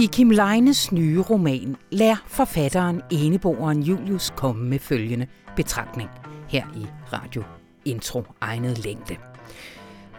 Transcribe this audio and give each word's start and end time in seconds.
I 0.00 0.06
Kim 0.06 0.30
Leines 0.30 0.92
nye 0.92 1.20
roman 1.20 1.76
lærer 1.90 2.16
forfatteren 2.26 3.02
eneboeren 3.10 3.82
Julius 3.82 4.32
komme 4.36 4.64
med 4.64 4.78
følgende 4.78 5.26
betragtning 5.56 6.10
her 6.48 6.66
i 6.76 6.86
Radio 7.12 7.42
Intro 7.84 8.22
egnet 8.40 8.84
længde. 8.84 9.16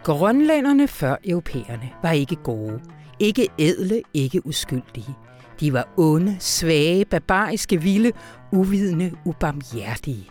Grønlænderne 0.04 0.88
før 0.88 1.16
europæerne 1.26 1.90
var 2.04 2.12
ikke 2.12 2.36
gode, 2.36 2.82
ikke 3.20 3.48
ædle, 3.60 4.02
ikke 4.14 4.48
uskyldige. 4.48 5.16
De 5.60 5.74
var 5.74 5.88
onde, 5.98 6.38
svage, 6.40 7.06
barbariske, 7.06 7.82
vilde, 7.82 8.12
uvidende, 8.52 9.12
ubarmhjertige. 9.26 10.30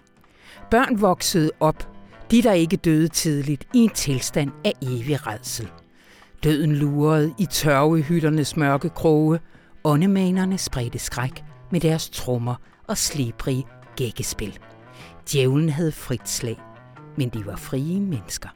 Børn 0.70 1.00
voksede 1.00 1.50
op, 1.60 1.88
de 2.30 2.42
der 2.42 2.52
ikke 2.52 2.76
døde 2.76 3.08
tidligt, 3.08 3.68
i 3.74 3.78
en 3.78 3.90
tilstand 3.90 4.50
af 4.64 4.72
evig 4.82 5.26
redsel. 5.26 5.68
Døden 6.44 6.76
lurede 6.76 7.34
i 7.38 7.46
tørvehytternes 7.46 8.56
mørke 8.56 8.88
kroge. 8.88 9.40
Åndemanerne 9.84 10.58
spredte 10.58 10.98
skræk 10.98 11.44
med 11.70 11.80
deres 11.80 12.10
trommer 12.10 12.54
og 12.86 12.98
slibrige 12.98 13.66
gækkespil. 13.96 14.58
Djævlen 15.32 15.68
havde 15.68 15.92
frit 15.92 16.28
slag, 16.28 16.60
men 17.16 17.28
de 17.28 17.46
var 17.46 17.56
frie 17.56 18.00
mennesker. 18.00 18.48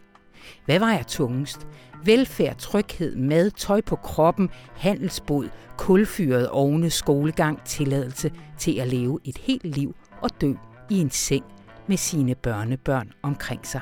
Hvad 0.65 0.79
var 0.79 0.93
jeg 0.93 1.07
tungest? 1.07 1.67
Velfærd, 2.05 2.57
tryghed, 2.57 3.17
mad, 3.17 3.51
tøj 3.51 3.81
på 3.81 3.97
kroppen, 3.97 4.51
handelsbod, 4.77 5.49
kulfyret 5.77 6.49
ovne, 6.49 6.91
skolegang, 6.91 7.65
tilladelse 7.65 8.31
til 8.59 8.79
at 8.79 8.89
leve 8.89 9.19
et 9.25 9.39
helt 9.39 9.77
liv 9.77 9.95
og 10.21 10.41
dø 10.41 10.55
i 10.91 11.01
en 11.01 11.11
seng 11.11 11.45
med 11.87 11.97
sine 11.97 12.34
børnebørn 12.34 13.12
omkring 13.23 13.67
sig. 13.67 13.81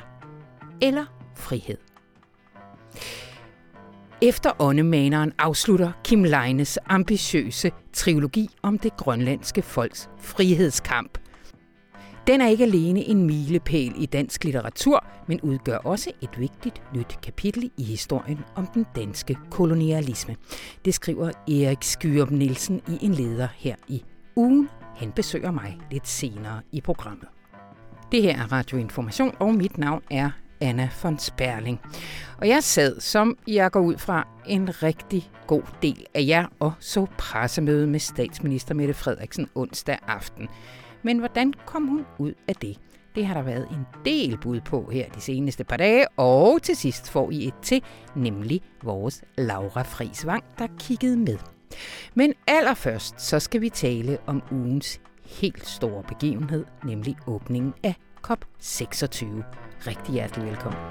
Eller 0.81 1.05
frihed. 1.35 1.77
Efter 4.23 4.51
åndemaneren 4.59 5.33
afslutter 5.37 5.91
Kim 6.03 6.23
Leines 6.23 6.79
ambitiøse 6.85 7.71
trilogi 7.93 8.49
om 8.61 8.77
det 8.77 8.97
grønlandske 8.97 9.61
folks 9.61 10.09
frihedskamp. 10.19 11.17
Den 12.27 12.41
er 12.41 12.47
ikke 12.47 12.63
alene 12.63 12.99
en 12.99 13.25
milepæl 13.25 13.93
i 13.97 14.05
dansk 14.05 14.43
litteratur, 14.43 15.05
men 15.27 15.41
udgør 15.41 15.77
også 15.77 16.11
et 16.21 16.39
vigtigt 16.39 16.81
nyt 16.95 17.19
kapitel 17.23 17.71
i 17.77 17.83
historien 17.83 18.39
om 18.55 18.67
den 18.67 18.85
danske 18.95 19.37
kolonialisme. 19.51 20.35
Det 20.85 20.93
skriver 20.93 21.31
Erik 21.47 21.83
Skyrup 21.83 22.31
Nielsen 22.31 22.81
i 22.87 23.05
en 23.05 23.13
leder 23.13 23.47
her 23.55 23.75
i 23.87 24.03
ugen. 24.35 24.69
Han 24.95 25.11
besøger 25.11 25.51
mig 25.51 25.77
lidt 25.91 26.07
senere 26.07 26.61
i 26.71 26.81
programmet. 26.81 27.27
Det 28.11 28.21
her 28.21 28.37
er 28.37 28.51
Radioinformation, 28.51 29.35
og 29.39 29.53
mit 29.53 29.77
navn 29.77 30.01
er 30.09 30.29
Anna 30.61 30.89
von 31.03 31.19
Sperling. 31.19 31.79
Og 32.37 32.47
jeg 32.47 32.63
sad, 32.63 32.99
som 32.99 33.37
jeg 33.47 33.71
går 33.71 33.79
ud 33.79 33.97
fra, 33.97 34.27
en 34.45 34.83
rigtig 34.83 35.31
god 35.47 35.63
del 35.81 36.05
af 36.13 36.23
jer 36.27 36.45
og 36.59 36.73
så 36.79 37.05
pressemøde 37.17 37.87
med 37.87 37.99
statsminister 37.99 38.75
Mette 38.75 38.93
Frederiksen 38.93 39.49
onsdag 39.55 39.97
aften. 40.07 40.47
Men 41.03 41.19
hvordan 41.19 41.53
kom 41.65 41.87
hun 41.87 42.05
ud 42.17 42.33
af 42.47 42.55
det? 42.55 42.77
Det 43.15 43.25
har 43.25 43.33
der 43.33 43.41
været 43.41 43.67
en 43.71 43.85
del 44.05 44.37
bud 44.37 44.61
på 44.61 44.89
her 44.91 45.09
de 45.09 45.21
seneste 45.21 45.63
par 45.63 45.77
dage, 45.77 46.07
og 46.17 46.61
til 46.61 46.75
sidst 46.75 47.09
får 47.09 47.31
I 47.31 47.47
et 47.47 47.53
til, 47.61 47.83
nemlig 48.15 48.61
vores 48.83 49.23
Laura 49.37 49.81
Friisvang, 49.81 50.43
der 50.59 50.67
kiggede 50.79 51.17
med. 51.17 51.37
Men 52.13 52.33
allerførst 52.47 53.21
så 53.21 53.39
skal 53.39 53.61
vi 53.61 53.69
tale 53.69 54.17
om 54.25 54.43
ugens 54.51 55.01
helt 55.25 55.67
store 55.67 56.03
begivenhed, 56.03 56.65
nemlig 56.85 57.15
åbningen 57.27 57.73
af 57.83 57.95
COP26. 58.27 59.25
Rigtig 59.87 60.13
hjertelig 60.13 60.47
velkommen. 60.47 60.81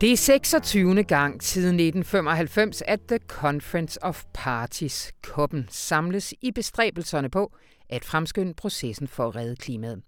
Det 0.00 0.12
er 0.12 0.16
26. 0.16 1.02
gang 1.02 1.42
siden 1.42 1.74
1995, 1.80 2.82
at 2.82 3.00
The 3.08 3.18
Conference 3.28 4.02
of 4.02 4.24
Parties, 4.32 5.12
COP'en, 5.26 5.64
samles 5.68 6.34
i 6.42 6.50
bestræbelserne 6.52 7.30
på 7.30 7.52
at 7.88 8.04
fremskynde 8.04 8.54
processen 8.54 9.08
for 9.08 9.28
at 9.28 9.36
redde 9.36 9.56
klimaet. 9.56 10.02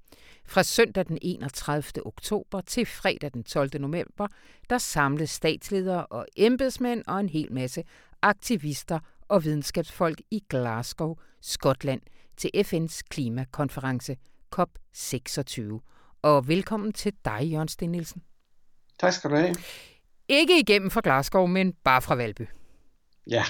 Fra 0.46 0.62
søndag 0.62 1.06
den 1.06 1.18
31. 1.22 2.06
oktober 2.06 2.60
til 2.60 2.86
fredag 2.86 3.30
den 3.34 3.44
12. 3.44 3.80
november, 3.80 4.26
der 4.70 4.78
samles 4.78 5.30
statsledere 5.30 6.06
og 6.06 6.26
embedsmænd 6.36 7.02
og 7.06 7.20
en 7.20 7.28
hel 7.28 7.52
masse 7.52 7.82
aktivister 8.22 8.98
og 9.28 9.44
videnskabsfolk 9.44 10.20
i 10.30 10.42
Glasgow, 10.48 11.16
Skotland, 11.40 12.00
til 12.36 12.50
FN's 12.56 13.00
klimakonference 13.08 14.16
COP26. 14.56 15.60
Og 16.22 16.48
velkommen 16.48 16.92
til 16.92 17.12
dig, 17.24 17.40
Jørgen 17.52 17.68
Sten 17.68 17.90
Nielsen. 17.90 18.22
Tak 18.98 19.12
skal 19.12 19.30
du 19.30 19.36
have. 19.36 19.54
Ikke 20.28 20.60
igennem 20.60 20.90
fra 20.90 21.00
Glasgow, 21.04 21.46
men 21.46 21.72
bare 21.72 22.02
fra 22.02 22.14
Valby. 22.14 22.46
Ja. 23.26 23.44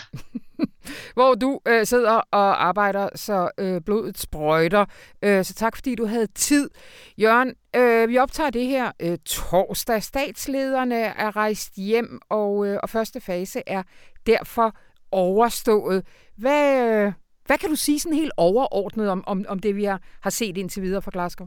Hvor 1.15 1.35
du 1.35 1.61
øh, 1.67 1.87
sidder 1.87 2.21
og 2.31 2.67
arbejder, 2.67 3.09
så 3.15 3.51
øh, 3.59 3.81
blodet 3.81 4.19
sprøjter. 4.19 4.85
Øh, 5.23 5.45
så 5.45 5.55
tak, 5.55 5.77
fordi 5.77 5.95
du 5.95 6.07
havde 6.07 6.27
tid. 6.27 6.71
Jørgen, 7.19 7.55
øh, 7.77 8.09
vi 8.09 8.19
optager 8.19 8.51
det 8.51 8.67
her 8.67 8.93
øh, 9.01 9.19
torsdag. 9.25 10.03
Statslederne 10.03 10.97
er 10.97 11.37
rejst 11.37 11.75
hjem, 11.75 12.21
og, 12.29 12.67
øh, 12.67 12.79
og 12.83 12.91
første 12.91 13.21
fase 13.21 13.63
er 13.67 13.83
derfor 14.27 14.77
overstået. 15.11 16.05
Hvad, 16.37 16.89
øh, 16.89 17.13
hvad 17.47 17.59
kan 17.59 17.69
du 17.69 17.77
sige 17.77 18.01
sådan 18.01 18.19
helt 18.19 18.33
overordnet 18.37 19.09
om, 19.09 19.25
om, 19.27 19.45
om 19.49 19.59
det, 19.59 19.77
vi 19.77 19.85
har, 19.85 20.03
har 20.21 20.31
set 20.31 20.57
indtil 20.57 20.83
videre 20.83 21.03
fra 21.03 21.11
Glasgow? 21.15 21.47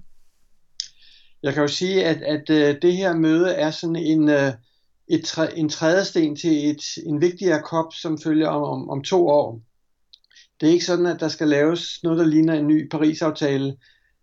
Jeg 1.44 1.54
kan 1.54 1.62
jo 1.62 1.68
sige, 1.68 2.06
at, 2.06 2.22
at 2.22 2.50
øh, 2.50 2.82
det 2.82 2.98
her 2.98 3.16
møde 3.16 3.52
er 3.52 3.72
sådan 3.72 3.96
en, 3.96 4.30
øh, 4.30 4.54
et 5.08 5.26
tre, 5.26 5.58
en 5.58 5.70
trædesten 5.70 6.36
til 6.36 6.70
et, 6.70 6.82
en 7.06 7.22
vigtigere 7.22 7.62
kop, 7.62 7.94
som 7.94 8.18
følger 8.24 8.48
om, 8.48 8.64
om, 8.64 8.90
om 8.90 9.04
to 9.04 9.28
år. 9.28 9.62
Det 10.62 10.70
er 10.70 10.74
ikke 10.74 10.86
sådan, 10.86 11.06
at 11.06 11.20
der 11.20 11.28
skal 11.28 11.48
laves 11.48 12.04
noget, 12.04 12.20
der 12.20 12.26
ligner 12.26 12.54
en 12.54 12.68
ny 12.68 12.90
Paris-aftale, 12.90 13.76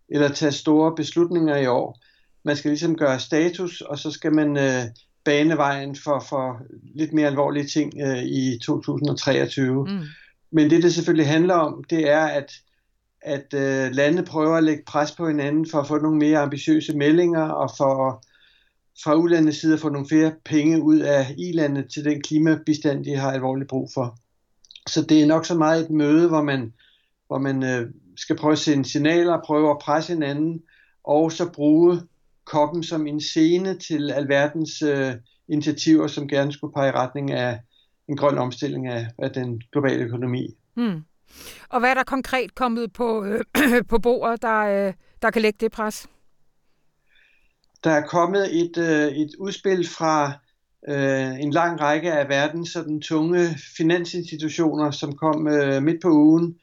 eller 0.09 0.29
tage 0.29 0.51
store 0.51 0.95
beslutninger 0.95 1.57
i 1.57 1.65
år. 1.65 1.99
Man 2.43 2.57
skal 2.57 2.71
ligesom 2.71 2.95
gøre 2.95 3.19
status, 3.19 3.81
og 3.81 3.99
så 3.99 4.11
skal 4.11 4.33
man 4.33 4.57
øh, 4.57 4.83
bane 5.27 5.57
vejen 5.57 5.95
for, 5.95 6.25
for 6.29 6.61
lidt 6.95 7.13
mere 7.13 7.27
alvorlige 7.27 7.67
ting 7.67 7.93
uh, 8.03 8.23
i 8.23 8.59
2023. 8.63 9.85
Mm. 9.85 10.03
Men 10.51 10.69
det, 10.69 10.83
det 10.83 10.93
selvfølgelig 10.93 11.27
handler 11.27 11.55
om, 11.55 11.83
det 11.89 12.09
er, 12.09 12.25
at, 12.25 12.51
at 13.21 13.53
uh, 13.53 13.95
lande 13.95 14.23
prøver 14.23 14.55
at 14.55 14.63
lægge 14.63 14.83
pres 14.87 15.11
på 15.11 15.27
hinanden 15.27 15.69
for 15.71 15.79
at 15.79 15.87
få 15.87 15.97
nogle 15.97 16.17
mere 16.17 16.39
ambitiøse 16.39 16.97
meldinger, 16.97 17.43
og 17.43 17.71
for 17.77 18.23
fra 19.03 19.15
ulandets 19.15 19.61
side 19.61 19.73
at 19.73 19.79
få 19.79 19.89
nogle 19.89 20.07
flere 20.07 20.33
penge 20.45 20.81
ud 20.81 20.99
af 20.99 21.35
i-landet 21.37 21.85
til 21.93 22.05
den 22.05 22.21
klimabistand, 22.21 23.05
de 23.05 23.15
har 23.15 23.31
alvorligt 23.31 23.69
brug 23.69 23.89
for. 23.93 24.17
Så 24.87 25.01
det 25.01 25.21
er 25.21 25.25
nok 25.25 25.45
så 25.45 25.55
meget 25.55 25.83
et 25.83 25.89
møde, 25.89 26.27
hvor 26.27 26.41
man, 26.41 26.73
hvor 27.27 27.37
man 27.37 27.63
uh, 27.63 27.89
skal 28.17 28.35
prøve 28.37 28.51
at 28.51 28.59
sende 28.59 28.89
signaler, 28.89 29.41
prøve 29.45 29.69
at 29.69 29.79
presse 29.81 30.13
hinanden, 30.13 30.61
og 31.03 31.31
så 31.31 31.49
bruge 31.51 32.01
koppen 32.47 32.83
som 32.83 33.07
en 33.07 33.21
scene 33.21 33.77
til 33.77 34.11
alverdens 34.11 34.83
uh, 34.83 35.13
initiativer, 35.47 36.07
som 36.07 36.27
gerne 36.27 36.51
skulle 36.51 36.73
pege 36.73 36.89
i 36.89 36.91
retning 36.91 37.31
af 37.31 37.59
en 38.09 38.17
grøn 38.17 38.37
omstilling 38.37 38.87
af, 38.87 39.07
af 39.17 39.31
den 39.31 39.61
globale 39.71 40.03
økonomi. 40.03 40.57
Hmm. 40.73 41.01
Og 41.69 41.79
hvad 41.79 41.89
er 41.89 41.93
der 41.93 42.03
konkret 42.03 42.55
kommet 42.55 42.93
på, 42.93 43.25
øh, 43.25 43.43
på 43.89 43.99
bordet, 43.99 44.41
der, 44.41 44.59
øh, 44.59 44.93
der 45.21 45.31
kan 45.31 45.41
lægge 45.41 45.57
det 45.59 45.71
pres? 45.71 46.07
Der 47.83 47.91
er 47.91 48.07
kommet 48.07 48.59
et, 48.61 48.77
øh, 48.77 49.07
et 49.07 49.35
udspil 49.39 49.87
fra 49.87 50.31
øh, 50.87 51.39
en 51.39 51.51
lang 51.51 51.81
række 51.81 52.13
af 52.13 52.29
verdens 52.29 52.69
sådan 52.69 53.01
tunge 53.01 53.57
finansinstitutioner, 53.77 54.91
som 54.91 55.15
kom 55.15 55.47
øh, 55.47 55.83
midt 55.83 56.01
på 56.01 56.09
ugen. 56.09 56.55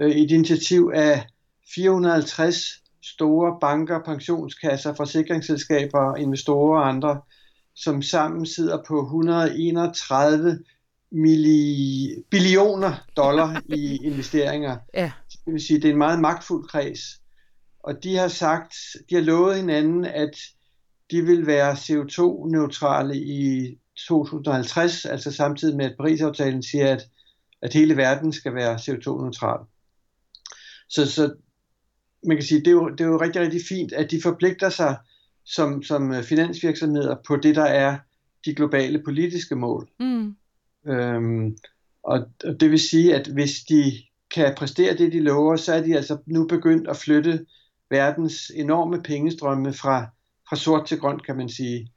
Øh, 0.00 0.10
et 0.10 0.30
initiativ 0.30 0.90
af 0.94 1.26
450 1.74 2.82
store 3.02 3.58
banker, 3.60 3.98
pensionskasser, 4.04 4.94
forsikringsselskaber, 4.94 6.16
investorer 6.16 6.80
og 6.80 6.88
andre, 6.88 7.20
som 7.74 8.02
sammen 8.02 8.46
sidder 8.46 8.82
på 8.88 9.00
131 9.00 10.64
milli, 11.10 12.14
billioner 12.30 12.94
dollar 13.16 13.62
i 13.76 13.96
investeringer. 13.96 14.76
Ja. 14.94 15.12
Det 15.44 15.52
vil 15.52 15.62
sige, 15.62 15.80
det 15.80 15.88
er 15.88 15.92
en 15.92 15.98
meget 15.98 16.20
magtfuld 16.20 16.68
kreds. 16.68 17.00
Og 17.82 18.04
de 18.04 18.16
har 18.16 18.28
sagt, 18.28 18.74
de 19.10 19.14
har 19.14 19.22
lovet 19.22 19.56
hinanden, 19.56 20.04
at 20.04 20.40
de 21.10 21.22
vil 21.22 21.46
være 21.46 21.72
CO2-neutrale 21.72 23.16
i 23.16 23.78
2050, 24.08 25.04
altså 25.04 25.32
samtidig 25.32 25.76
med, 25.76 25.84
at 25.84 25.96
Paris-aftalen 25.98 26.62
siger, 26.62 26.92
at, 26.92 27.02
at 27.62 27.72
hele 27.72 27.96
verden 27.96 28.32
skal 28.32 28.54
være 28.54 28.74
CO2-neutral. 28.74 29.66
Så, 30.88 31.12
så 31.12 31.34
man 32.26 32.36
kan 32.36 32.44
sige, 32.44 32.58
det 32.58 32.66
er, 32.66 32.72
jo, 32.72 32.88
det 32.88 33.00
er 33.00 33.08
jo 33.08 33.20
rigtig, 33.20 33.42
rigtig 33.42 33.60
fint, 33.68 33.92
at 33.92 34.10
de 34.10 34.22
forpligter 34.22 34.68
sig 34.68 34.96
som, 35.44 35.82
som 35.82 36.14
finansvirksomheder 36.22 37.16
på 37.26 37.36
det, 37.36 37.56
der 37.56 37.64
er 37.64 37.98
de 38.44 38.54
globale 38.54 39.02
politiske 39.04 39.54
mål. 39.54 39.88
Mm. 40.00 40.36
Øhm, 40.86 41.56
og, 42.02 42.28
og 42.44 42.60
det 42.60 42.70
vil 42.70 42.80
sige, 42.80 43.14
at 43.14 43.26
hvis 43.26 43.60
de 43.68 43.92
kan 44.34 44.54
præstere 44.56 44.96
det, 44.96 45.12
de 45.12 45.20
lover, 45.20 45.56
så 45.56 45.74
er 45.74 45.82
de 45.82 45.96
altså 45.96 46.18
nu 46.26 46.46
begyndt 46.46 46.88
at 46.88 46.96
flytte 46.96 47.46
verdens 47.90 48.52
enorme 48.54 49.02
pengestrømme 49.02 49.72
fra, 49.72 50.06
fra 50.48 50.56
sort 50.56 50.86
til 50.86 50.98
grønt, 50.98 51.26
kan 51.26 51.36
man 51.36 51.48
sige. 51.48 51.92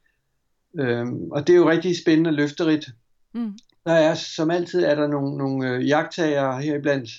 Øhm, 0.78 1.30
og 1.30 1.46
det 1.46 1.52
er 1.52 1.56
jo 1.56 1.70
rigtig 1.70 1.98
spændende 1.98 2.28
og 2.30 2.34
løfterigt. 2.34 2.90
Mm. 3.34 3.58
Der 3.84 3.92
er, 3.92 4.14
som 4.14 4.50
altid, 4.50 4.84
er 4.84 4.94
der 4.94 5.06
nogle, 5.06 5.38
nogle 5.38 5.68
øh, 5.68 5.88
jagttager 5.88 6.58
her 6.58 6.80
blandt 6.80 7.10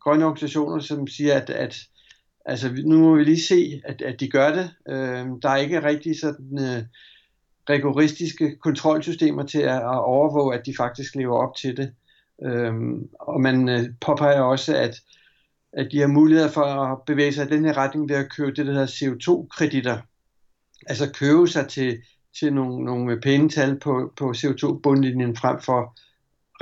grønne 0.00 0.24
organisationer, 0.24 0.80
som 0.80 1.06
siger, 1.06 1.34
at, 1.34 1.50
at 1.50 1.76
altså, 2.44 2.72
nu 2.84 2.98
må 2.98 3.16
vi 3.16 3.24
lige 3.24 3.42
se, 3.42 3.82
at, 3.84 4.02
at 4.02 4.20
de 4.20 4.28
gør 4.28 4.52
det. 4.52 4.70
Øh, 4.88 5.26
der 5.42 5.50
er 5.50 5.56
ikke 5.56 5.84
rigtig 5.84 6.20
sådan 6.20 6.58
øh, 6.58 6.84
rigoristiske 7.70 8.56
kontrolsystemer 8.56 9.42
til 9.42 9.58
at, 9.58 9.76
at 9.76 10.04
overvåge, 10.04 10.54
at 10.54 10.66
de 10.66 10.74
faktisk 10.76 11.14
lever 11.14 11.36
op 11.36 11.56
til 11.56 11.76
det. 11.76 11.92
Øh, 12.44 12.72
og 13.20 13.40
man 13.40 13.68
øh, 13.68 13.84
påpeger 14.00 14.40
også, 14.40 14.76
at, 14.76 15.00
at 15.72 15.88
de 15.92 16.00
har 16.00 16.06
mulighed 16.06 16.48
for 16.48 16.64
at 16.64 16.98
bevæge 17.06 17.32
sig 17.32 17.46
i 17.46 17.54
den 17.56 17.64
her 17.64 17.76
retning 17.76 18.08
ved 18.08 18.16
at 18.16 18.32
købe 18.36 18.52
det, 18.52 18.66
der 18.66 18.72
hedder 18.72 18.86
CO2-kreditter. 18.86 19.98
Altså 20.86 21.12
købe 21.12 21.48
sig 21.48 21.68
til, 21.68 21.98
til 22.38 22.52
nogle, 22.52 22.84
nogle 22.84 23.20
pæne 23.20 23.48
tal 23.48 23.78
på, 23.78 24.12
på 24.16 24.30
CO2-bundlinjen 24.30 25.36
frem 25.36 25.60
for 25.60 25.96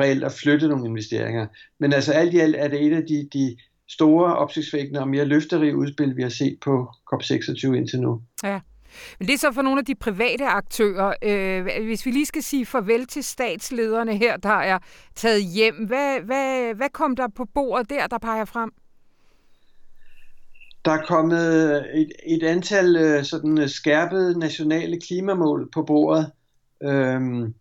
reelt 0.00 0.25
at 0.25 0.32
flytte 0.32 0.69
nogle 0.69 0.88
investeringer. 0.88 1.46
Men 1.78 1.92
altså 1.92 2.12
alt 2.12 2.34
i 2.34 2.38
alt 2.38 2.56
er 2.56 2.69
det 2.69 2.86
et 2.86 2.96
af 2.96 3.02
de, 3.02 3.28
de 3.32 3.56
store, 3.88 4.37
opsigtsvækkende 4.37 5.00
og 5.00 5.08
mere 5.08 5.25
løfterige 5.25 5.76
udspil, 5.76 6.17
vi 6.17 6.23
har 6.23 6.29
set 6.29 6.58
på 6.61 6.88
COP26 7.14 7.67
indtil 7.67 8.00
nu. 8.00 8.20
Ja. 8.44 8.61
Men 9.19 9.29
det 9.29 9.35
er 9.35 9.38
så 9.38 9.52
for 9.52 9.62
nogle 9.62 9.79
af 9.79 9.85
de 9.85 9.94
private 9.94 10.46
aktører. 10.46 11.14
Øh, 11.23 11.85
hvis 11.85 12.06
vi 12.06 12.11
lige 12.11 12.26
skal 12.26 12.43
sige 12.43 12.67
farvel 12.67 13.06
til 13.06 13.25
statslederne 13.25 14.17
her, 14.17 14.37
der 14.37 14.49
er 14.49 14.79
taget 15.14 15.43
hjem, 15.44 15.75
hvad, 15.87 16.20
hvad, 16.20 16.75
hvad 16.75 16.88
kom 16.93 17.17
der 17.17 17.29
på 17.37 17.44
bordet 17.55 17.90
der, 17.90 18.06
der 18.06 18.19
peger 18.19 18.44
frem? 18.44 18.70
Der 20.85 20.90
er 20.90 21.06
kommet 21.06 21.76
et, 21.94 22.12
et 22.26 22.43
antal 22.43 22.96
øh, 22.96 23.25
sådan 23.25 23.69
skærpede 23.69 24.38
nationale 24.38 25.00
klimamål 25.00 25.70
på 25.75 25.82
bordet. 25.82 26.31
Øhm, 26.82 27.55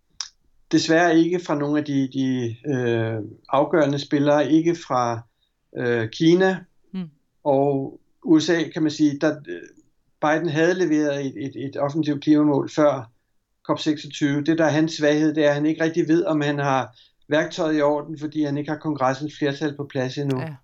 desværre 0.72 1.18
ikke 1.18 1.40
fra 1.46 1.56
nogle 1.56 1.80
af 1.80 1.86
de, 1.86 2.10
de 2.14 2.56
øh, 2.68 3.24
afgørende 3.50 4.00
spillere, 4.00 4.52
ikke 4.52 4.76
fra 4.88 5.22
øh, 5.78 6.10
Kina 6.10 6.58
mm. 6.94 7.10
og 7.44 8.00
USA, 8.24 8.70
kan 8.74 8.82
man 8.82 8.92
sige. 8.92 9.20
Der, 9.20 9.36
Biden 10.22 10.50
havde 10.50 10.74
leveret 10.74 11.26
et, 11.26 11.34
et, 11.38 11.66
et 11.66 11.78
offensivt 11.78 12.24
klimamål 12.24 12.70
før 12.70 13.12
COP26. 13.72 14.26
Det, 14.26 14.58
der 14.58 14.66
er 14.66 14.70
hans 14.70 14.94
svaghed, 14.94 15.36
det 15.36 15.46
er, 15.46 15.50
at 15.50 15.56
han 15.56 15.66
ikke 15.66 15.84
rigtig 15.84 16.08
ved, 16.08 16.26
om 16.26 16.42
han 16.42 16.60
har 16.60 16.96
værktøjet 17.30 17.78
i 17.78 17.82
orden, 17.82 18.20
fordi 18.20 18.44
han 18.44 18.58
ikke 18.58 18.72
har 18.72 18.78
kongressens 18.78 19.38
flertal 19.38 19.76
på 19.76 19.84
plads 19.84 20.18
endnu. 20.18 20.40
Ja. 20.40 20.56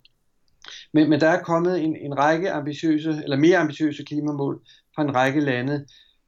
Men, 0.93 1.09
men 1.09 1.19
der 1.19 1.27
er 1.27 1.43
kommet 1.43 1.83
en, 1.83 1.95
en 1.95 2.17
række 2.17 2.51
ambitiøse, 2.51 3.21
eller 3.23 3.37
mere 3.37 3.57
ambitiøse 3.57 4.03
klimamål 4.03 4.61
fra 4.95 5.03
en 5.03 5.15
række 5.15 5.39
lande, 5.39 5.85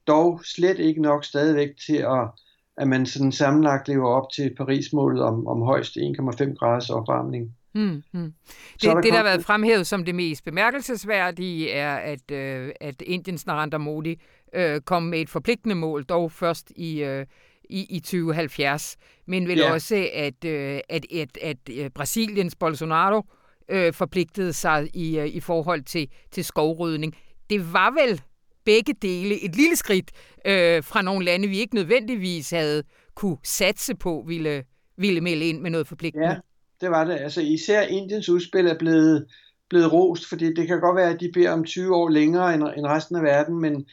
dog 0.07 0.42
slet 0.44 0.80
ikke 0.80 1.01
nok 1.01 1.25
stadigvæk 1.25 1.69
til 1.86 1.95
at, 1.95 2.30
at 2.77 2.88
man 2.88 3.06
sådan 3.06 3.31
sammenlagt 3.31 3.88
lever 3.88 4.10
op 4.10 4.31
til 4.31 4.56
Paris-målet 4.57 5.24
om, 5.24 5.48
om 5.48 5.62
højst 5.62 5.98
1,5 5.98 6.54
graders 6.54 6.89
opvarmning. 6.89 7.56
Hmm, 7.75 8.04
hmm. 8.12 8.33
Det, 8.74 8.81
der 8.81 8.94
det, 8.94 9.04
der 9.04 9.18
har 9.18 9.24
været 9.24 9.45
fremhævet 9.45 9.88
som 9.88 10.06
det 10.06 10.16
mest 10.16 10.44
bemærkelsesværdige, 10.44 11.72
er, 11.72 11.95
at, 11.95 12.31
øh, 12.31 12.72
at 12.81 13.01
Indiens 13.01 13.45
Narendra 13.45 13.77
Modi 13.77 14.22
øh, 14.54 14.81
kom 14.81 15.04
med 15.04 15.22
et 15.22 15.30
forpligtende 15.30 15.75
mål, 15.75 16.04
dog 16.04 16.31
først 16.31 16.72
i, 16.75 17.04
øh, 17.04 17.25
i, 17.69 17.86
i 17.89 18.00
2070, 18.00 18.98
men 19.27 19.48
vel 19.48 19.57
ja. 19.57 19.74
også, 19.74 20.10
at, 20.13 20.45
øh, 20.45 20.80
at, 20.89 21.06
at, 21.13 21.38
at, 21.42 21.69
at 21.69 21.94
Brasiliens 21.94 22.56
Bolsonaro 22.56 23.24
øh, 23.69 23.94
forpligtede 23.94 24.54
sig 24.54 24.89
i, 24.94 25.19
øh, 25.19 25.27
i 25.27 25.39
forhold 25.39 25.81
til, 25.81 26.10
til 26.31 26.45
skovrydning. 26.45 27.16
Det 27.50 27.74
var 27.74 27.92
vel 27.92 28.22
begge 28.66 28.94
dele 29.01 29.45
et 29.45 29.56
lille 29.56 29.75
skridt 29.75 30.12
øh, 30.45 30.83
fra 30.83 31.01
nogle 31.01 31.25
lande, 31.25 31.48
vi 31.48 31.60
ikke 31.60 31.75
nødvendigvis 31.75 32.50
havde 32.50 32.83
kunne 33.16 33.38
satse 33.44 33.95
på, 33.95 34.24
ville, 34.27 34.63
ville 34.98 35.22
melde 35.22 35.50
ind 35.50 35.62
med 35.62 35.72
noget 35.72 35.88
forpligtende. 35.88 36.27
Ja, 36.27 36.36
det 36.81 36.92
var 36.92 37.04
det. 37.04 37.13
Altså 37.13 37.42
især 37.42 37.81
Indiens 37.81 38.30
udspil 38.30 38.68
er 38.68 38.77
blevet, 38.77 39.25
blevet 39.69 39.94
rost, 39.94 40.30
fordi 40.30 40.54
det 40.54 40.68
kan 40.68 40.80
godt 40.80 40.95
være, 40.95 41.10
at 41.10 41.19
de 41.19 41.31
beder 41.33 41.51
om 41.51 41.63
20 41.63 41.95
år 41.95 42.10
længere 42.10 42.54
end, 42.54 42.63
end 42.77 42.86
resten 42.86 43.16
af 43.16 43.24
verden, 43.24 43.62
men, 43.62 43.86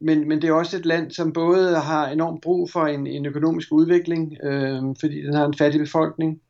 men, 0.00 0.28
men 0.28 0.42
det 0.42 0.48
er 0.48 0.52
også 0.52 0.76
et 0.76 0.86
land, 0.86 1.10
som 1.10 1.32
både 1.32 1.78
har 1.78 2.08
enormt 2.08 2.42
brug 2.42 2.70
for 2.70 2.86
en, 2.86 3.06
en 3.06 3.26
økonomisk 3.26 3.68
udvikling, 3.72 4.36
øh, 4.44 4.82
fordi 5.00 5.22
den 5.22 5.34
har 5.34 5.46
en 5.46 5.58
fattig 5.58 5.80
befolkning, 5.80 6.40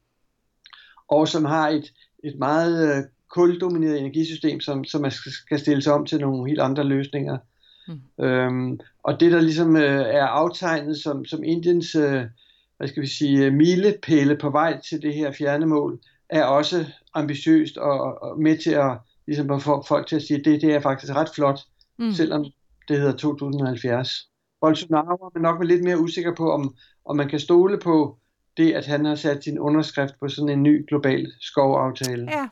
og 1.09 1.29
som 1.29 1.45
har 1.45 1.69
et, 1.69 1.93
et 2.25 2.39
meget 2.39 2.97
øh, 2.97 3.05
kuldomineret 3.31 3.99
energisystem, 3.99 4.61
som, 4.61 4.85
som 4.85 5.11
skal 5.11 5.59
stilles 5.59 5.87
om 5.87 6.07
til 6.07 6.21
nogle 6.21 6.49
helt 6.49 6.61
andre 6.61 6.85
løsninger. 6.85 7.39
Mm. 7.89 8.25
Øhm, 8.25 8.81
og 9.03 9.21
det, 9.21 9.33
der 9.33 9.41
ligesom 9.41 9.77
øh, 9.77 10.01
er 10.01 10.27
aftegnet 10.27 10.97
som, 10.97 11.25
som 11.25 11.45
Indiens 11.45 11.95
øh, 11.95 12.25
hvad 12.83 12.89
skal 12.89 13.03
vi 13.03 13.07
sige, 13.07 13.51
milepæle 13.51 14.37
på 14.37 14.51
vej 14.51 14.81
til 14.81 15.03
det 15.03 15.15
her 15.15 15.33
fjerne 15.33 15.67
mål, 15.67 16.01
er 16.29 16.45
også 16.45 16.87
ambitiøst 17.15 17.79
og, 17.79 18.23
og 18.23 18.41
med 18.41 18.59
til 18.59 18.71
at 18.71 18.99
ligesom 19.27 19.61
få 19.61 19.85
folk 19.89 20.07
til 20.07 20.17
at 20.17 20.23
sige, 20.23 20.39
at 20.39 20.45
det, 20.45 20.63
det 20.63 20.75
er 20.75 20.81
faktisk 20.81 21.15
ret 21.15 21.31
flot, 21.35 21.61
mm. 21.99 22.13
selvom 22.13 22.45
det 22.89 22.99
hedder 22.99 23.17
2070. 23.17 24.29
Bolsonaro 24.61 25.31
er 25.35 25.39
nok 25.39 25.65
lidt 25.65 25.85
mere 25.85 25.99
usikker 25.99 26.35
på, 26.35 26.53
om, 26.53 26.75
om 27.05 27.17
man 27.17 27.29
kan 27.29 27.41
stole 27.41 27.79
på 27.79 28.19
det, 28.57 28.73
at 28.73 28.87
han 28.87 29.05
har 29.05 29.15
sat 29.15 29.45
sin 29.45 29.59
underskrift 29.59 30.15
på 30.21 30.29
sådan 30.29 30.49
en 30.49 30.63
ny 30.63 30.87
global 30.89 31.33
skovaftale. 31.41 32.31
Ja. 32.31 32.49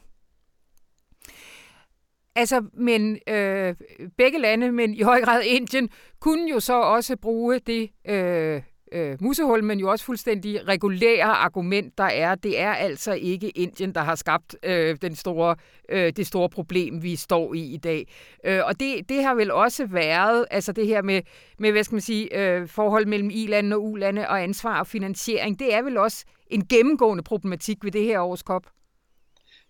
Altså, 2.36 2.64
men 2.72 3.18
øh, 3.28 3.74
begge 4.16 4.38
lande, 4.38 4.72
men 4.72 4.94
i 4.94 5.02
høj 5.02 5.20
grad 5.20 5.42
Indien, 5.42 5.88
kunne 6.20 6.50
jo 6.50 6.60
så 6.60 6.80
også 6.80 7.16
bruge 7.16 7.58
det 7.58 7.90
øh, 8.08 8.62
øh, 8.92 9.16
musehul, 9.20 9.64
men 9.64 9.81
jo 9.81 9.90
også 9.90 10.04
fuldstændig 10.04 10.69
regulære 10.69 11.25
argument, 11.25 11.98
der 11.98 12.04
er. 12.04 12.34
Det 12.34 12.60
er 12.60 12.72
altså 12.72 13.12
ikke 13.12 13.50
Indien, 13.50 13.94
der 13.94 14.00
har 14.00 14.14
skabt 14.14 14.56
øh, 14.62 14.96
den 15.02 15.16
store, 15.16 15.56
øh, 15.88 16.12
det 16.16 16.26
store 16.26 16.48
problem, 16.48 17.02
vi 17.02 17.16
står 17.16 17.54
i 17.54 17.60
i 17.60 17.76
dag. 17.76 18.08
Øh, 18.44 18.60
og 18.64 18.81
det, 18.81 19.08
det 19.08 19.25
har 19.25 19.34
vel 19.34 19.50
også 19.50 19.87
været, 19.87 20.46
altså 20.50 20.72
det 20.72 20.87
her 20.87 21.02
med, 21.02 21.22
med 21.58 21.72
hvad 21.72 21.84
skal 21.84 21.94
man 21.94 22.00
sige, 22.00 22.38
øh, 22.38 22.69
forhold 22.69 23.06
mellem 23.06 23.31
i-lande 23.31 23.76
og 23.76 23.84
u-lande 23.84 24.28
og 24.28 24.42
ansvar 24.42 24.81
og 24.81 24.87
finansiering, 24.87 25.58
det 25.58 25.75
er 25.75 25.82
vel 25.82 25.97
også 25.97 26.25
en 26.47 26.66
gennemgående 26.66 27.23
problematik 27.23 27.85
ved 27.85 27.92
det 27.92 28.04
her 28.04 28.20
års 28.20 28.40
COP. 28.40 28.66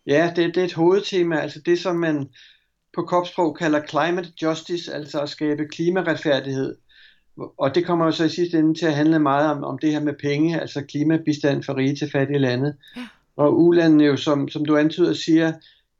Ja, 0.06 0.32
det, 0.36 0.54
det 0.54 0.60
er 0.60 0.64
et 0.64 0.74
hovedtema, 0.74 1.40
altså 1.40 1.60
det 1.66 1.78
som 1.78 1.96
man 1.96 2.28
på 2.94 3.06
COP-sprog 3.08 3.56
kalder 3.56 3.86
climate 3.86 4.32
justice, 4.42 4.94
altså 4.94 5.20
at 5.20 5.28
skabe 5.28 5.68
klimaretfærdighed 5.68 6.76
og 7.58 7.74
det 7.74 7.86
kommer 7.86 8.04
jo 8.04 8.12
så 8.12 8.24
i 8.24 8.28
sidste 8.28 8.58
ende 8.58 8.74
til 8.74 8.86
at 8.86 8.94
handle 8.94 9.18
meget 9.18 9.50
om, 9.50 9.64
om 9.64 9.78
det 9.78 9.92
her 9.92 10.00
med 10.00 10.14
penge, 10.20 10.60
altså 10.60 10.82
klimabistand 10.82 11.62
for 11.62 11.76
rige 11.76 11.96
til 11.96 12.10
fattige 12.10 12.38
lande. 12.38 12.74
Ja. 12.96 13.02
Og 13.36 13.60
ulandene 13.60 14.04
jo, 14.04 14.16
som, 14.16 14.48
som 14.48 14.64
du 14.64 14.76
antyder, 14.76 15.12
siger, 15.12 15.52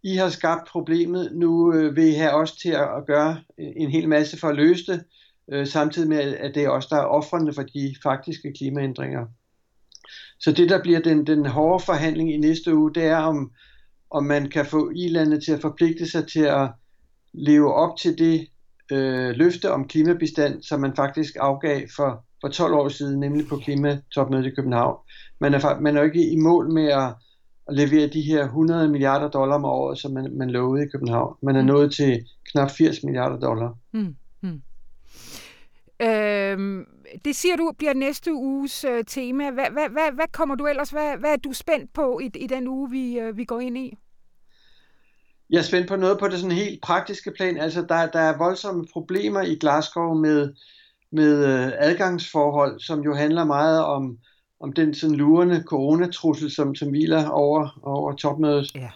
I 0.02 0.14
har 0.16 0.28
skabt 0.28 0.68
problemet, 0.68 1.30
nu 1.32 1.74
øh, 1.74 1.96
vil 1.96 2.08
I 2.08 2.12
have 2.12 2.32
os 2.32 2.52
til 2.52 2.68
at, 2.68 2.88
at 2.96 3.06
gøre 3.06 3.40
en 3.58 3.90
hel 3.90 4.08
masse 4.08 4.38
for 4.38 4.48
at 4.48 4.56
løse 4.56 4.92
det, 4.92 5.04
øh, 5.52 5.66
samtidig 5.66 6.08
med, 6.08 6.18
at 6.18 6.54
det 6.54 6.64
er 6.64 6.70
os, 6.70 6.86
der 6.86 6.96
er 6.96 7.04
offrende 7.04 7.52
for 7.52 7.62
de 7.62 7.94
faktiske 8.02 8.52
klimaændringer. 8.52 9.26
Så 10.40 10.52
det, 10.52 10.68
der 10.68 10.82
bliver 10.82 11.00
den, 11.00 11.26
den 11.26 11.46
hårde 11.46 11.84
forhandling 11.84 12.34
i 12.34 12.36
næste 12.36 12.74
uge, 12.74 12.94
det 12.94 13.04
er, 13.04 13.16
om, 13.16 13.52
om 14.10 14.24
man 14.24 14.48
kan 14.48 14.66
få 14.66 14.90
i-landet 14.94 15.42
til 15.44 15.52
at 15.52 15.60
forpligte 15.60 16.10
sig 16.10 16.26
til 16.28 16.42
at 16.42 16.70
leve 17.32 17.74
op 17.74 17.96
til 17.98 18.18
det 18.18 18.48
øh, 18.92 19.30
løfte 19.30 19.72
om 19.72 19.88
klimabistand, 19.88 20.62
som 20.62 20.80
man 20.80 20.96
faktisk 20.96 21.36
afgav 21.40 21.80
for, 21.96 22.24
for 22.40 22.48
12 22.48 22.74
år 22.74 22.88
siden, 22.88 23.20
nemlig 23.20 23.48
på 23.48 23.56
klimatopmødet 23.56 24.46
i 24.46 24.54
København. 24.54 24.96
Man 25.40 25.54
er, 25.54 25.80
man 25.80 25.96
er 25.96 26.00
jo 26.00 26.06
ikke 26.06 26.30
i 26.30 26.36
mål 26.36 26.72
med 26.72 26.88
at, 26.88 27.14
at 27.68 27.74
levere 27.76 28.06
de 28.06 28.20
her 28.20 28.44
100 28.44 28.88
milliarder 28.88 29.28
dollar 29.28 29.54
om 29.54 29.64
året, 29.64 29.98
som 29.98 30.12
man, 30.12 30.36
man 30.36 30.50
lovede 30.50 30.84
i 30.84 30.88
København. 30.88 31.36
Man 31.42 31.56
er 31.56 31.60
mm. 31.60 31.66
nået 31.66 31.92
til 31.92 32.24
knap 32.52 32.70
80 32.70 33.02
milliarder 33.04 33.38
dollar. 33.38 33.74
Mm. 33.92 34.16
Mm. 34.40 34.62
Øhm, 36.02 36.86
det 37.24 37.36
siger 37.36 37.56
du 37.56 37.72
bliver 37.78 37.94
næste 37.94 38.34
uges 38.34 38.84
øh, 38.84 39.04
tema. 39.04 39.50
Hvad, 39.50 39.70
hvad, 39.70 39.88
hvad, 39.88 40.12
hvad 40.14 40.26
kommer 40.32 40.54
du 40.54 40.66
ellers? 40.66 40.90
Hvad, 40.90 41.16
hvad 41.16 41.32
er 41.32 41.36
du 41.36 41.52
spændt 41.52 41.92
på 41.92 42.20
i, 42.22 42.30
i 42.34 42.46
den 42.46 42.68
uge, 42.68 42.90
vi, 42.90 43.18
øh, 43.18 43.36
vi 43.36 43.44
går 43.44 43.60
ind 43.60 43.78
i? 43.78 43.98
Jeg 45.50 45.58
er 45.58 45.62
spændt 45.62 45.88
på 45.88 45.96
noget 45.96 46.18
på 46.18 46.28
det 46.28 46.38
sådan 46.38 46.56
helt 46.56 46.82
praktiske 46.82 47.30
plan. 47.36 47.56
Altså, 47.56 47.82
der, 47.82 48.06
der 48.06 48.20
er 48.20 48.38
voldsomme 48.38 48.86
problemer 48.92 49.42
i 49.42 49.54
Glasgow 49.54 50.14
med, 50.14 50.54
med 51.12 51.46
øh, 51.46 51.72
adgangsforhold, 51.78 52.80
som 52.80 53.00
jo 53.00 53.14
handler 53.14 53.44
meget 53.44 53.84
om, 53.84 54.18
om 54.60 54.72
den 54.72 54.94
sådan 54.94 55.16
lurende 55.16 55.62
coronatrussel, 55.66 56.50
som, 56.50 56.74
som 56.74 56.88
hviler 56.88 57.28
over, 57.28 57.80
over 57.82 58.12
topmødet. 58.12 58.74
Ja. 58.74 58.90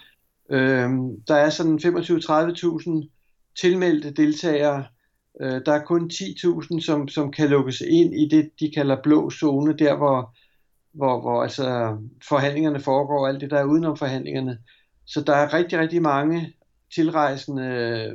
Øhm, 0.51 1.23
der 1.29 1.35
er 1.35 1.51
sådan 1.51 1.79
25-30.000 1.79 3.09
tilmeldte 3.61 4.11
deltagere. 4.11 4.85
Øh, 5.41 5.61
der 5.67 5.73
er 5.73 5.85
kun 5.85 6.11
10.000, 6.13 6.81
som, 6.81 7.09
som 7.09 7.33
kan 7.33 7.49
lukkes 7.49 7.81
ind 7.81 8.15
i 8.15 8.29
det, 8.29 8.51
de 8.61 8.71
kalder 8.75 9.03
blå 9.03 9.31
zone, 9.31 9.77
der 9.77 9.97
hvor, 9.97 10.37
hvor, 10.93 11.21
hvor 11.21 11.43
altså 11.43 11.97
forhandlingerne 12.29 12.81
foregår, 12.81 13.29
alt 13.29 13.41
det, 13.41 13.51
der 13.51 13.59
er 13.59 13.65
udenom 13.65 13.97
forhandlingerne. 13.97 14.59
Så 15.07 15.21
der 15.21 15.35
er 15.35 15.55
rigtig, 15.55 15.79
rigtig 15.79 16.03
mange 16.03 16.55
tilrejsende 16.95 18.13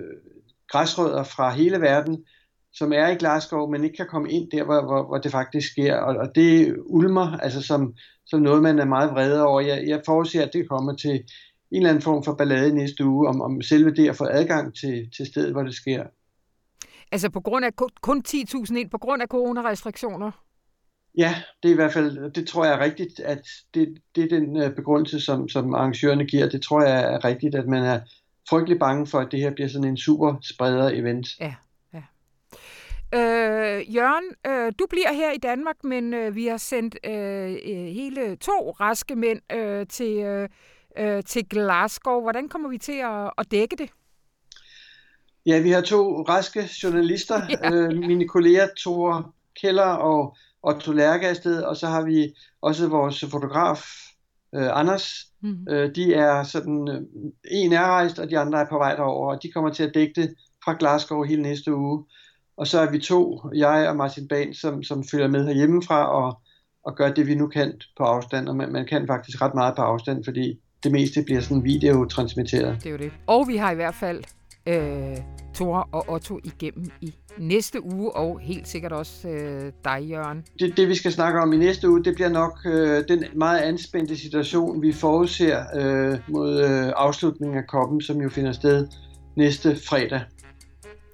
græsrødder 0.68 1.24
fra 1.24 1.50
hele 1.52 1.82
verden, 1.82 2.26
som 2.74 2.94
er 2.94 3.08
i 3.08 3.16
Glasgow, 3.16 3.68
men 3.68 3.84
ikke 3.84 3.98
kan 3.98 4.08
komme 4.08 4.32
ind 4.32 4.52
der, 4.52 4.64
hvor, 4.64 4.82
hvor, 4.86 5.08
hvor 5.08 5.18
det 5.18 5.32
faktisk 5.32 5.72
sker. 5.72 5.96
Og, 5.96 6.16
og 6.16 6.36
det 6.36 6.76
ulmer 6.86 7.38
altså 7.38 7.62
som, 7.62 7.94
som 8.26 8.42
noget, 8.42 8.64
man 8.64 8.80
er 8.80 8.86
meget 8.86 9.12
vred 9.12 9.42
over. 9.42 9.62
Jeg, 9.62 9.84
jeg 9.88 10.02
forudser, 10.06 10.46
at 10.46 10.54
det 10.54 10.70
kommer 10.70 10.96
til 10.96 11.12
en 11.12 11.24
eller 11.72 11.90
anden 11.90 12.02
form 12.02 12.24
for 12.24 12.36
ballade 12.36 12.76
næste 12.76 13.06
uge, 13.06 13.28
om, 13.28 13.42
om 13.42 13.62
selve 13.62 13.92
det 13.92 14.10
at 14.10 14.16
få 14.16 14.26
adgang 14.26 14.76
til, 14.76 15.10
til 15.18 15.26
stedet, 15.26 15.52
hvor 15.52 15.64
det 15.64 15.76
sker. 15.76 16.04
Altså 17.12 17.30
på 17.30 17.40
grund 17.40 17.66
af 17.66 17.72
kun 18.02 18.24
10.000 18.28 18.78
ind 18.78 18.90
på 18.90 18.98
grund 18.98 19.22
af 19.22 19.28
coronarestriktioner? 19.28 20.32
Ja, 21.18 21.36
det 21.64 21.70
er 21.70 21.74
i 21.74 21.76
hvert 21.76 21.94
fald, 21.94 22.32
det 22.32 22.48
tror 22.48 22.66
jeg 22.66 22.74
er 22.74 22.80
rigtigt, 22.80 23.20
at 23.20 23.48
det, 23.74 24.02
det 24.16 24.24
er 24.24 24.40
den 24.40 24.58
øh, 24.58 24.76
begrundelse, 24.76 25.20
som, 25.20 25.50
som 25.50 25.74
arrangørerne 25.74 26.26
giver. 26.26 26.50
Det 26.50 26.62
tror 26.62 26.82
jeg 26.82 27.14
er 27.14 27.26
rigtigt, 27.26 27.56
at 27.56 27.68
man 27.68 27.84
er 27.84 28.00
frygtelig 28.50 28.80
bange 28.80 29.08
for, 29.08 29.20
at 29.20 29.32
det 29.32 29.40
her 29.40 29.52
bliver 29.52 29.70
sådan 29.70 29.88
en 29.88 29.98
super 29.98 30.36
spreder 30.42 30.90
event. 30.90 31.28
Ja. 31.40 31.54
Øh, 33.14 33.96
Jørgen, 33.96 34.36
øh, 34.48 34.74
du 34.80 34.86
bliver 34.90 35.14
her 35.14 35.32
i 35.32 35.38
Danmark, 35.38 35.84
men 35.84 36.14
øh, 36.14 36.36
vi 36.36 36.48
har 36.48 36.58
sendt 36.58 36.98
øh, 37.04 37.52
øh 37.52 37.86
hele 37.86 38.36
to 38.36 38.72
raske 38.80 39.16
mænd 39.16 39.42
øh, 39.52 39.88
til, 39.88 40.18
øh, 40.18 40.50
øh, 40.98 41.24
til 41.24 41.50
Glasgow. 41.50 42.22
Hvordan 42.22 42.50
kommer 42.50 42.70
vi 42.70 42.78
til 42.78 43.00
at, 43.04 43.32
at 43.38 43.52
dække 43.52 43.76
det? 43.76 43.90
Ja, 45.46 45.62
vi 45.62 45.72
har 45.72 45.82
to 45.82 46.22
raske 46.22 46.70
journalister. 46.84 47.42
Ja. 47.50 47.72
Øh, 47.72 47.98
mine 47.98 48.28
kolleger 48.28 48.68
Thor 48.78 49.34
Keller 49.62 49.84
og 49.84 50.38
Otto 50.64 50.92
Lærke 50.92 51.66
og 51.68 51.78
så 51.78 51.88
har 51.88 52.02
vi 52.02 52.34
også 52.62 52.88
vores 52.88 53.26
fotograf 53.32 53.86
øh, 54.56 54.80
Anders. 54.80 55.26
Mm. 55.42 55.68
Øh, 55.70 55.96
de 55.96 56.14
er 56.14 56.44
sådan, 56.44 56.88
øh, 56.90 57.02
en 57.52 57.74
er 57.74 57.86
rejst, 57.86 58.20
og 58.20 58.30
de 58.30 58.40
andre 58.40 58.62
er 58.62 58.66
på 58.70 58.78
vej 58.78 58.96
derover, 58.96 59.34
og 59.34 59.44
de 59.44 59.52
kommer 59.52 59.70
til 59.70 59.84
at 59.84 59.94
dække 59.94 60.22
det 60.22 60.36
fra 60.64 60.76
Glasgow 60.80 61.24
hele 61.24 61.42
næste 61.42 61.76
uge. 61.76 62.06
Og 62.58 62.68
så 62.68 62.80
er 62.80 62.92
vi 62.92 63.00
to, 63.00 63.42
jeg 63.56 63.90
og 63.90 63.96
Martin 63.96 64.28
Bahn, 64.28 64.54
som, 64.54 64.84
som 64.84 65.04
følger 65.12 65.28
med 65.28 65.46
herhjemmefra 65.46 66.08
og, 66.08 66.42
og 66.84 66.96
gør 66.96 67.12
det, 67.14 67.28
vi 67.28 67.36
nu 67.36 67.48
kan 67.48 67.74
på 67.98 68.04
afstand. 68.04 68.50
Og 68.50 68.56
man, 68.56 68.72
man 68.72 68.86
kan 68.86 69.08
faktisk 69.08 69.42
ret 69.42 69.54
meget 69.54 69.76
på 69.76 69.82
afstand, 69.82 70.24
fordi 70.24 70.60
det 70.84 70.92
meste 70.92 71.24
bliver 71.24 71.42
sådan 71.42 71.64
videotransmitteret. 71.64 72.76
Det 72.84 72.86
er 72.86 72.92
jo 72.92 72.98
det. 72.98 73.12
Og 73.28 73.48
vi 73.48 73.58
har 73.58 73.72
i 73.72 73.76
hvert 73.76 73.96
fald 73.96 74.24
øh, 74.70 75.18
Thor 75.54 75.90
og 75.92 76.06
Otto 76.10 76.40
igennem 76.44 76.92
i 77.02 77.14
næste 77.38 77.84
uge, 77.84 78.16
og 78.16 78.40
helt 78.40 78.68
sikkert 78.68 78.92
også 78.92 79.28
øh, 79.28 79.72
dig, 79.84 80.10
Jørgen. 80.10 80.44
Det, 80.60 80.78
det, 80.78 80.88
vi 80.88 80.96
skal 80.96 81.12
snakke 81.12 81.40
om 81.40 81.54
i 81.54 81.58
næste 81.58 81.90
uge, 81.90 82.04
det 82.04 82.16
bliver 82.16 82.30
nok 82.30 82.60
øh, 82.66 83.04
den 83.08 83.24
meget 83.36 83.60
anspændte 83.60 84.18
situation, 84.18 84.82
vi 84.82 84.94
forudser 84.94 85.64
øh, 85.76 86.20
mod 86.28 86.64
øh, 86.64 86.94
afslutningen 86.96 87.58
af 87.58 87.68
koppen, 87.68 88.02
som 88.02 88.22
jo 88.22 88.30
finder 88.30 88.52
sted 88.52 88.88
næste 89.36 89.76
fredag. 89.76 90.22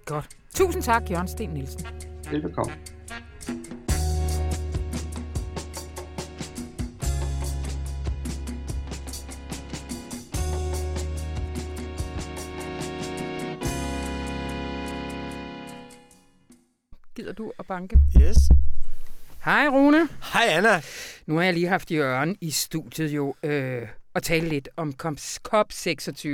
Godt. 0.06 0.28
Tusind 0.56 0.84
tak, 0.84 1.12
Jørgen 1.12 1.28
Sten 1.28 1.50
Nielsen. 1.50 1.86
Velbekomme. 2.32 2.74
Du 17.36 17.54
at 17.60 17.66
banke? 17.66 17.98
Yes. 18.22 18.38
Hej 19.46 19.68
Rune. 19.68 20.10
Hej 20.34 20.46
Anna. 20.48 20.82
Nu 21.26 21.36
har 21.36 21.44
jeg 21.44 21.54
lige 21.54 21.68
haft 21.68 21.92
Jørgen 21.92 22.38
i 22.42 22.52
studiet 22.52 23.10
jo 23.10 23.36
øh, 23.44 23.88
og 24.14 24.24
tale 24.24 24.50
lidt 24.50 24.70
om 24.78 24.94
COP26. 25.04 26.28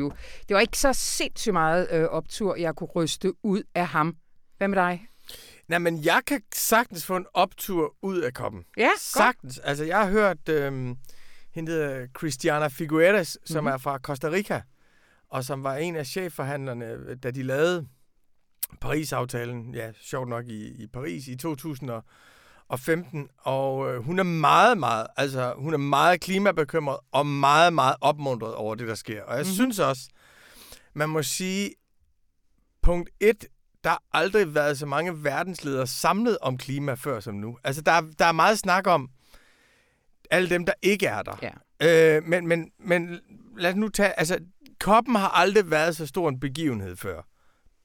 Det 0.48 0.50
var 0.50 0.60
ikke 0.60 0.78
så 0.78 0.94
sindssygt 0.94 1.54
meget 1.54 1.88
øh, 1.92 2.04
optur, 2.04 2.56
jeg 2.56 2.76
kunne 2.76 2.90
ryste 2.96 3.34
ud 3.44 3.64
af 3.76 3.88
ham. 3.88 4.16
Hvad 4.58 4.68
med 4.68 4.78
dig? 4.78 5.08
Nej, 5.68 5.80
men 5.80 6.06
jeg 6.06 6.22
kan 6.28 6.42
sagtens 6.54 7.06
få 7.06 7.16
en 7.16 7.26
optur 7.34 7.96
ud 8.02 8.20
af 8.20 8.34
koppen. 8.34 8.64
Ja, 8.78 8.90
Sagtens. 9.00 9.56
Godt. 9.58 9.68
Altså, 9.68 9.84
jeg 9.84 10.00
har 10.00 10.10
hørt 10.10 10.50
øh, 10.50 10.96
hende 11.56 12.08
Christiana 12.18 12.68
Figueres, 12.68 13.38
som 13.46 13.64
mm-hmm. 13.64 13.74
er 13.74 13.78
fra 13.78 13.98
Costa 13.98 14.28
Rica, 14.28 14.62
og 15.30 15.44
som 15.44 15.64
var 15.64 15.76
en 15.76 15.96
af 15.96 16.06
chefforhandlerne, 16.06 17.16
da 17.16 17.32
de 17.32 17.44
lavede 17.44 17.88
Paris-aftalen, 18.82 19.76
ja, 19.76 19.92
sjovt 20.02 20.30
nok 20.30 20.48
i, 20.48 20.84
i 20.84 20.88
Paris 20.88 21.28
i 21.28 21.36
2015, 21.36 23.30
og 23.38 23.94
øh, 23.94 24.04
hun 24.04 24.20
er 24.20 24.24
meget, 24.24 24.78
meget, 24.78 25.08
altså 25.18 25.54
hun 25.58 25.74
er 25.74 25.78
meget 25.78 26.22
klimabekymret 26.22 26.98
og 27.12 27.26
meget, 27.26 27.74
meget 27.74 27.96
opmuntret 28.02 28.56
over 28.56 28.76
det, 28.76 28.88
der 28.88 28.96
sker. 28.96 29.24
Og 29.24 29.34
jeg 29.34 29.42
mm-hmm. 29.44 29.54
synes 29.54 29.80
også, 29.80 30.10
man 30.94 31.10
må 31.10 31.24
sige, 31.24 31.72
punkt 32.82 33.10
1, 33.20 33.46
der 33.84 33.90
har 33.90 34.04
aldrig 34.14 34.56
været 34.56 34.78
så 34.78 34.86
mange 34.86 35.24
verdensledere 35.24 35.88
samlet 35.88 36.38
om 36.42 36.58
klima 36.58 36.94
før 36.94 37.20
som 37.20 37.36
nu. 37.36 37.58
Altså, 37.64 37.82
der, 37.82 38.02
der 38.20 38.26
er 38.26 38.32
meget 38.32 38.60
snak 38.60 38.88
om 38.88 39.10
alle 40.32 40.50
dem, 40.50 40.66
der 40.66 40.74
ikke 40.82 41.06
er 41.06 41.22
der. 41.22 41.38
Ja. 41.42 42.18
Øh, 42.18 42.24
men, 42.24 42.48
men, 42.48 42.72
men 42.80 43.20
lad 43.58 43.70
os 43.70 43.76
nu 43.76 43.90
tage, 43.90 44.20
altså, 44.20 44.40
koppen 44.80 45.16
har 45.16 45.30
aldrig 45.30 45.72
været 45.72 45.96
så 45.96 46.08
stor 46.08 46.30
en 46.30 46.40
begivenhed 46.40 46.96
før. 46.96 47.22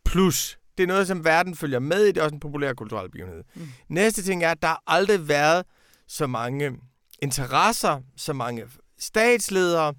Plus, 0.04 0.58
det 0.78 0.82
er 0.82 0.86
noget, 0.86 1.06
som 1.06 1.24
verden 1.24 1.56
følger 1.56 1.78
med 1.78 2.04
i. 2.04 2.08
Det 2.08 2.16
er 2.16 2.22
også 2.22 2.34
en 2.34 2.40
populær 2.40 2.72
kulturel 2.72 3.10
begivenhed. 3.10 3.44
Mm. 3.54 3.68
Næste 3.88 4.22
ting 4.22 4.44
er, 4.44 4.50
at 4.50 4.62
der 4.62 4.68
har 4.68 4.82
aldrig 4.86 5.28
været 5.28 5.64
så 6.08 6.26
mange 6.26 6.72
interesser, 7.22 8.00
så 8.16 8.32
mange 8.32 8.64
statsledere 8.98 9.94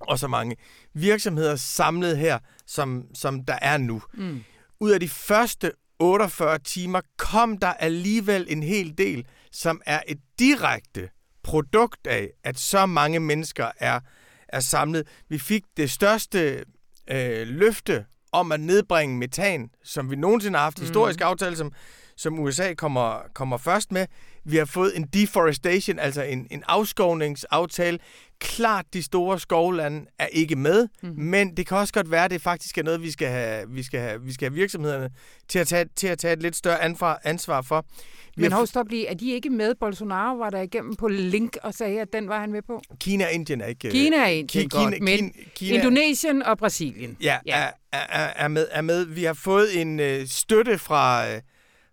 og 0.00 0.18
så 0.18 0.28
mange 0.28 0.56
virksomheder 0.94 1.56
samlet 1.56 2.18
her, 2.18 2.38
som, 2.66 3.04
som 3.14 3.44
der 3.44 3.58
er 3.62 3.78
nu. 3.78 4.02
Mm. 4.14 4.42
Ud 4.80 4.90
af 4.90 5.00
de 5.00 5.08
første 5.08 5.72
48 5.98 6.58
timer 6.58 7.00
kom 7.18 7.58
der 7.58 7.72
alligevel 7.72 8.46
en 8.48 8.62
hel 8.62 8.98
del, 8.98 9.26
som 9.52 9.80
er 9.86 10.00
et 10.08 10.18
direkte 10.38 11.08
produkt 11.42 12.06
af, 12.06 12.30
at 12.44 12.58
så 12.58 12.86
mange 12.86 13.20
mennesker 13.20 13.70
er, 13.76 14.00
er 14.48 14.60
samlet. 14.60 15.08
Vi 15.28 15.38
fik 15.38 15.64
det 15.76 15.90
største 15.90 16.64
øh, 17.10 17.46
løfte 17.46 18.04
om 18.32 18.52
at 18.52 18.60
nedbringe 18.60 19.16
metan, 19.18 19.70
som 19.84 20.10
vi 20.10 20.16
nogensinde 20.16 20.58
har 20.58 20.64
haft 20.64 20.78
mm. 20.78 20.82
historisk 20.82 21.20
aftale, 21.20 21.56
som, 21.56 21.72
som 22.16 22.38
USA 22.38 22.74
kommer, 22.74 23.22
kommer 23.34 23.56
først 23.56 23.92
med. 23.92 24.06
Vi 24.44 24.56
har 24.56 24.64
fået 24.64 24.96
en 24.96 25.04
deforestation, 25.04 25.98
altså 25.98 26.22
en, 26.22 26.46
en 26.50 26.62
afskovningsaftale. 26.66 27.98
Klart, 28.38 28.86
de 28.94 29.02
store 29.02 29.38
skovlande 29.38 30.06
er 30.18 30.26
ikke 30.26 30.56
med, 30.56 30.88
mm. 31.02 31.12
men 31.16 31.56
det 31.56 31.66
kan 31.66 31.76
også 31.76 31.92
godt 31.92 32.10
være, 32.10 32.24
at 32.24 32.30
det 32.30 32.42
faktisk 32.42 32.78
er 32.78 32.82
noget, 32.82 33.02
vi 33.02 33.10
skal 33.10 33.28
have, 33.28 33.70
vi 33.70 33.82
skal 33.82 34.00
have, 34.00 34.22
vi 34.22 34.32
skal 34.32 34.48
have 34.48 34.54
virksomhederne 34.54 35.10
til 35.48 35.58
at 35.58 35.66
tage, 35.68 35.84
til 35.96 36.06
at 36.06 36.18
tage 36.18 36.32
et 36.32 36.42
lidt 36.42 36.56
større 36.56 36.84
ansvar, 37.24 37.62
for. 37.62 37.86
Vi 38.36 38.42
Men 38.42 38.52
hov, 38.52 38.66
stop 38.66 38.88
lige. 38.88 39.06
Er 39.06 39.14
de 39.14 39.30
ikke 39.30 39.50
med? 39.50 39.74
Bolsonaro 39.74 40.36
var 40.36 40.50
der 40.50 40.60
igennem 40.60 40.96
på 40.96 41.08
link 41.08 41.56
og 41.62 41.74
sagde, 41.74 42.00
at 42.00 42.12
den 42.12 42.28
var 42.28 42.40
han 42.40 42.52
med 42.52 42.62
på? 42.62 42.82
Kina 43.00 43.24
og 43.24 43.32
Indien 43.32 43.60
er 43.60 43.66
ikke... 43.66 43.90
Kina 43.90 44.22
og 44.22 44.32
Indien, 44.32 44.68
Kina, 44.70 44.84
godt. 44.84 45.02
Men 45.02 45.32
Kina, 45.54 45.76
Indonesien 45.76 46.42
og 46.42 46.58
Brasilien. 46.58 47.16
Ja, 47.22 47.38
ja. 47.46 47.56
Er, 47.56 47.70
er, 47.92 48.32
er, 48.36 48.48
med, 48.48 48.66
er 48.70 48.82
med. 48.82 49.04
Vi 49.04 49.24
har 49.24 49.34
fået 49.34 49.80
en 49.80 50.00
øh, 50.00 50.26
støtte 50.26 50.78
fra... 50.78 51.30
Øh, 51.30 51.40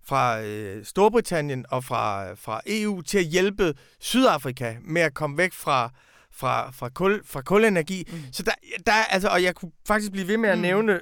fra 0.08 0.42
øh, 0.42 0.86
Storbritannien 0.86 1.66
og 1.70 1.84
fra, 1.84 2.34
fra 2.34 2.62
EU 2.66 3.02
til 3.02 3.18
at 3.18 3.26
hjælpe 3.26 3.74
Sydafrika 4.00 4.76
med 4.82 5.02
at 5.02 5.14
komme 5.14 5.38
væk 5.38 5.54
fra, 5.54 5.90
fra, 6.32 6.72
fra, 6.72 6.90
kul, 6.90 7.22
fra 7.26 7.42
kulenergi. 7.42 8.08
Mm. 8.12 8.20
Så 8.32 8.44
der, 8.44 8.52
der 8.86 8.94
altså, 8.94 9.30
og 9.30 9.44
jeg 9.44 9.56
kunne 9.56 9.72
faktisk 9.88 10.12
blive 10.12 10.28
ved 10.28 10.38
med 10.38 10.50
at 10.50 10.58
mm. 10.58 10.62
nævne 10.62 11.00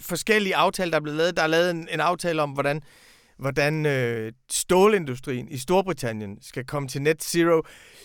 forskellige 0.00 0.56
aftaler, 0.56 0.90
der 0.90 0.96
er 0.96 1.02
blevet 1.02 1.18
lavet. 1.18 1.36
Der 1.36 1.42
er 1.42 1.46
lavet 1.46 1.70
en, 1.70 1.88
en 1.92 2.00
aftale 2.00 2.42
om, 2.42 2.50
hvordan 2.50 2.82
hvordan 3.40 3.86
øh, 3.86 4.32
stålindustrien 4.50 5.48
i 5.48 5.58
Storbritannien 5.58 6.38
skal 6.42 6.66
komme 6.66 6.88
til 6.88 7.02
net 7.02 7.22
zero. 7.22 7.62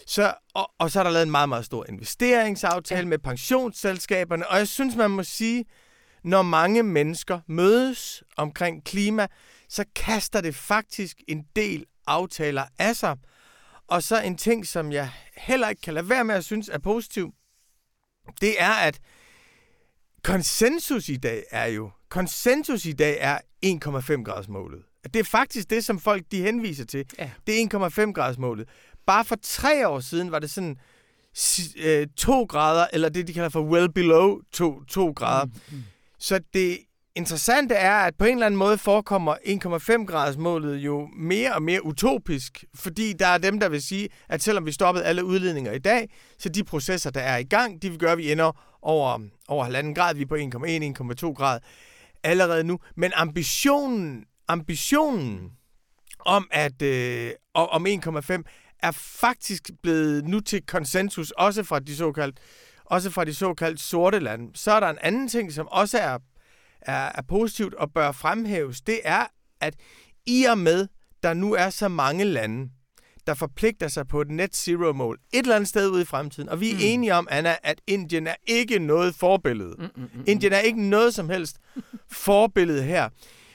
Så, 0.07 0.33
og, 0.53 0.71
og 0.79 0.91
så 0.91 0.99
er 0.99 1.03
der 1.03 1.11
lavet 1.11 1.25
en 1.25 1.31
meget, 1.31 1.49
meget 1.49 1.65
stor 1.65 1.85
investeringsaftale 1.89 3.01
ja. 3.01 3.05
med 3.05 3.17
pensionsselskaberne. 3.17 4.47
Og 4.47 4.57
jeg 4.57 4.67
synes, 4.67 4.95
man 4.95 5.11
må 5.11 5.23
sige, 5.23 5.65
når 6.23 6.41
mange 6.41 6.83
mennesker 6.83 7.39
mødes 7.47 8.23
omkring 8.37 8.83
klima, 8.83 9.27
så 9.69 9.85
kaster 9.95 10.41
det 10.41 10.55
faktisk 10.55 11.21
en 11.27 11.45
del 11.55 11.85
aftaler 12.07 12.65
af 12.79 12.95
sig. 12.95 13.17
Og 13.87 14.03
så 14.03 14.21
en 14.21 14.37
ting, 14.37 14.67
som 14.67 14.91
jeg 14.91 15.09
heller 15.37 15.69
ikke 15.69 15.81
kan 15.81 15.93
lade 15.93 16.09
være 16.09 16.23
med 16.23 16.35
at 16.35 16.45
synes 16.45 16.69
er 16.69 16.77
positiv, 16.77 17.33
det 18.41 18.61
er, 18.61 18.71
at 18.71 18.99
konsensus 20.23 21.09
i 21.09 21.17
dag 21.17 21.43
er 21.51 21.65
jo, 21.65 21.91
konsensus 22.09 22.85
i 22.85 22.93
dag 22.93 23.17
er 23.19 23.39
1,5 23.65 24.23
graders 24.23 24.47
målet. 24.47 24.83
Det 25.03 25.19
er 25.19 25.23
faktisk 25.23 25.69
det, 25.69 25.85
som 25.85 25.99
folk 25.99 26.23
de 26.31 26.41
henviser 26.41 26.85
til. 26.85 27.05
Ja. 27.19 27.31
Det 27.47 27.61
er 27.61 27.89
1,5 28.07 28.11
graders 28.11 28.37
målet. 28.37 28.69
Bare 29.05 29.25
for 29.25 29.37
tre 29.41 29.87
år 29.87 29.99
siden 29.99 30.31
var 30.31 30.39
det 30.39 30.49
sådan 30.51 30.77
øh, 31.77 32.07
2 32.17 32.43
grader, 32.43 32.87
eller 32.93 33.09
det, 33.09 33.27
de 33.27 33.33
kalder 33.33 33.49
for 33.49 33.61
well 33.61 33.91
below 33.91 34.39
2, 34.51 34.83
2 34.83 35.11
grader. 35.11 35.45
Mm, 35.45 35.51
mm. 35.71 35.83
Så 36.19 36.39
det 36.53 36.77
interessante 37.15 37.75
er, 37.75 37.95
at 37.95 38.15
på 38.15 38.25
en 38.25 38.31
eller 38.31 38.45
anden 38.45 38.57
måde 38.57 38.77
forekommer 38.77 39.35
1,5 39.35 40.05
graders 40.05 40.37
målet 40.37 40.77
jo 40.77 41.09
mere 41.17 41.53
og 41.53 41.63
mere 41.63 41.85
utopisk, 41.85 42.65
fordi 42.75 43.13
der 43.13 43.27
er 43.27 43.37
dem, 43.37 43.59
der 43.59 43.69
vil 43.69 43.81
sige, 43.81 44.09
at 44.29 44.43
selvom 44.43 44.65
vi 44.65 44.71
stoppede 44.71 45.05
alle 45.05 45.25
udledninger 45.25 45.71
i 45.71 45.79
dag, 45.79 46.09
så 46.39 46.49
de 46.49 46.63
processer, 46.63 47.09
der 47.09 47.21
er 47.21 47.37
i 47.37 47.43
gang, 47.43 47.81
de 47.81 47.89
vil 47.89 47.99
gøre, 47.99 48.11
at 48.11 48.17
vi 48.17 48.31
ender 48.31 48.77
over, 48.81 49.19
over 49.47 49.63
halvanden 49.63 49.95
grad, 49.95 50.15
vi 50.15 50.21
er 50.21 50.25
på 50.25 50.35
1,1-1,2 50.35 51.33
grad 51.33 51.59
allerede 52.23 52.63
nu. 52.63 52.79
Men 52.95 53.11
ambitionen 53.15 54.25
ambitionen 54.47 55.51
om 56.19 56.47
at 56.51 56.81
øh, 56.81 57.31
om 57.53 57.85
1,5 57.87 58.41
er 58.83 58.91
faktisk 58.91 59.69
blevet 59.83 60.25
nu 60.25 60.39
til 60.39 60.65
konsensus, 60.65 61.31
også 61.31 61.63
fra 61.63 61.79
de 61.79 61.95
såkaldt 61.95 62.39
også 62.85 63.09
fra 63.11 63.25
de 63.25 63.33
såkaldt 63.33 63.79
sorte 63.79 64.19
lande. 64.19 64.51
Så 64.53 64.71
er 64.71 64.79
der 64.79 64.89
en 64.89 64.97
anden 65.01 65.27
ting, 65.27 65.53
som 65.53 65.67
også 65.67 65.97
er, 65.97 66.17
er, 66.85 67.11
er 67.15 67.21
positivt 67.27 67.73
og 67.73 67.93
bør 67.93 68.11
fremhæves. 68.11 68.81
Det 68.81 68.99
er, 69.03 69.25
at 69.61 69.75
i 70.25 70.43
og 70.43 70.57
med, 70.57 70.87
der 71.23 71.33
nu 71.33 71.53
er 71.53 71.69
så 71.69 71.87
mange 71.87 72.23
lande, 72.23 72.69
der 73.27 73.33
forpligter 73.33 73.87
sig 73.87 74.07
på 74.07 74.21
et 74.21 74.31
net 74.31 74.55
zero 74.55 74.93
mål 74.93 75.19
et 75.33 75.39
eller 75.39 75.55
andet 75.55 75.69
sted 75.69 75.89
ude 75.89 76.01
i 76.01 76.05
fremtiden. 76.05 76.49
Og 76.49 76.61
vi 76.61 76.71
er 76.71 76.75
mm. 76.75 76.79
enige 76.83 77.13
om, 77.13 77.27
Anna, 77.31 77.55
at 77.63 77.81
Indien 77.87 78.27
er 78.27 78.35
ikke 78.47 78.79
noget 78.79 79.15
forbillede. 79.15 79.75
Mm, 79.77 79.83
mm, 79.83 80.01
mm, 80.01 80.09
mm. 80.13 80.23
Indien 80.27 80.53
er 80.53 80.59
ikke 80.59 80.81
noget 80.81 81.13
som 81.13 81.29
helst 81.29 81.57
forbillede 82.11 82.83
her. 82.83 83.09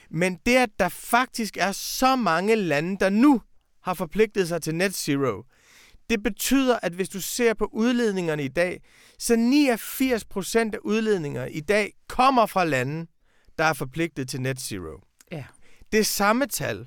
Men 0.09 0.39
det, 0.45 0.55
at 0.55 0.69
der 0.79 0.89
faktisk 0.89 1.57
er 1.57 1.71
så 1.71 2.15
mange 2.15 2.55
lande, 2.55 2.97
der 2.99 3.09
nu 3.09 3.41
har 3.83 3.93
forpligtet 3.93 4.47
sig 4.47 4.61
til 4.61 4.75
net 4.75 4.95
zero, 4.95 5.43
det 6.09 6.23
betyder, 6.23 6.79
at 6.81 6.93
hvis 6.93 7.09
du 7.09 7.21
ser 7.21 7.53
på 7.53 7.69
udledningerne 7.73 8.43
i 8.43 8.47
dag, 8.47 8.81
så 9.19 9.35
89 9.35 10.25
procent 10.25 10.75
af 10.75 10.79
udledningerne 10.83 11.51
i 11.51 11.59
dag 11.59 11.93
kommer 12.09 12.45
fra 12.45 12.65
lande, 12.65 13.07
der 13.61 13.67
er 13.67 13.73
forpligtet 13.73 14.29
til 14.29 14.41
net 14.41 14.61
zero. 14.61 15.01
Ja. 15.31 15.43
Det 15.91 16.05
samme 16.05 16.45
tal, 16.45 16.85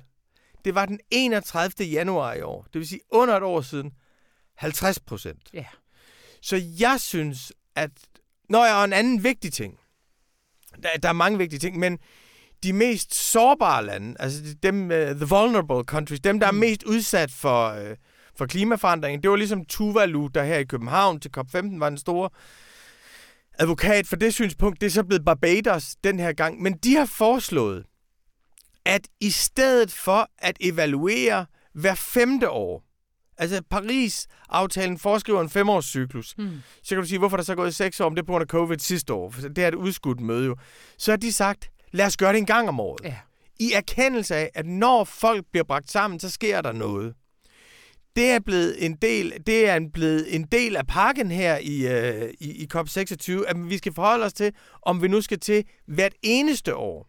det 0.65 0.75
var 0.75 0.85
den 0.85 0.99
31. 1.11 1.87
januar 1.87 2.33
i 2.33 2.41
år. 2.41 2.67
Det 2.73 2.79
vil 2.79 2.87
sige 2.87 2.99
under 3.11 3.37
et 3.37 3.43
år 3.43 3.61
siden. 3.61 3.91
50 4.55 4.99
procent. 4.99 5.41
Ja. 5.53 5.65
Så 6.41 6.61
jeg 6.79 6.99
synes, 6.99 7.53
at... 7.75 7.91
Nå 8.49 8.63
ja, 8.63 8.75
og 8.75 8.85
en 8.85 8.93
anden 8.93 9.23
vigtig 9.23 9.53
ting. 9.53 9.79
Der, 10.83 10.89
der 11.03 11.09
er 11.09 11.13
mange 11.13 11.37
vigtige 11.37 11.59
ting, 11.59 11.79
men 11.79 11.99
de 12.63 12.73
mest 12.73 13.15
sårbare 13.15 13.85
lande, 13.85 14.15
altså 14.19 14.55
dem, 14.63 14.83
uh, 14.83 14.89
the 14.91 15.25
vulnerable 15.29 15.83
countries, 15.83 16.19
dem, 16.19 16.39
der 16.39 16.47
er 16.47 16.51
mm. 16.51 16.57
mest 16.57 16.83
udsat 16.83 17.31
for, 17.31 17.71
uh, 17.71 17.95
for 18.35 18.45
klimaforandringen, 18.45 19.23
det 19.23 19.29
var 19.29 19.35
ligesom 19.35 19.65
Tuvalu, 19.65 20.27
der 20.27 20.43
her 20.43 20.57
i 20.57 20.63
København 20.63 21.19
til 21.19 21.31
COP15 21.37 21.79
var 21.79 21.89
den 21.89 21.97
store 21.97 22.29
advokat 23.59 24.07
for 24.07 24.15
det 24.15 24.33
synspunkt. 24.33 24.81
Det 24.81 24.87
er 24.87 24.91
så 24.91 25.03
blevet 25.03 25.25
Barbados 25.25 25.95
den 26.03 26.19
her 26.19 26.33
gang. 26.33 26.61
Men 26.61 26.73
de 26.73 26.95
har 26.95 27.05
foreslået, 27.05 27.85
at 28.85 29.07
i 29.21 29.29
stedet 29.29 29.91
for 29.91 30.29
at 30.37 30.57
evaluere 30.61 31.45
hver 31.73 31.95
femte 31.95 32.49
år, 32.49 32.83
altså 33.37 33.61
Paris-aftalen 33.69 34.97
foreskriver 34.97 35.41
en 35.41 35.49
femårscyklus, 35.49 36.35
mm. 36.37 36.51
så 36.83 36.95
kan 36.95 37.01
du 37.01 37.07
sige, 37.07 37.19
hvorfor 37.19 37.37
der 37.37 37.43
så 37.43 37.51
er 37.51 37.55
gået 37.55 37.75
seks 37.75 37.99
år, 37.99 38.05
om 38.05 38.15
det 38.15 38.21
er 38.21 38.25
på 38.25 38.31
grund 38.31 38.41
af 38.41 38.47
covid 38.47 38.79
sidste 38.79 39.13
år, 39.13 39.29
for 39.29 39.41
det 39.41 39.57
er 39.57 39.67
et 39.67 39.75
udskudt 39.75 40.19
møde 40.19 40.45
jo. 40.45 40.55
Så 40.97 41.11
har 41.11 41.17
de 41.17 41.31
sagt, 41.31 41.69
lad 41.91 42.05
os 42.05 42.17
gøre 42.17 42.33
det 42.33 42.37
en 42.37 42.45
gang 42.45 42.69
om 42.69 42.79
året. 42.79 43.01
Ja. 43.03 43.15
I 43.59 43.71
erkendelse 43.71 44.35
af, 44.35 44.49
at 44.53 44.65
når 44.65 45.03
folk 45.03 45.45
bliver 45.51 45.63
bragt 45.63 45.91
sammen, 45.91 46.19
så 46.19 46.29
sker 46.29 46.61
der 46.61 46.71
noget. 46.71 47.13
Det 48.15 48.31
er 48.31 48.39
blevet 48.39 48.85
en 48.85 48.95
del, 48.95 49.33
det 49.47 49.69
er 49.69 49.79
blevet 49.93 50.35
en 50.35 50.43
del 50.43 50.75
af 50.75 50.87
pakken 50.87 51.31
her 51.31 51.57
i, 51.57 51.87
øh, 51.87 52.33
i, 52.39 52.63
i 52.63 52.67
COP26, 52.73 53.31
at 53.47 53.69
vi 53.69 53.77
skal 53.77 53.93
forholde 53.93 54.25
os 54.25 54.33
til, 54.33 54.51
om 54.81 55.01
vi 55.01 55.07
nu 55.07 55.21
skal 55.21 55.39
til 55.39 55.63
hvert 55.87 56.13
eneste 56.23 56.75
år 56.75 57.07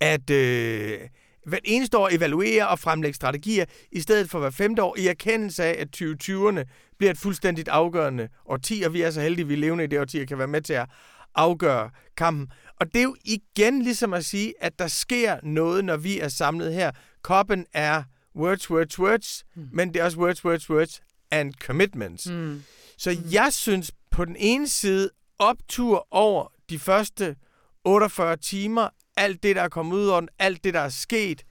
at 0.00 0.30
øh, 0.30 1.00
hvert 1.46 1.62
eneste 1.64 1.98
år 1.98 2.08
evaluere 2.12 2.68
og 2.68 2.78
fremlægge 2.78 3.14
strategier, 3.14 3.64
i 3.92 4.00
stedet 4.00 4.30
for 4.30 4.38
hver 4.38 4.50
femte 4.50 4.82
år, 4.82 4.96
i 4.98 5.06
erkendelse 5.06 5.64
af, 5.64 5.76
at 5.78 6.02
2020'erne 6.02 6.62
bliver 6.98 7.10
et 7.10 7.18
fuldstændigt 7.18 7.68
afgørende 7.68 8.28
årti, 8.46 8.82
og 8.86 8.92
vi 8.92 9.02
er 9.02 9.10
så 9.10 9.20
heldige, 9.20 9.44
at 9.44 9.48
vi 9.48 9.56
levende 9.56 9.84
i 9.84 9.86
det 9.86 10.00
årti, 10.00 10.20
og 10.20 10.26
kan 10.28 10.38
være 10.38 10.48
med 10.48 10.60
til 10.60 10.72
at 10.72 10.86
afgøre 11.34 11.90
kampen. 12.16 12.48
Og 12.80 12.86
det 12.86 12.98
er 12.98 13.02
jo 13.02 13.16
igen 13.24 13.82
ligesom 13.82 14.14
at 14.14 14.24
sige, 14.24 14.54
at 14.60 14.78
der 14.78 14.86
sker 14.86 15.36
noget, 15.42 15.84
når 15.84 15.96
vi 15.96 16.20
er 16.20 16.28
samlet 16.28 16.74
her. 16.74 16.90
Koppen 17.22 17.66
er 17.72 18.02
words, 18.36 18.70
words, 18.70 18.98
words, 18.98 19.44
mm. 19.54 19.68
men 19.72 19.94
det 19.94 20.00
er 20.00 20.04
også 20.04 20.18
words, 20.18 20.44
words, 20.44 20.70
words 20.70 21.02
and 21.30 21.54
commitments. 21.54 22.26
Mm. 22.26 22.62
Så 22.98 23.10
mm. 23.10 23.32
jeg 23.32 23.52
synes 23.52 23.92
på 24.10 24.24
den 24.24 24.36
ene 24.38 24.68
side, 24.68 25.10
optur 25.38 26.08
over 26.10 26.52
de 26.70 26.78
første 26.78 27.36
48 27.84 28.36
timer 28.36 28.88
alt 29.16 29.42
det, 29.42 29.56
der 29.56 29.62
er 29.62 29.68
kommet 29.68 29.96
ud 29.96 30.20
den, 30.20 30.28
alt 30.38 30.64
det, 30.64 30.74
der 30.74 30.80
er 30.80 30.88
sket. 30.88 31.42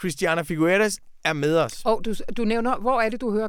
Christiana 0.00 0.42
Figueres 0.42 0.98
er 1.24 1.32
med 1.32 1.58
os. 1.58 1.82
Og 1.84 2.02
du, 2.04 2.14
du 2.36 2.44
nævner, 2.44 2.76
hvor 2.76 3.00
er 3.00 3.08
det, 3.08 3.20
du 3.20 3.32
hører, 3.32 3.48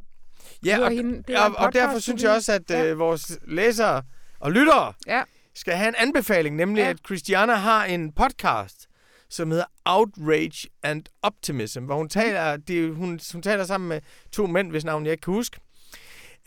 ja, 0.65 0.75
hører 0.75 0.85
og, 0.85 0.91
hende? 0.91 1.23
Det 1.27 1.39
og, 1.39 1.55
og 1.57 1.73
derfor 1.73 1.99
synes 1.99 2.23
jeg 2.23 2.31
også, 2.31 2.51
at 2.51 2.69
ja. 2.69 2.85
øh, 2.85 2.99
vores 2.99 3.39
læsere 3.47 4.03
og 4.39 4.51
lyttere 4.51 4.93
ja. 5.07 5.23
skal 5.55 5.73
have 5.73 5.87
en 5.87 5.95
anbefaling, 5.97 6.55
nemlig 6.55 6.81
ja. 6.81 6.89
at 6.89 6.97
Christiana 7.05 7.53
har 7.53 7.85
en 7.85 8.11
podcast, 8.11 8.88
som 9.29 9.51
hedder 9.51 9.65
Outrage 9.85 10.67
and 10.83 11.03
Optimism, 11.21 11.83
hvor 11.83 11.95
hun 11.95 12.09
taler, 12.09 12.57
det, 12.57 12.95
hun, 12.95 13.19
hun 13.33 13.41
taler 13.41 13.63
sammen 13.63 13.89
med 13.89 14.01
to 14.31 14.47
mænd, 14.47 14.71
hvis 14.71 14.85
navn 14.85 15.05
jeg 15.05 15.11
ikke 15.11 15.21
kan 15.21 15.33
huske, 15.33 15.59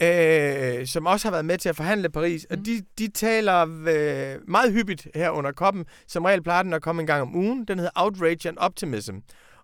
øh, 0.02 0.86
som 0.86 1.06
også 1.06 1.26
har 1.26 1.30
været 1.30 1.44
med 1.44 1.58
til 1.58 1.68
at 1.68 1.76
forhandle 1.76 2.10
Paris. 2.10 2.46
Mm. 2.50 2.56
Og 2.58 2.66
de, 2.66 2.82
de 2.98 3.08
taler 3.08 3.62
øh, 3.62 4.48
meget 4.48 4.72
hyppigt 4.72 5.08
her 5.14 5.30
under 5.30 5.52
koppen. 5.52 5.84
Som 6.06 6.24
regel 6.24 6.42
plejer 6.42 6.62
den 6.62 6.72
at 6.72 6.82
komme 6.82 7.02
en 7.02 7.06
gang 7.06 7.22
om 7.22 7.36
ugen. 7.36 7.64
Den 7.64 7.78
hedder 7.78 7.92
Outrage 7.94 8.48
and 8.48 8.58
Optimism. 8.58 9.16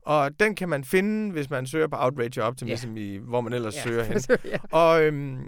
Og 0.03 0.41
den 0.41 0.55
kan 0.55 0.69
man 0.69 0.85
finde, 0.85 1.33
hvis 1.33 1.51
man 1.51 1.67
søger 1.67 1.87
på 1.87 1.97
Outrage 1.97 2.41
and 2.41 2.49
Optimism, 2.49 2.97
yeah. 2.97 3.07
i, 3.07 3.17
hvor 3.17 3.41
man 3.41 3.53
ellers 3.53 3.75
yeah. 3.75 3.85
søger 3.85 4.05
hen. 4.05 4.21
yeah. 4.47 4.61
Og, 4.71 5.03
øhm, 5.03 5.39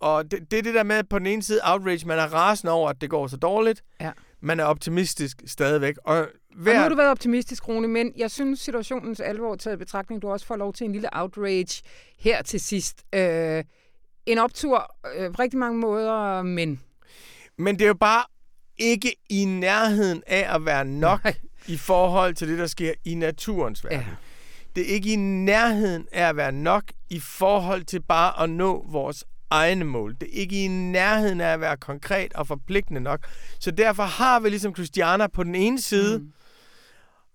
og 0.00 0.30
det, 0.30 0.50
det 0.50 0.58
er 0.58 0.62
det 0.62 0.74
der 0.74 0.82
med, 0.82 1.04
på 1.04 1.18
den 1.18 1.26
ene 1.26 1.42
side, 1.42 1.60
outrage, 1.64 2.06
man 2.06 2.18
er 2.18 2.34
rasende 2.34 2.72
over, 2.72 2.90
at 2.90 3.00
det 3.00 3.10
går 3.10 3.26
så 3.26 3.36
dårligt. 3.36 3.84
Ja. 4.00 4.10
Man 4.44 4.60
er 4.60 4.64
optimistisk 4.64 5.42
stadigvæk. 5.46 5.94
Og, 6.04 6.28
hver... 6.56 6.72
og 6.72 6.76
nu 6.76 6.82
har 6.82 6.88
du 6.88 6.96
været 6.96 7.10
optimistisk, 7.10 7.68
Rune, 7.68 7.88
men 7.88 8.12
jeg 8.16 8.30
synes, 8.30 8.60
situationens 8.60 9.20
alvor 9.20 9.56
taget 9.56 9.76
i 9.76 9.78
betragtning, 9.78 10.22
du 10.22 10.28
også 10.28 10.46
får 10.46 10.56
lov 10.56 10.72
til 10.72 10.84
en 10.84 10.92
lille 10.92 11.08
outrage 11.12 11.82
her 12.18 12.42
til 12.42 12.60
sidst. 12.60 13.04
Øh, 13.14 13.64
en 14.26 14.38
optur 14.38 14.96
øh, 15.16 15.32
på 15.32 15.42
rigtig 15.42 15.58
mange 15.58 15.78
måder, 15.78 16.42
men... 16.42 16.80
Men 17.58 17.78
det 17.78 17.84
er 17.84 17.88
jo 17.88 17.94
bare 17.94 18.24
ikke 18.78 19.16
i 19.28 19.44
nærheden 19.44 20.22
af 20.26 20.54
at 20.54 20.64
være 20.64 20.84
nok 20.84 21.24
Nej. 21.24 21.34
i 21.66 21.76
forhold 21.76 22.34
til 22.34 22.48
det, 22.48 22.58
der 22.58 22.66
sker 22.66 22.92
i 23.04 23.14
naturens 23.14 23.84
verden. 23.84 24.00
Ja. 24.00 24.06
Det 24.76 24.90
er 24.90 24.94
ikke 24.94 25.12
i 25.12 25.16
nærheden 25.16 26.06
af 26.12 26.28
at 26.28 26.36
være 26.36 26.52
nok 26.52 26.84
i 27.10 27.20
forhold 27.20 27.84
til 27.84 28.02
bare 28.02 28.42
at 28.42 28.50
nå 28.50 28.84
vores 28.88 29.24
egne 29.54 29.84
mål. 29.84 30.14
Det 30.20 30.22
er 30.22 30.40
ikke 30.40 30.64
i 30.64 30.68
nærheden 30.68 31.40
af 31.40 31.52
at 31.52 31.60
være 31.60 31.76
konkret 31.76 32.32
og 32.32 32.46
forpligtende 32.46 33.00
nok. 33.00 33.26
Så 33.60 33.70
derfor 33.70 34.02
har 34.02 34.40
vi 34.40 34.48
ligesom 34.48 34.74
Christiana 34.74 35.26
på 35.26 35.44
den 35.44 35.54
ene 35.54 35.80
side, 35.80 36.18
mm. 36.18 36.32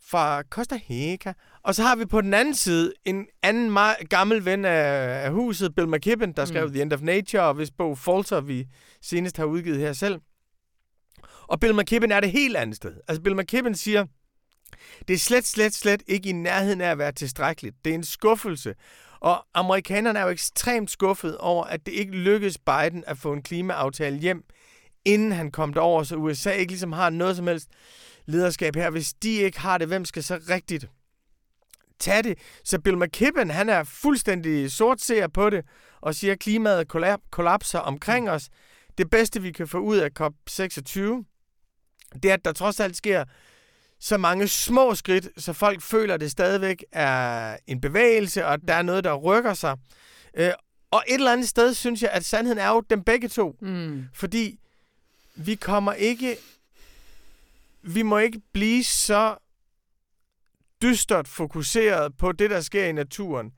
fra 0.09 0.41
Costa 0.41 0.79
Rica, 0.89 1.33
og 1.63 1.75
så 1.75 1.83
har 1.83 1.95
vi 1.95 2.05
på 2.05 2.21
den 2.21 2.33
anden 2.33 2.55
side 2.55 2.93
en 3.05 3.25
anden 3.43 3.71
meget 3.71 3.95
gammel 4.09 4.45
ven 4.45 4.65
af, 4.65 5.25
af 5.25 5.31
huset, 5.31 5.75
Bill 5.75 5.87
McKibben, 5.87 6.31
der 6.31 6.45
skrev 6.45 6.67
mm. 6.67 6.73
The 6.73 6.81
End 6.81 6.93
of 6.93 7.01
Nature, 7.01 7.43
og 7.43 7.53
hvis 7.53 7.71
bog 7.71 7.97
Falter, 7.97 8.41
vi 8.41 8.65
senest 9.01 9.37
har 9.37 9.45
udgivet 9.45 9.79
her 9.79 9.93
selv. 9.93 10.19
Og 11.47 11.59
Bill 11.59 11.75
McKibben 11.75 12.11
er 12.11 12.19
det 12.19 12.31
helt 12.31 12.57
andet 12.57 12.75
sted. 12.75 12.93
Altså 13.07 13.21
Bill 13.21 13.35
McKibben 13.35 13.75
siger, 13.75 14.05
det 15.07 15.13
er 15.13 15.17
slet, 15.17 15.45
slet, 15.45 15.73
slet 15.73 16.03
ikke 16.07 16.29
i 16.29 16.31
nærheden 16.31 16.81
af 16.81 16.91
at 16.91 16.97
være 16.97 17.11
tilstrækkeligt. 17.11 17.75
Det 17.85 17.91
er 17.91 17.95
en 17.95 18.03
skuffelse. 18.03 18.75
Og 19.19 19.45
amerikanerne 19.53 20.19
er 20.19 20.23
jo 20.23 20.29
ekstremt 20.29 20.91
skuffet 20.91 21.37
over, 21.37 21.63
at 21.63 21.85
det 21.85 21.91
ikke 21.91 22.11
lykkedes 22.11 22.57
Biden 22.57 23.03
at 23.07 23.17
få 23.17 23.33
en 23.33 23.41
klimaaftale 23.41 24.17
hjem, 24.17 24.43
inden 25.05 25.31
han 25.31 25.51
kom 25.51 25.73
derover, 25.73 26.03
så 26.03 26.15
USA 26.15 26.51
ikke 26.51 26.71
ligesom 26.71 26.91
har 26.91 27.09
noget 27.09 27.35
som 27.35 27.47
helst 27.47 27.69
lederskab 28.25 28.75
her. 28.75 28.89
Hvis 28.89 29.13
de 29.13 29.31
ikke 29.31 29.59
har 29.59 29.77
det, 29.77 29.87
hvem 29.87 30.05
skal 30.05 30.23
så 30.23 30.39
rigtigt 30.49 30.89
tage 31.99 32.23
det. 32.23 32.37
Så 32.63 32.79
Bill 32.79 32.97
McKibben, 32.97 33.49
han 33.49 33.69
er 33.69 33.83
fuldstændig 33.83 34.71
sortseer 34.71 35.27
på 35.27 35.49
det, 35.49 35.65
og 36.01 36.15
siger, 36.15 36.33
at 36.33 36.39
klimaet 36.39 36.87
kollapser 37.31 37.79
omkring 37.79 38.29
os. 38.29 38.49
Det 38.97 39.09
bedste, 39.09 39.41
vi 39.41 39.51
kan 39.51 39.67
få 39.67 39.77
ud 39.77 39.97
af 39.97 40.09
COP26, 40.19 40.99
det 42.23 42.29
er, 42.29 42.33
at 42.33 42.45
der 42.45 42.51
trods 42.51 42.79
alt 42.79 42.97
sker 42.97 43.23
så 43.99 44.17
mange 44.17 44.47
små 44.47 44.95
skridt, 44.95 45.29
så 45.37 45.53
folk 45.53 45.81
føler, 45.81 46.13
at 46.13 46.21
det 46.21 46.31
stadigvæk 46.31 46.85
er 46.91 47.57
en 47.67 47.81
bevægelse, 47.81 48.45
og 48.45 48.53
at 48.53 48.59
der 48.67 48.73
er 48.73 48.81
noget, 48.81 49.03
der 49.03 49.13
rykker 49.15 49.53
sig. 49.53 49.77
Øh, 50.33 50.51
og 50.91 51.03
et 51.07 51.13
eller 51.13 51.33
andet 51.33 51.49
sted 51.49 51.73
synes 51.73 52.01
jeg, 52.01 52.09
at 52.11 52.25
sandheden 52.25 52.59
er 52.59 52.69
jo 52.69 52.83
dem 52.89 53.03
begge 53.03 53.27
to. 53.27 53.55
Mm. 53.61 54.05
Fordi 54.13 54.59
vi 55.35 55.55
kommer 55.55 55.93
ikke... 55.93 56.37
Vi 57.81 58.01
må 58.01 58.17
ikke 58.17 58.41
blive 58.53 58.83
så 58.83 59.35
dystert 60.81 61.27
fokuseret 61.27 62.17
på 62.17 62.31
det, 62.31 62.49
der 62.49 62.61
sker 62.61 62.85
i 62.85 62.91
naturen, 62.91 63.51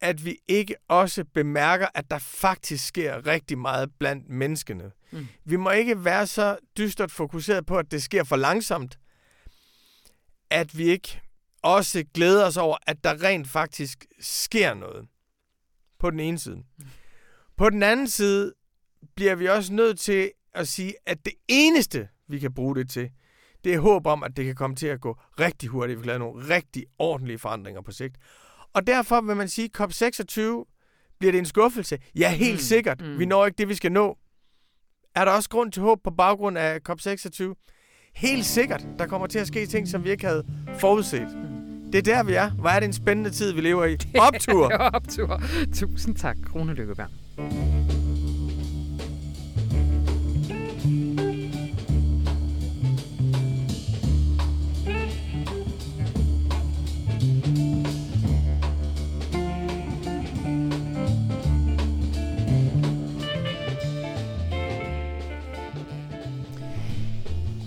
at 0.00 0.24
vi 0.24 0.36
ikke 0.48 0.74
også 0.88 1.24
bemærker, 1.34 1.86
at 1.94 2.10
der 2.10 2.18
faktisk 2.18 2.86
sker 2.86 3.26
rigtig 3.26 3.58
meget 3.58 3.90
blandt 3.98 4.28
menneskene. 4.28 4.90
Mm. 5.10 5.28
Vi 5.44 5.56
må 5.56 5.70
ikke 5.70 6.04
være 6.04 6.26
så 6.26 6.56
dystert 6.78 7.10
fokuseret 7.10 7.66
på, 7.66 7.78
at 7.78 7.90
det 7.90 8.02
sker 8.02 8.24
for 8.24 8.36
langsomt, 8.36 8.98
at 10.50 10.78
vi 10.78 10.84
ikke 10.84 11.20
også 11.62 12.04
glæder 12.14 12.46
os 12.46 12.56
over, 12.56 12.76
at 12.86 13.04
der 13.04 13.22
rent 13.22 13.48
faktisk 13.48 14.06
sker 14.20 14.74
noget. 14.74 15.08
På 15.98 16.10
den 16.10 16.20
ene 16.20 16.38
side. 16.38 16.56
Mm. 16.56 16.86
På 17.56 17.70
den 17.70 17.82
anden 17.82 18.08
side 18.08 18.52
bliver 19.14 19.34
vi 19.34 19.46
også 19.46 19.72
nødt 19.72 19.98
til 19.98 20.30
at 20.54 20.68
sige, 20.68 20.94
at 21.06 21.24
det 21.24 21.32
eneste, 21.48 22.08
vi 22.28 22.38
kan 22.38 22.54
bruge 22.54 22.74
det 22.74 22.90
til, 22.90 23.10
det 23.64 23.74
er 23.74 23.80
håb 23.80 24.06
om, 24.06 24.22
at 24.22 24.36
det 24.36 24.44
kan 24.44 24.54
komme 24.54 24.76
til 24.76 24.86
at 24.86 25.00
gå 25.00 25.18
rigtig 25.40 25.68
hurtigt. 25.68 25.98
Vi 25.98 26.02
kan 26.02 26.06
lave 26.06 26.18
nogle 26.18 26.54
rigtig 26.54 26.84
ordentlige 26.98 27.38
forandringer 27.38 27.82
på 27.82 27.92
sigt. 27.92 28.16
Og 28.72 28.86
derfor 28.86 29.20
vil 29.20 29.36
man 29.36 29.48
sige, 29.48 29.70
at 29.74 29.80
COP26 29.80 30.40
bliver 31.18 31.32
det 31.32 31.38
en 31.38 31.46
skuffelse. 31.46 31.98
Ja, 32.14 32.30
helt 32.30 32.54
mm. 32.54 32.58
sikkert. 32.58 33.00
Mm. 33.00 33.18
Vi 33.18 33.26
når 33.26 33.46
ikke 33.46 33.58
det, 33.58 33.68
vi 33.68 33.74
skal 33.74 33.92
nå. 33.92 34.18
Er 35.14 35.24
der 35.24 35.32
også 35.32 35.48
grund 35.48 35.72
til 35.72 35.82
håb 35.82 36.02
på 36.04 36.10
baggrund 36.10 36.58
af 36.58 36.80
COP26? 36.88 37.54
Helt 38.16 38.44
sikkert. 38.44 38.86
Der 38.98 39.06
kommer 39.06 39.26
til 39.26 39.38
at 39.38 39.46
ske 39.46 39.66
ting, 39.66 39.88
som 39.88 40.04
vi 40.04 40.10
ikke 40.10 40.26
havde 40.26 40.44
forudset. 40.78 41.28
Det 41.92 41.98
er 42.08 42.14
der, 42.14 42.22
vi 42.22 42.34
er. 42.34 42.50
Hvor 42.50 42.68
er 42.68 42.80
det 42.80 42.86
en 42.86 42.92
spændende 42.92 43.30
tid, 43.30 43.52
vi 43.52 43.60
lever 43.60 43.84
i. 43.84 43.96
Optur! 44.18 44.72
Optur. 44.72 45.42
Tusind 45.74 46.16
tak, 46.16 46.36
Rune 46.54 46.74
Lykkeberg. 46.74 47.08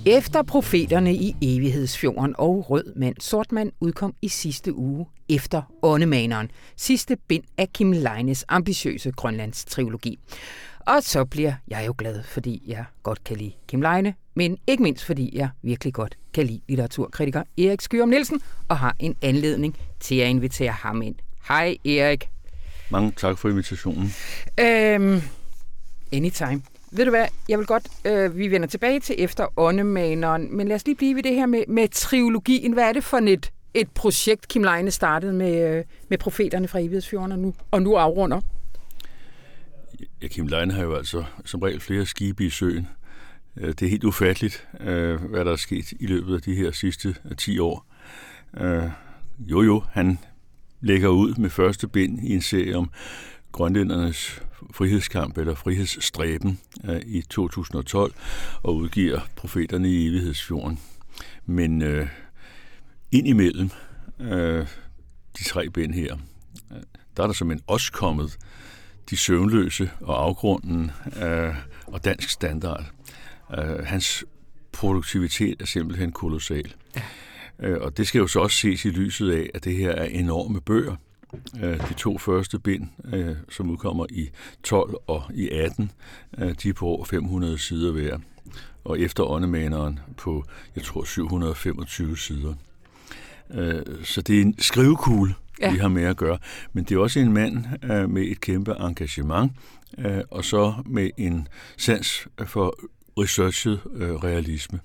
Efter 0.09 0.43
profeterne 0.43 1.13
i 1.15 1.35
Evighedsfjorden 1.41 2.35
og 2.37 2.69
Rød 2.69 2.93
Mand, 2.95 3.15
Sort 3.19 3.51
Mand 3.51 3.71
udkom 3.79 4.13
i 4.21 4.27
sidste 4.27 4.73
uge 4.73 5.05
efter 5.29 5.61
Åndemaneren, 5.83 6.51
sidste 6.77 7.17
bind 7.27 7.43
af 7.57 7.73
Kim 7.73 7.91
Leines 7.91 8.45
ambitiøse 8.47 9.11
Grønlands 9.11 9.65
trilogi. 9.65 10.19
Og 10.79 11.03
så 11.03 11.25
bliver 11.25 11.53
jeg 11.67 11.83
jo 11.87 11.95
glad, 11.97 12.23
fordi 12.23 12.63
jeg 12.67 12.85
godt 13.03 13.23
kan 13.23 13.37
lide 13.37 13.51
Kim 13.67 13.81
Leine, 13.81 14.13
men 14.35 14.57
ikke 14.67 14.83
mindst 14.83 15.05
fordi 15.05 15.37
jeg 15.37 15.49
virkelig 15.61 15.93
godt 15.93 16.17
kan 16.33 16.45
lide 16.45 16.61
litteraturkritiker 16.67 17.43
Erik 17.57 17.81
Skyrum 17.81 18.09
Nielsen 18.09 18.41
og 18.67 18.77
har 18.77 18.95
en 18.99 19.15
anledning 19.21 19.77
til 19.99 20.15
at 20.15 20.29
invitere 20.29 20.71
ham 20.71 21.01
ind. 21.01 21.15
Hej 21.47 21.77
Erik. 21.85 22.29
Mange 22.89 23.11
tak 23.17 23.37
for 23.37 23.49
invitationen. 23.49 24.13
Øhm, 24.59 25.21
anytime. 26.13 26.61
Ved 26.91 27.05
du 27.05 27.11
hvad, 27.11 27.25
jeg 27.49 27.59
vil 27.59 27.67
godt, 27.67 27.87
øh, 28.05 28.37
vi 28.37 28.51
vender 28.51 28.67
tilbage 28.67 28.99
til 28.99 29.15
efter 29.17 29.59
åndemaneren, 29.59 30.57
men 30.57 30.67
lad 30.67 30.75
os 30.75 30.85
lige 30.85 30.95
blive 30.95 31.15
ved 31.15 31.23
det 31.23 31.35
her 31.35 31.45
med, 31.45 31.63
med 31.67 31.87
trilogien. 31.87 32.73
Hvad 32.73 32.83
er 32.83 32.93
det 32.93 33.03
for 33.03 33.17
et, 33.17 33.51
et 33.73 33.91
projekt, 33.91 34.47
Kim 34.47 34.63
Leine 34.63 34.91
startede 34.91 35.33
med, 35.33 35.77
øh, 35.77 35.83
med 36.09 36.17
profeterne 36.17 36.67
fra 36.67 36.79
Evighedsfjorden 36.79 37.31
og 37.31 37.39
nu, 37.39 37.53
og 37.71 37.81
nu 37.81 37.95
afrunder? 37.95 38.41
Ja, 40.21 40.27
Kim 40.27 40.47
Leine 40.47 40.73
har 40.73 40.83
jo 40.83 40.95
altså 40.95 41.23
som 41.45 41.61
regel 41.61 41.79
flere 41.79 42.05
skibe 42.05 42.45
i 42.45 42.49
søen. 42.49 42.87
Øh, 43.57 43.67
det 43.67 43.81
er 43.81 43.89
helt 43.89 44.03
ufatteligt, 44.03 44.67
øh, 44.79 45.21
hvad 45.21 45.45
der 45.45 45.51
er 45.51 45.55
sket 45.55 45.91
i 45.99 46.07
løbet 46.07 46.35
af 46.35 46.41
de 46.41 46.55
her 46.55 46.71
sidste 46.71 47.15
øh, 47.25 47.37
10 47.37 47.59
år. 47.59 47.85
Øh, 48.57 48.89
jo 49.39 49.61
jo, 49.61 49.83
han 49.91 50.19
lægger 50.81 51.09
ud 51.09 51.35
med 51.37 51.49
første 51.49 51.87
bind 51.87 52.19
i 52.23 52.33
en 52.33 52.41
serie 52.41 52.75
om 52.75 52.89
grønlændernes 53.57 54.41
frihedskamp 54.71 55.37
eller 55.37 55.55
frihedsstræben 55.55 56.59
øh, 56.83 57.01
i 57.05 57.21
2012 57.21 58.13
og 58.63 58.75
udgiver 58.75 59.19
profeterne 59.35 59.89
i 59.89 60.07
evighedsfjorden. 60.07 60.79
Men 61.45 61.81
øh, 61.81 62.07
indimellem 63.11 63.69
øh, 64.19 64.67
de 65.37 65.43
tre 65.43 65.69
bind 65.69 65.93
her, 65.93 66.17
øh, 66.71 66.81
der 67.17 67.23
er 67.23 67.27
der 67.27 67.33
som 67.33 67.51
en 67.51 67.61
også 67.67 67.91
kommet 67.91 68.37
de 69.09 69.17
søvnløse 69.17 69.89
og 70.01 70.23
afgrunden 70.23 70.91
øh, 71.23 71.55
og 71.87 72.05
dansk 72.05 72.29
standard. 72.29 72.83
Øh, 73.57 73.85
hans 73.85 74.25
produktivitet 74.71 75.61
er 75.61 75.65
simpelthen 75.65 76.11
kolossal. 76.11 76.73
Ja. 76.95 77.01
Øh, 77.59 77.81
og 77.81 77.97
det 77.97 78.07
skal 78.07 78.19
jo 78.19 78.27
så 78.27 78.39
også 78.39 78.57
ses 78.57 78.85
i 78.85 78.89
lyset 78.89 79.31
af, 79.31 79.49
at 79.53 79.63
det 79.63 79.75
her 79.75 79.91
er 79.91 80.05
enorme 80.05 80.61
bøger. 80.61 80.95
Øh, 81.63 81.89
de 81.89 81.93
to 81.93 82.17
første 82.17 82.59
bind, 82.59 82.87
øh, 83.13 83.35
som 83.49 83.69
udkommer 83.69 84.05
i 84.09 84.29
12 84.63 84.95
og 85.07 85.23
i 85.33 85.49
18, 85.49 85.91
øh, 86.37 86.55
de 86.63 86.69
er 86.69 86.73
på 86.73 86.85
over 86.85 87.05
500 87.05 87.57
sider 87.57 87.91
hver. 87.91 88.17
Og 88.83 88.99
efter 88.99 89.23
åndemaneren 89.23 89.99
på, 90.17 90.45
jeg 90.75 90.83
tror, 90.83 91.03
725 91.03 92.17
sider. 92.17 92.53
Så 94.03 94.21
det 94.21 94.37
er 94.37 94.41
en 94.41 94.55
skrivekugle, 94.59 95.35
ja. 95.61 95.71
vi 95.71 95.77
har 95.77 95.87
med 95.87 96.03
at 96.03 96.17
gøre. 96.17 96.37
Men 96.73 96.83
det 96.83 96.95
er 96.95 96.99
også 96.99 97.19
en 97.19 97.33
mand 97.33 97.65
med 98.07 98.21
et 98.21 98.41
kæmpe 98.41 98.71
engagement, 98.79 99.51
og 100.31 100.45
så 100.45 100.73
med 100.85 101.09
en 101.17 101.47
sans 101.77 102.27
for 102.45 102.79
researchet 103.17 103.81
realisme. 104.23 104.79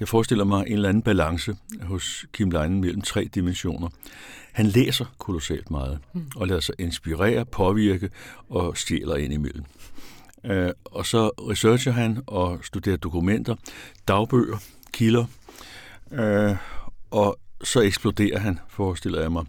Jeg 0.00 0.08
forestiller 0.08 0.44
mig 0.44 0.64
en 0.66 0.72
eller 0.72 0.88
anden 0.88 1.02
balance 1.02 1.56
hos 1.82 2.26
Kim 2.32 2.50
Leinen 2.50 2.80
mellem 2.80 3.02
tre 3.02 3.28
dimensioner. 3.34 3.88
Han 4.58 4.66
læser 4.66 5.04
kolossalt 5.18 5.70
meget, 5.70 5.98
mm. 6.12 6.30
og 6.36 6.46
lader 6.46 6.60
sig 6.60 6.74
inspirere, 6.78 7.44
påvirke 7.44 8.10
og 8.48 8.76
stjæler 8.76 9.16
ind 9.16 9.32
imellem. 9.32 9.64
Uh, 10.44 10.68
og 10.84 11.06
så 11.06 11.28
researcher 11.28 11.92
han 11.92 12.22
og 12.26 12.58
studerer 12.62 12.96
dokumenter, 12.96 13.56
dagbøger, 14.08 14.56
kilder, 14.92 15.24
uh, 16.10 16.56
og 17.10 17.38
så 17.64 17.80
eksploderer 17.80 18.38
han, 18.38 18.58
forestiller 18.68 19.20
jeg 19.20 19.32
mig, 19.32 19.44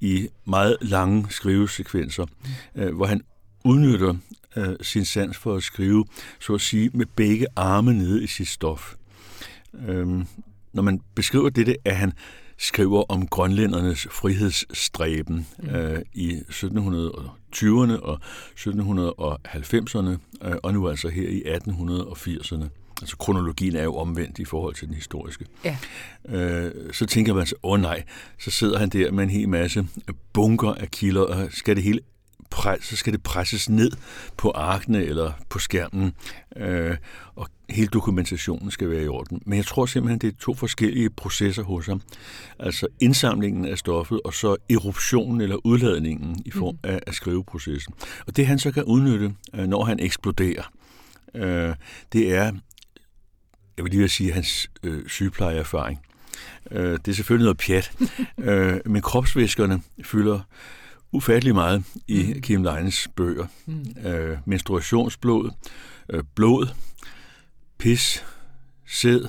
i 0.00 0.28
meget 0.44 0.76
lange 0.80 1.26
skrivesekvenser, 1.30 2.26
uh, 2.74 2.88
hvor 2.88 3.06
han 3.06 3.22
udnytter 3.64 4.14
uh, 4.56 4.64
sin 4.82 5.04
sans 5.04 5.36
for 5.36 5.54
at 5.54 5.62
skrive, 5.62 6.04
så 6.40 6.54
at 6.54 6.60
sige, 6.60 6.90
med 6.94 7.06
begge 7.16 7.46
arme 7.56 7.94
nede 7.94 8.24
i 8.24 8.26
sit 8.26 8.48
stof. 8.48 8.94
Uh, 9.72 10.22
når 10.72 10.82
man 10.82 11.00
beskriver 11.14 11.48
dette, 11.48 11.76
er 11.84 11.94
han 11.94 12.12
skriver 12.60 13.04
om 13.08 13.26
grønlændernes 13.26 14.06
frihedsstræben 14.10 15.46
mm. 15.58 15.68
øh, 15.68 16.02
i 16.12 16.40
1720'erne 16.48 18.00
og 18.02 18.18
1790'erne, 18.58 20.16
øh, 20.48 20.56
og 20.62 20.72
nu 20.72 20.88
altså 20.88 21.08
her 21.08 21.28
i 21.28 21.42
1880'erne. 21.42 22.64
Altså 23.02 23.16
kronologien 23.16 23.76
er 23.76 23.82
jo 23.82 23.96
omvendt 23.96 24.38
i 24.38 24.44
forhold 24.44 24.74
til 24.74 24.86
den 24.86 24.94
historiske. 24.94 25.44
Ja. 25.64 25.76
Øh, 26.28 26.92
så 26.92 27.06
tænker 27.06 27.34
man 27.34 27.46
så, 27.46 27.54
åh 27.62 27.72
oh, 27.72 27.80
nej, 27.80 28.02
så 28.38 28.50
sidder 28.50 28.78
han 28.78 28.88
der 28.88 29.12
med 29.12 29.24
en 29.24 29.30
hel 29.30 29.48
masse 29.48 29.86
bunker 30.32 30.74
af 30.74 30.90
kilder, 30.90 31.22
og 31.22 31.48
skal 31.50 31.76
det 31.76 31.84
hele 31.84 32.00
så 32.80 32.96
skal 32.96 33.12
det 33.12 33.22
presses 33.22 33.68
ned 33.68 33.90
på 34.36 34.50
arkene 34.50 35.04
eller 35.04 35.32
på 35.48 35.58
skærmen, 35.58 36.12
øh, 36.56 36.96
og 37.34 37.48
hele 37.70 37.88
dokumentationen 37.88 38.70
skal 38.70 38.90
være 38.90 39.04
i 39.04 39.08
orden. 39.08 39.42
Men 39.46 39.56
jeg 39.56 39.66
tror 39.66 39.86
simpelthen, 39.86 40.18
det 40.18 40.28
er 40.28 40.38
to 40.40 40.54
forskellige 40.54 41.10
processer 41.10 41.62
hos 41.62 41.86
ham. 41.86 42.02
Altså 42.58 42.86
indsamlingen 43.00 43.64
af 43.64 43.78
stoffet, 43.78 44.20
og 44.24 44.34
så 44.34 44.56
eruptionen 44.70 45.40
eller 45.40 45.66
udladningen 45.66 46.42
i 46.44 46.50
form 46.50 46.74
mhm. 46.74 46.94
af, 46.94 47.00
af 47.06 47.14
skriveprocessen. 47.14 47.94
Og 48.26 48.36
det 48.36 48.46
han 48.46 48.58
så 48.58 48.72
kan 48.72 48.84
udnytte, 48.84 49.34
øh, 49.54 49.66
når 49.66 49.84
han 49.84 50.00
eksploderer, 50.00 50.72
øh, 51.34 51.74
det 52.12 52.34
er, 52.34 52.52
jeg 53.76 53.84
vil 53.84 53.90
lige 53.92 54.08
sige, 54.08 54.32
hans 54.32 54.70
øh, 54.82 55.08
sygeplejeerfaring. 55.08 56.00
Øh, 56.70 56.92
det 56.92 57.08
er 57.08 57.12
selvfølgelig 57.12 57.44
noget 57.44 57.58
pjat, 57.58 57.92
øh, 58.48 58.80
men 58.86 59.02
kropsvæskerne 59.02 59.82
fylder 60.04 60.40
ufattelig 61.12 61.54
meget 61.54 61.84
i 62.08 62.32
mm. 62.34 62.40
Kim 62.40 62.62
Leines 62.62 63.08
bøger. 63.16 63.46
Mm. 63.66 64.08
Øh, 64.08 64.38
menstruationsblod, 64.44 65.50
øh, 66.08 66.24
blod, 66.34 66.66
pis, 67.80 68.24
sæd, 68.88 69.28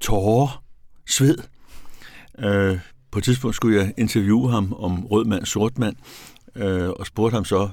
tårer, 0.00 0.62
sved. 1.06 1.38
Øh, 2.38 2.78
på 3.10 3.18
et 3.18 3.24
tidspunkt 3.24 3.56
skulle 3.56 3.78
jeg 3.78 3.94
interviewe 3.98 4.50
ham 4.50 4.72
om 4.72 5.06
rød 5.06 5.24
mand, 5.24 5.46
sort 5.46 5.78
mand, 5.78 5.96
øh, 6.56 6.88
og 6.88 7.06
spurgte 7.06 7.34
ham 7.34 7.44
så, 7.44 7.68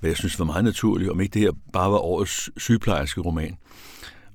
hvad 0.00 0.10
jeg 0.10 0.16
synes 0.16 0.38
var 0.38 0.44
meget 0.44 0.64
naturligt, 0.64 1.10
om 1.10 1.20
ikke 1.20 1.34
det 1.34 1.42
her 1.42 1.52
bare 1.72 1.90
var 1.90 1.98
årets 1.98 2.50
sygeplejerske 2.56 3.20
roman. 3.20 3.56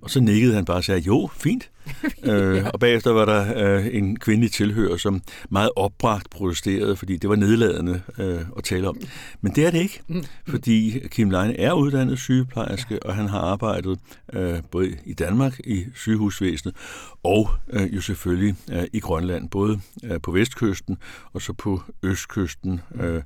Og 0.02 0.10
så 0.10 0.20
nikkede 0.20 0.54
han 0.54 0.66
bare 0.66 0.78
og 0.78 0.84
sagde, 0.84 1.02
jo, 1.02 1.30
fint. 1.34 1.70
øh, 2.24 2.66
og 2.74 2.80
bagefter 2.80 3.12
var 3.12 3.26
der 3.26 3.76
øh, 3.78 3.88
en 3.92 4.20
kvindelig 4.20 4.52
tilhører, 4.52 4.98
som 4.98 5.22
meget 5.50 5.70
opbragt 5.76 6.30
protesterede, 6.30 6.96
fordi 6.96 7.18
det 7.18 7.30
var 7.30 7.36
nedladende 7.36 8.02
øh, 8.18 8.42
at 8.58 8.64
tale 8.64 8.90
om. 8.90 8.98
Men 9.42 9.56
det 9.56 9.66
er 9.66 9.72
det 9.72 9.80
ikke, 9.80 10.02
mm. 10.08 10.24
fordi 10.48 11.00
Kim 11.08 11.30
Leine 11.30 11.60
er 11.60 11.74
uddannet 11.74 12.20
sygeplejerske, 12.20 13.06
og 13.06 13.16
han 13.16 13.28
har 13.28 13.40
arbejdet 13.40 14.00
øh, 14.34 14.62
både 14.72 14.96
i 15.06 15.14
Danmark 15.14 15.60
i 15.60 15.86
sygehusvæsenet, 15.96 16.76
og 17.24 17.50
øh, 17.70 17.96
jo 17.96 18.02
selvfølgelig 18.02 18.56
øh, 18.72 18.84
i 18.94 19.00
Grønland, 19.00 19.50
både 19.50 19.80
øh, 20.04 20.22
på 20.22 20.32
vestkysten 20.32 20.98
og 21.34 21.42
så 21.42 21.54
på 21.54 21.82
østkysten. 22.04 22.82
Øh, 22.96 23.22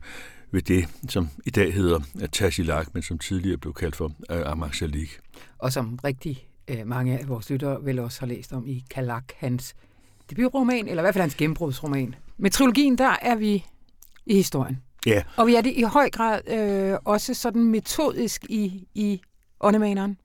ved 0.52 0.62
det, 0.62 0.86
som 1.10 1.30
i 1.46 1.50
dag 1.50 1.74
hedder 1.74 2.00
Tasiilaq, 2.32 2.88
men 2.94 3.04
som 3.04 3.20
tidligere 3.20 3.58
blev 3.58 3.74
kaldt 3.74 3.96
for 3.96 4.12
øh, 4.30 4.42
Amaksalik. 4.52 5.20
Og 5.58 5.74
som 5.74 6.00
rigtig 6.04 6.48
øh, 6.67 6.88
mange 6.88 7.19
af 7.19 7.28
vores 7.28 7.49
lyttere 7.49 7.84
vil 7.84 7.99
også 7.99 8.19
have 8.19 8.30
læst 8.36 8.54
om 8.54 8.67
i 8.67 8.84
Kalak, 8.89 9.23
hans 9.38 9.76
debutroman, 10.30 10.88
eller 10.88 11.02
i 11.02 11.04
hvert 11.04 11.13
fald 11.13 11.21
hans 11.21 11.36
gennembrudsroman. 11.36 12.15
Med 12.38 12.52
trilogien, 12.52 12.97
der 12.97 13.15
er 13.21 13.36
vi 13.36 13.65
i 14.26 14.36
historien. 14.36 14.82
Ja. 15.06 15.23
Og 15.38 15.47
vi 15.47 15.56
er 15.56 15.62
det 15.62 15.73
i 15.76 15.82
høj 15.82 16.10
grad 16.10 16.41
øh, 16.47 16.97
også 17.06 17.34
sådan 17.34 17.63
metodisk 17.63 18.45
i, 18.49 18.88
i 18.93 19.21
åndemaneren. 19.60 20.17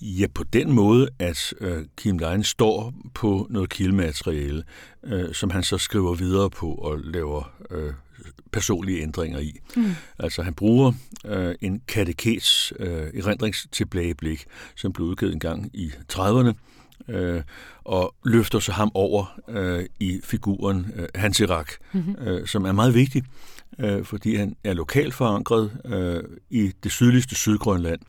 Ja, 0.00 0.26
på 0.34 0.44
den 0.44 0.72
måde, 0.72 1.08
at 1.18 1.54
øh, 1.60 1.84
Kim 1.96 2.18
Leine 2.18 2.44
står 2.44 2.92
på 3.14 3.46
noget 3.50 3.70
kildemateriale, 3.70 4.62
øh, 5.04 5.34
som 5.34 5.50
han 5.50 5.62
så 5.62 5.78
skriver 5.78 6.14
videre 6.14 6.50
på 6.50 6.74
og 6.74 6.98
laver 6.98 7.52
øh, 7.70 7.92
personlige 8.52 9.02
ændringer 9.02 9.38
i. 9.38 9.60
Mm. 9.76 9.94
Altså 10.18 10.42
han 10.42 10.54
bruger 10.54 10.92
øh, 11.24 11.54
en 11.60 11.82
katekets 11.88 12.72
øh, 12.78 13.06
erindringstilbageblik, 13.14 14.44
som 14.76 14.92
blev 14.92 15.06
udgivet 15.06 15.32
en 15.32 15.40
gang 15.40 15.70
i 15.72 15.92
30'erne, 16.12 16.52
øh, 17.08 17.42
og 17.84 18.14
løfter 18.24 18.58
så 18.58 18.72
ham 18.72 18.90
over 18.94 19.40
øh, 19.48 19.84
i 20.00 20.20
figuren 20.24 20.92
øh, 20.96 21.08
Hansirak, 21.14 21.72
mm-hmm. 21.92 22.16
øh, 22.26 22.46
som 22.46 22.64
er 22.64 22.72
meget 22.72 22.94
vigtig, 22.94 23.24
øh, 23.78 24.04
fordi 24.04 24.34
han 24.34 24.56
er 24.64 24.72
lokalt 24.72 25.14
forankret 25.14 25.70
øh, 25.84 26.22
i 26.50 26.72
det 26.82 26.92
sydligste 26.92 27.34
Sydgrønland 27.34 28.00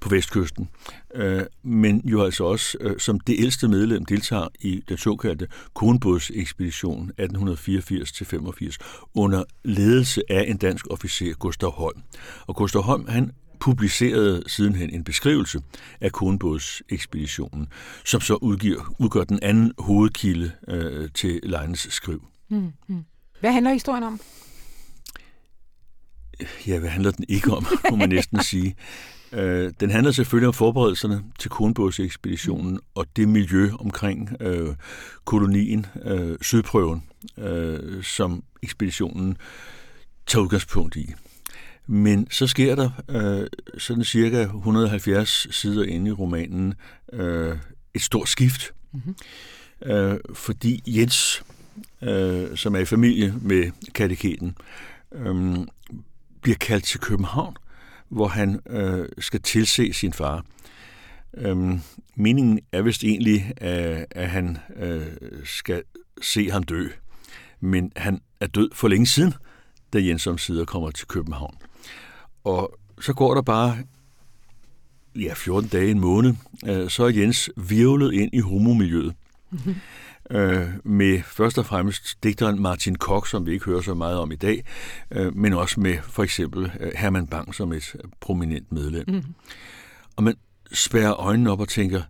på 0.00 0.08
vestkysten, 0.08 0.68
øh, 1.14 1.42
men 1.62 2.02
jo 2.04 2.22
altså 2.24 2.44
også 2.44 2.78
øh, 2.80 2.98
som 2.98 3.20
det 3.20 3.36
ældste 3.38 3.68
medlem 3.68 4.04
deltager 4.04 4.48
i 4.60 4.82
den 4.88 4.98
såkaldte 4.98 5.48
Kornbådsekspedition 5.74 7.10
1884-85 7.20 8.76
under 9.14 9.44
ledelse 9.64 10.22
af 10.30 10.44
en 10.48 10.56
dansk 10.56 10.86
officer, 10.90 11.34
Gustav 11.34 11.70
Holm. 11.70 12.02
Og 12.46 12.56
Gustav 12.56 12.82
Holm, 12.82 13.08
han 13.08 13.30
publicerede 13.60 14.42
sidenhen 14.46 14.90
en 14.90 15.04
beskrivelse 15.04 15.60
af 16.00 16.12
Kornbådsekspeditionen, 16.12 17.68
som 18.04 18.20
så 18.20 18.34
udgiver, 18.34 18.94
udgør 18.98 19.24
den 19.24 19.38
anden 19.42 19.72
hovedkilde 19.78 20.52
øh, 20.68 21.08
til 21.14 21.40
Leines 21.42 21.88
skriv. 21.90 22.24
Mm, 22.48 22.72
hmm 22.86 23.04
Hvad 23.40 23.52
handler 23.52 23.72
historien 23.72 24.02
om? 24.02 24.20
Ja, 26.66 26.78
hvad 26.78 26.88
handler 26.88 27.10
den 27.10 27.24
ikke 27.28 27.52
om, 27.52 27.66
må 27.90 27.96
man 27.96 28.08
næsten 28.08 28.42
sige. 28.42 28.76
Øh, 29.32 29.72
den 29.80 29.90
handler 29.90 30.12
selvfølgelig 30.12 30.48
om 30.48 30.54
forberedelserne 30.54 31.24
til 31.38 31.50
Kornbådsekspeditionen 31.50 32.80
og 32.94 33.06
det 33.16 33.28
miljø 33.28 33.70
omkring 33.80 34.36
øh, 34.40 34.74
kolonien, 35.24 35.86
øh, 36.04 36.38
Sydprøven, 36.42 37.02
øh, 37.38 38.02
som 38.02 38.44
ekspeditionen 38.62 39.36
tager 40.26 40.42
udgangspunkt 40.42 40.96
i. 40.96 41.14
Men 41.86 42.30
så 42.30 42.46
sker 42.46 42.74
der 42.74 42.90
øh, 43.08 43.46
sådan 43.78 44.04
cirka 44.04 44.42
170 44.42 45.46
sider 45.50 45.84
inde 45.84 46.08
i 46.08 46.12
romanen 46.12 46.74
øh, 47.12 47.56
et 47.94 48.02
stort 48.02 48.28
skift. 48.28 48.74
Mm-hmm. 48.92 49.14
Øh, 49.86 50.18
fordi 50.34 50.82
Jens, 50.86 51.44
øh, 52.02 52.56
som 52.56 52.74
er 52.74 52.78
i 52.78 52.84
familie 52.84 53.34
med 53.42 53.70
kateketen, 53.94 54.56
øh, 55.12 55.56
bliver 56.44 56.56
kaldt 56.56 56.84
til 56.84 57.00
København, 57.00 57.56
hvor 58.08 58.28
han 58.28 58.60
øh, 58.66 59.08
skal 59.18 59.42
tilse 59.42 59.92
sin 59.92 60.12
far. 60.12 60.44
Øhm, 61.36 61.80
meningen 62.14 62.60
er 62.72 62.82
vist 62.82 63.04
egentlig, 63.04 63.52
at, 63.56 64.06
at 64.10 64.30
han 64.30 64.58
øh, 64.76 65.06
skal 65.44 65.82
se 66.22 66.50
ham 66.50 66.62
dø. 66.62 66.88
Men 67.60 67.92
han 67.96 68.20
er 68.40 68.46
død 68.46 68.70
for 68.72 68.88
længe 68.88 69.06
siden, 69.06 69.34
da 69.92 69.98
Jens 69.98 70.26
omsider 70.26 70.64
kommer 70.64 70.90
til 70.90 71.06
København. 71.06 71.56
Og 72.44 72.78
så 73.00 73.12
går 73.12 73.34
der 73.34 73.42
bare 73.42 73.78
ja, 75.16 75.32
14 75.36 75.68
dage, 75.68 75.90
en 75.90 76.00
måned, 76.00 76.34
øh, 76.66 76.90
så 76.90 77.04
er 77.04 77.08
Jens 77.08 77.50
virvlet 77.56 78.12
ind 78.12 78.30
i 78.34 78.40
homomiljøet. 78.40 79.14
Mm-hmm. 79.50 79.74
Øh, 80.30 80.68
med 80.84 81.22
først 81.22 81.58
og 81.58 81.66
fremmest 81.66 82.16
digteren 82.22 82.62
Martin 82.62 82.94
Koch, 82.94 83.30
som 83.30 83.46
vi 83.46 83.52
ikke 83.52 83.64
hører 83.64 83.80
så 83.80 83.94
meget 83.94 84.18
om 84.18 84.32
i 84.32 84.36
dag, 84.36 84.64
øh, 85.10 85.36
men 85.36 85.52
også 85.52 85.80
med 85.80 85.98
for 86.02 86.22
eksempel 86.22 86.72
øh, 86.80 86.92
Herman 86.96 87.26
Bang 87.26 87.54
som 87.54 87.72
et 87.72 87.96
prominent 88.20 88.72
medlem. 88.72 89.04
Mm. 89.08 89.22
Og 90.16 90.24
man 90.24 90.34
spærrer 90.72 91.20
øjnene 91.20 91.50
op 91.50 91.60
og 91.60 91.68
tænker, 91.68 92.02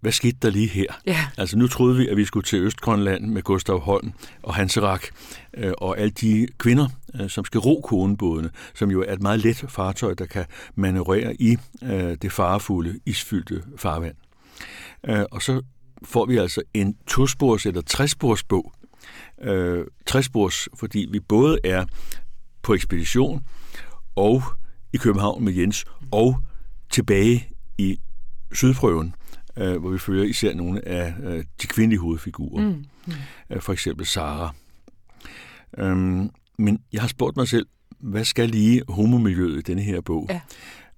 hvad 0.00 0.12
skete 0.12 0.36
der 0.42 0.50
lige 0.50 0.68
her? 0.68 0.86
Ja. 1.06 1.26
Altså 1.36 1.58
nu 1.58 1.68
troede 1.68 1.96
vi, 1.96 2.08
at 2.08 2.16
vi 2.16 2.24
skulle 2.24 2.44
til 2.44 2.58
Østgrønland 2.58 3.26
med 3.26 3.42
Gustav 3.42 3.80
Holm 3.80 4.12
og 4.42 4.54
Hans 4.54 4.82
Rak 4.82 5.04
øh, 5.56 5.72
og 5.78 5.98
alle 5.98 6.10
de 6.10 6.48
kvinder, 6.58 6.88
øh, 7.20 7.30
som 7.30 7.44
skal 7.44 7.60
ro 7.60 7.80
konebådene, 7.80 8.50
som 8.74 8.90
jo 8.90 9.02
er 9.02 9.12
et 9.12 9.22
meget 9.22 9.40
let 9.40 9.64
fartøj, 9.68 10.14
der 10.14 10.26
kan 10.26 10.44
manøvrere 10.74 11.34
i 11.34 11.56
øh, 11.82 12.16
det 12.22 12.32
farefulde, 12.32 13.00
isfyldte 13.06 13.62
farvand. 13.76 14.14
Øh, 15.08 15.24
og 15.30 15.42
så 15.42 15.62
får 16.02 16.26
vi 16.26 16.36
altså 16.36 16.62
en 16.74 16.96
tospors- 17.10 17.66
eller 17.66 17.80
træsporsbog. 17.80 18.72
Øh, 19.42 19.84
træspors, 20.06 20.68
fordi 20.74 21.06
vi 21.10 21.20
både 21.20 21.58
er 21.64 21.84
på 22.62 22.74
ekspedition 22.74 23.42
og 24.16 24.42
i 24.92 24.96
København 24.96 25.44
med 25.44 25.52
Jens, 25.52 25.84
og 26.12 26.40
tilbage 26.90 27.48
i 27.78 27.98
Sydprøven, 28.52 29.14
øh, 29.56 29.76
hvor 29.76 29.90
vi 29.90 29.98
følger 29.98 30.24
især 30.24 30.54
nogle 30.54 30.88
af 30.88 31.14
øh, 31.22 31.44
de 31.62 31.66
kvindelige 31.66 32.00
hovedfigurer. 32.00 32.62
Mm. 32.62 32.84
Mm. 33.06 33.60
For 33.60 33.72
eksempel 33.72 34.06
Sara. 34.06 34.54
Øhm, 35.78 36.30
men 36.58 36.78
jeg 36.92 37.00
har 37.00 37.08
spurgt 37.08 37.36
mig 37.36 37.48
selv, 37.48 37.66
hvad 38.00 38.24
skal 38.24 38.48
lige 38.48 38.82
homomiljøet 38.88 39.58
i 39.58 39.62
denne 39.62 39.82
her 39.82 40.00
bog? 40.00 40.26
Ja. 40.30 40.40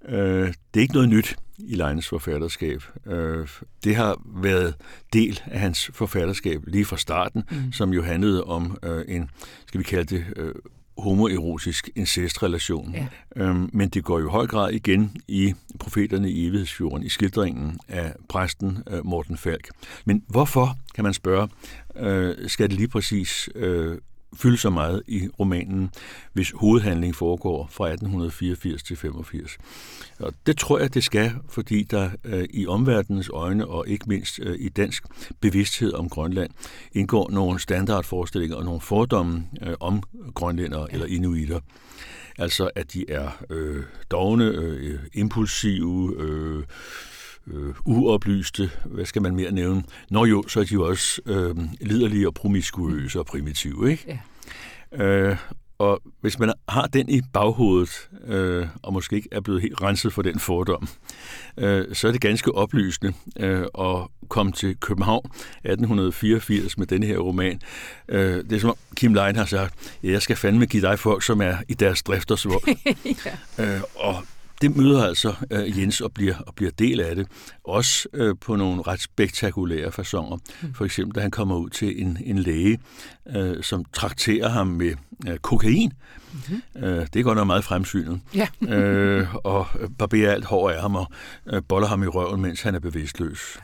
Øh, 0.08 0.46
det 0.46 0.80
er 0.80 0.80
ikke 0.80 0.94
noget 0.94 1.08
nyt 1.08 1.36
i 1.58 1.74
Leines 1.74 2.08
forfatterskab. 2.08 2.82
Øh, 3.06 3.48
det 3.84 3.96
har 3.96 4.22
været 4.26 4.74
del 5.12 5.40
af 5.46 5.60
hans 5.60 5.90
forfatterskab 5.94 6.62
lige 6.66 6.84
fra 6.84 6.96
starten, 6.96 7.42
mm. 7.50 7.72
som 7.72 7.92
jo 7.92 8.02
handlede 8.02 8.44
om 8.44 8.78
øh, 8.82 9.04
en, 9.08 9.30
skal 9.66 9.78
vi 9.78 9.84
kalde 9.84 10.16
det, 10.16 10.24
øh, 10.36 10.54
homoerotisk 10.98 11.90
incestrelation. 11.96 12.94
Ja. 12.94 13.06
Øhm, 13.36 13.70
men 13.72 13.88
det 13.88 14.04
går 14.04 14.18
jo 14.18 14.28
i 14.28 14.30
høj 14.30 14.46
grad 14.46 14.72
igen 14.72 15.16
i 15.28 15.54
profeterne 15.78 16.30
i 16.30 16.46
evighedsfjorden, 16.46 17.06
i 17.06 17.08
skildringen 17.08 17.78
af 17.88 18.12
præsten 18.28 18.78
øh, 18.90 19.06
Morten 19.06 19.36
Falk. 19.36 19.68
Men 20.04 20.22
hvorfor, 20.28 20.78
kan 20.94 21.04
man 21.04 21.14
spørge, 21.14 21.48
øh, 21.96 22.48
skal 22.48 22.68
det 22.70 22.76
lige 22.76 22.88
præcis 22.88 23.48
øh, 23.54 23.98
fylde 24.36 24.56
så 24.56 24.70
meget 24.70 25.02
i 25.06 25.28
romanen, 25.40 25.90
hvis 26.32 26.52
hovedhandling 26.54 27.14
foregår 27.14 27.68
fra 27.70 27.86
1884 27.88 28.82
til 28.82 28.96
85. 28.96 29.58
Og 30.18 30.32
det 30.46 30.58
tror 30.58 30.78
jeg, 30.78 30.94
det 30.94 31.04
skal, 31.04 31.32
fordi 31.48 31.82
der 31.82 32.10
øh, 32.24 32.44
i 32.50 32.66
omverdenens 32.66 33.28
øjne, 33.28 33.66
og 33.66 33.88
ikke 33.88 34.04
mindst 34.08 34.40
øh, 34.42 34.56
i 34.58 34.68
dansk 34.68 35.04
bevidsthed 35.40 35.92
om 35.92 36.08
Grønland, 36.08 36.50
indgår 36.92 37.30
nogle 37.30 37.60
standardforestillinger 37.60 38.56
og 38.56 38.64
nogle 38.64 38.80
fordomme 38.80 39.44
øh, 39.62 39.74
om 39.80 40.02
grønlændere 40.34 40.92
eller 40.92 41.06
inuiter. 41.06 41.60
Altså, 42.38 42.70
at 42.74 42.92
de 42.92 43.10
er 43.10 43.44
øh, 43.50 43.84
dogne, 44.10 44.44
øh, 44.44 44.98
impulsive, 45.14 46.14
øh, 46.18 46.64
øh, 47.46 47.74
uoplyste, 47.84 48.70
hvad 48.84 49.04
skal 49.04 49.22
man 49.22 49.36
mere 49.36 49.52
nævne? 49.52 49.82
Nå 50.10 50.24
jo, 50.24 50.44
så 50.48 50.60
er 50.60 50.64
de 50.64 50.74
jo 50.74 50.88
også 50.88 51.20
øh, 51.26 51.56
liderlige 51.80 52.28
og 52.28 52.34
promiskuøse 52.34 53.18
og 53.18 53.26
primitive, 53.26 53.90
ikke? 53.90 54.20
Ja. 54.92 55.04
Øh, 55.04 55.36
og 55.78 56.02
hvis 56.20 56.38
man 56.38 56.52
har 56.68 56.86
den 56.86 57.08
i 57.08 57.20
baghovedet, 57.32 58.08
øh, 58.26 58.66
og 58.82 58.92
måske 58.92 59.16
ikke 59.16 59.28
er 59.32 59.40
blevet 59.40 59.62
helt 59.62 59.82
renset 59.82 60.12
for 60.12 60.22
den 60.22 60.38
fordom, 60.38 60.88
øh, 61.58 61.94
så 61.94 62.08
er 62.08 62.12
det 62.12 62.20
ganske 62.20 62.54
oplysende 62.54 63.12
øh, 63.40 63.66
at 63.78 64.08
komme 64.28 64.52
til 64.52 64.76
København 64.80 65.24
1884 65.24 66.78
med 66.78 66.86
denne 66.86 67.06
her 67.06 67.18
roman. 67.18 67.60
Øh, 68.08 68.44
det 68.44 68.52
er 68.52 68.58
som 68.58 68.70
om 68.70 68.76
Kim 68.94 69.14
Lein 69.14 69.36
har 69.36 69.44
sagt, 69.44 69.98
ja, 70.02 70.10
jeg 70.10 70.22
skal 70.22 70.36
fandme 70.36 70.66
give 70.66 70.82
dig 70.82 70.98
folk, 70.98 71.22
som 71.22 71.40
er 71.40 71.56
i 71.68 71.74
deres 71.74 72.02
driftersvold. 72.02 72.76
ja. 73.58 73.74
øh, 73.76 73.80
og 73.94 74.22
det 74.62 74.76
møder 74.76 75.04
altså 75.04 75.34
øh, 75.50 75.78
Jens 75.78 76.00
og 76.00 76.12
bliver, 76.12 76.34
og 76.46 76.54
bliver 76.54 76.70
del 76.70 77.00
af 77.00 77.16
det. 77.16 77.26
Også 77.64 78.08
øh, 78.12 78.34
på 78.40 78.56
nogle 78.56 78.82
ret 78.82 79.00
spektakulære 79.00 79.92
fasonger. 79.92 80.36
Mm. 80.62 80.74
For 80.74 80.84
eksempel, 80.84 81.14
da 81.14 81.20
han 81.20 81.30
kommer 81.30 81.56
ud 81.56 81.70
til 81.70 82.02
en, 82.02 82.18
en 82.24 82.38
læge, 82.38 82.78
øh, 83.36 83.62
som 83.62 83.84
trakterer 83.92 84.48
ham 84.48 84.66
med 84.66 84.94
øh, 85.28 85.36
kokain. 85.38 85.92
Mm-hmm. 86.32 86.84
Øh, 86.84 87.06
det 87.14 87.24
går 87.24 87.34
nok 87.34 87.46
meget 87.46 87.64
fremsynet. 87.64 88.20
Ja. 88.34 88.48
øh, 88.68 89.34
og 89.34 89.66
barberer 89.98 90.32
alt 90.32 90.44
hår 90.44 90.70
af 90.70 90.80
ham 90.80 90.94
og 90.94 91.06
øh, 91.46 91.62
boller 91.68 91.88
ham 91.88 92.02
i 92.02 92.06
røven, 92.06 92.42
mens 92.42 92.62
han 92.62 92.74
er 92.74 92.78
bevidstløs 92.78 93.58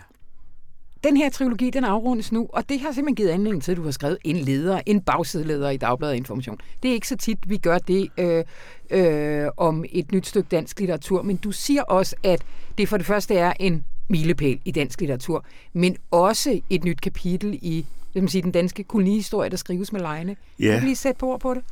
den 1.05 1.17
her 1.17 1.31
trilogi, 1.31 1.71
den 1.71 1.85
afrundes 1.85 2.33
nu, 2.33 2.47
og 2.53 2.69
det 2.69 2.81
har 2.81 2.93
simpelthen 2.93 3.15
givet 3.15 3.29
anledning 3.29 3.63
til, 3.63 3.73
at 3.73 3.77
du 3.77 3.85
har 3.85 3.91
skrevet 3.91 4.19
en 4.25 4.37
leder, 4.37 4.81
en 4.87 5.01
bagsideleder 5.01 5.71
i 5.71 5.77
Dagbladet 5.77 6.17
Information. 6.17 6.59
Det 6.83 6.89
er 6.89 6.95
ikke 6.95 7.09
så 7.09 7.17
tit, 7.17 7.39
vi 7.47 7.57
gør 7.57 7.79
det 7.79 8.09
øh, 8.19 8.45
øh, 8.91 9.49
om 9.57 9.85
et 9.91 10.13
nyt 10.13 10.27
stykke 10.27 10.49
dansk 10.51 10.81
litteratur, 10.81 11.23
men 11.23 11.37
du 11.37 11.53
siger 11.53 11.83
også, 11.83 12.17
at 12.25 12.43
det 12.79 12.89
for 12.89 12.97
det 12.97 13.07
første 13.07 13.35
er 13.35 13.53
en 13.61 13.85
milepæl 14.09 14.61
i 14.65 14.71
dansk 14.71 15.01
litteratur, 15.01 15.45
men 15.73 15.97
også 16.11 16.61
et 16.71 16.85
nyt 16.85 17.01
kapitel 17.01 17.59
i 17.63 17.87
man 18.15 18.29
sige, 18.29 18.43
den 18.43 18.53
danske 18.53 18.85
kolonihistorie, 18.85 19.51
der 19.51 19.57
skrives 19.57 19.93
med 19.93 20.01
lejene. 20.01 20.37
Ja. 20.59 20.65
Kan 20.65 20.81
du 20.81 20.85
lige 20.85 20.97
sætte 20.97 21.19
på 21.19 21.27
ord 21.27 21.41
på 21.41 21.55
det? 21.55 21.63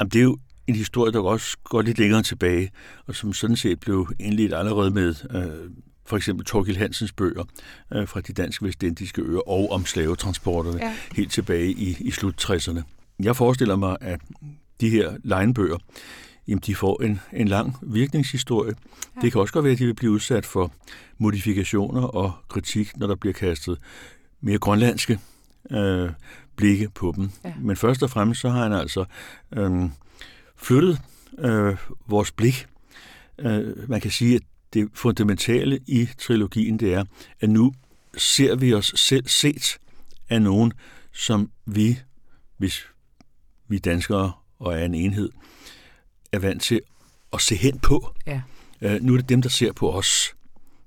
Jamen, 0.00 0.10
det 0.10 0.18
er 0.18 0.22
jo 0.22 0.38
en 0.66 0.74
historie, 0.74 1.12
der 1.12 1.20
også 1.20 1.56
går 1.64 1.82
lidt 1.82 1.98
længere 1.98 2.22
tilbage, 2.22 2.70
og 3.06 3.14
som 3.14 3.32
sådan 3.32 3.56
set 3.56 3.80
blev 3.80 4.08
indledt 4.20 4.54
allerede 4.54 4.90
med 4.90 5.14
øh, 5.30 5.70
for 6.06 6.16
eksempel 6.16 6.46
Torgild 6.46 6.76
Hansens 6.76 7.12
bøger 7.12 7.44
øh, 7.92 8.08
fra 8.08 8.20
de 8.20 8.32
danske 8.32 8.64
vestindiske 8.64 9.22
øer 9.22 9.48
og 9.48 9.70
om 9.70 9.86
slavetransporterne 9.86 10.78
ja. 10.78 10.96
helt 11.12 11.32
tilbage 11.32 11.70
i, 11.70 11.96
i 12.00 12.10
slut 12.10 12.50
60'erne. 12.50 12.80
Jeg 13.20 13.36
forestiller 13.36 13.76
mig, 13.76 13.96
at 14.00 14.20
de 14.80 14.90
her 14.90 15.16
legnbøger 15.24 15.78
jamen 16.48 16.62
de 16.66 16.74
får 16.74 17.02
en, 17.02 17.20
en 17.32 17.48
lang 17.48 17.76
virkningshistorie. 17.82 18.74
Ja. 19.16 19.20
Det 19.20 19.32
kan 19.32 19.40
også 19.40 19.54
godt 19.54 19.64
være, 19.64 19.72
at 19.72 19.78
de 19.78 19.86
vil 19.86 19.94
blive 19.94 20.12
udsat 20.12 20.46
for 20.46 20.72
modifikationer 21.18 22.02
og 22.02 22.32
kritik, 22.48 22.96
når 22.96 23.06
der 23.06 23.14
bliver 23.14 23.32
kastet 23.32 23.78
mere 24.40 24.58
grønlandske 24.58 25.18
øh, 25.70 26.10
blikke 26.56 26.90
på 26.94 27.12
dem. 27.16 27.30
Ja. 27.44 27.52
Men 27.60 27.76
først 27.76 28.02
og 28.02 28.10
fremmest 28.10 28.40
så 28.40 28.50
har 28.50 28.62
han 28.62 28.72
altså 28.72 29.04
øh, 29.56 29.84
flyttet 30.56 31.00
øh, 31.38 31.76
vores 32.06 32.32
blik. 32.32 32.66
Øh, 33.38 33.90
man 33.90 34.00
kan 34.00 34.10
sige, 34.10 34.34
at 34.34 34.42
det 34.74 34.88
fundamentale 34.94 35.80
i 35.86 36.08
trilogien, 36.18 36.78
det 36.78 36.94
er, 36.94 37.04
at 37.40 37.50
nu 37.50 37.72
ser 38.16 38.56
vi 38.56 38.74
os 38.74 38.92
selv 38.96 39.28
set 39.28 39.78
af 40.28 40.42
nogen, 40.42 40.72
som 41.12 41.50
vi, 41.66 41.98
hvis 42.56 42.86
vi 43.68 43.78
danskere 43.78 44.32
og 44.58 44.74
er 44.74 44.84
en 44.84 44.94
enhed, 44.94 45.30
er 46.32 46.38
vant 46.38 46.62
til 46.62 46.80
at 47.32 47.40
se 47.40 47.54
hen 47.54 47.78
på. 47.78 48.14
Ja. 48.26 48.42
Øh, 48.80 49.02
nu 49.02 49.12
er 49.12 49.16
det 49.16 49.28
dem, 49.28 49.42
der 49.42 49.48
ser 49.48 49.72
på 49.72 49.92
os. 49.92 50.34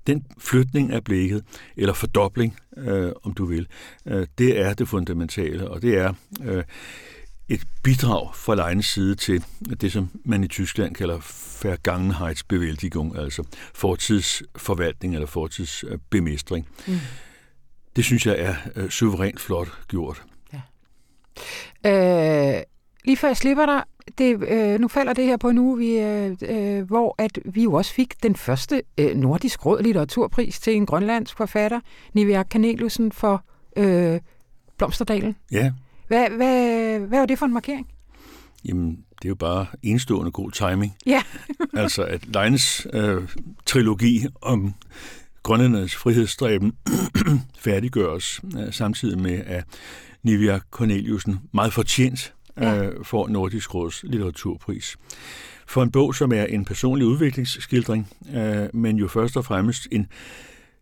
Den 0.06 0.26
flytning 0.38 0.92
af 0.92 1.04
blikket, 1.04 1.44
eller 1.76 1.94
fordobling, 1.94 2.56
øh, 2.76 3.12
om 3.22 3.34
du 3.34 3.44
vil, 3.44 3.66
øh, 4.06 4.26
det 4.38 4.60
er 4.60 4.74
det 4.74 4.88
fundamentale, 4.88 5.70
og 5.70 5.82
det 5.82 5.98
er 5.98 6.12
øh, 6.42 6.64
et 7.48 7.62
bidrag 7.82 8.34
fra 8.34 8.54
Leines 8.54 8.86
side 8.86 9.14
til 9.14 9.44
det, 9.80 9.92
som 9.92 10.10
man 10.24 10.44
i 10.44 10.48
Tyskland 10.48 10.94
kalder 10.94 11.18
Vergangenheitsbewältigung, 11.62 13.18
altså 13.18 13.44
fortidsforvaltning 13.74 15.14
eller 15.14 15.26
fortidsbemestring. 15.26 16.68
Mm. 16.86 16.94
Det 17.96 18.04
synes 18.04 18.26
jeg 18.26 18.36
er 18.38 18.54
øh, 18.76 18.90
suverænt 18.90 19.40
flot 19.40 19.68
gjort. 19.88 20.22
Ja. 20.52 20.60
Øh, 22.56 22.62
lige 23.04 23.16
før 23.16 23.28
jeg 23.28 23.36
slipper 23.36 23.66
dig, 23.66 23.82
det, 24.18 24.48
øh, 24.48 24.80
nu 24.80 24.88
falder 24.88 25.12
det 25.12 25.24
her 25.24 25.36
på 25.36 25.48
en 25.48 25.58
uge, 25.58 25.78
vi, 25.78 25.98
øh, 25.98 26.36
øh, 26.42 26.82
hvor 26.82 27.14
at 27.18 27.38
vi 27.44 27.62
jo 27.62 27.72
også 27.72 27.94
fik 27.94 28.22
den 28.22 28.36
første 28.36 28.82
øh, 28.98 29.16
Nordisk 29.16 29.66
Råd 29.66 29.82
litteraturpris 29.82 30.60
til 30.60 30.74
en 30.74 30.86
grønlandsk 30.86 31.36
forfatter, 31.36 31.80
Nivea 32.12 32.42
Kaneliusen 32.42 33.12
for 33.12 33.44
øh, 33.76 34.20
Blomsterdalen. 34.78 35.36
Ja. 35.52 35.72
Hvad, 36.08 36.30
hvad, 36.30 36.98
hvad 36.98 37.18
var 37.18 37.26
det 37.26 37.38
for 37.38 37.46
en 37.46 37.52
markering? 37.52 37.86
Jamen, 38.64 38.90
det 38.90 39.24
er 39.24 39.28
jo 39.28 39.34
bare 39.34 39.66
enestående 39.82 40.30
god 40.30 40.50
timing. 40.50 40.94
Ja. 41.06 41.22
altså, 41.82 42.02
at 42.02 42.26
Leines 42.26 42.86
øh, 42.92 43.22
trilogi 43.66 44.26
om 44.42 44.74
grønlændernes 45.42 45.96
frihedsstræben 45.96 46.72
færdiggøres 47.64 48.40
øh, 48.58 48.72
samtidig 48.72 49.18
med, 49.18 49.42
at 49.46 49.64
Nivea 50.22 50.58
Corneliusen 50.70 51.40
meget 51.52 51.72
fortjent 51.72 52.34
ja. 52.56 52.84
øh, 52.84 53.04
får 53.04 53.28
Nordisk 53.28 53.74
Råds 53.74 54.02
litteraturpris. 54.02 54.96
For 55.66 55.82
en 55.82 55.90
bog, 55.90 56.14
som 56.14 56.32
er 56.32 56.44
en 56.44 56.64
personlig 56.64 57.06
udviklingsskildring, 57.06 58.08
øh, 58.34 58.68
men 58.72 58.96
jo 58.96 59.08
først 59.08 59.36
og 59.36 59.44
fremmest 59.44 59.88
en 59.92 60.06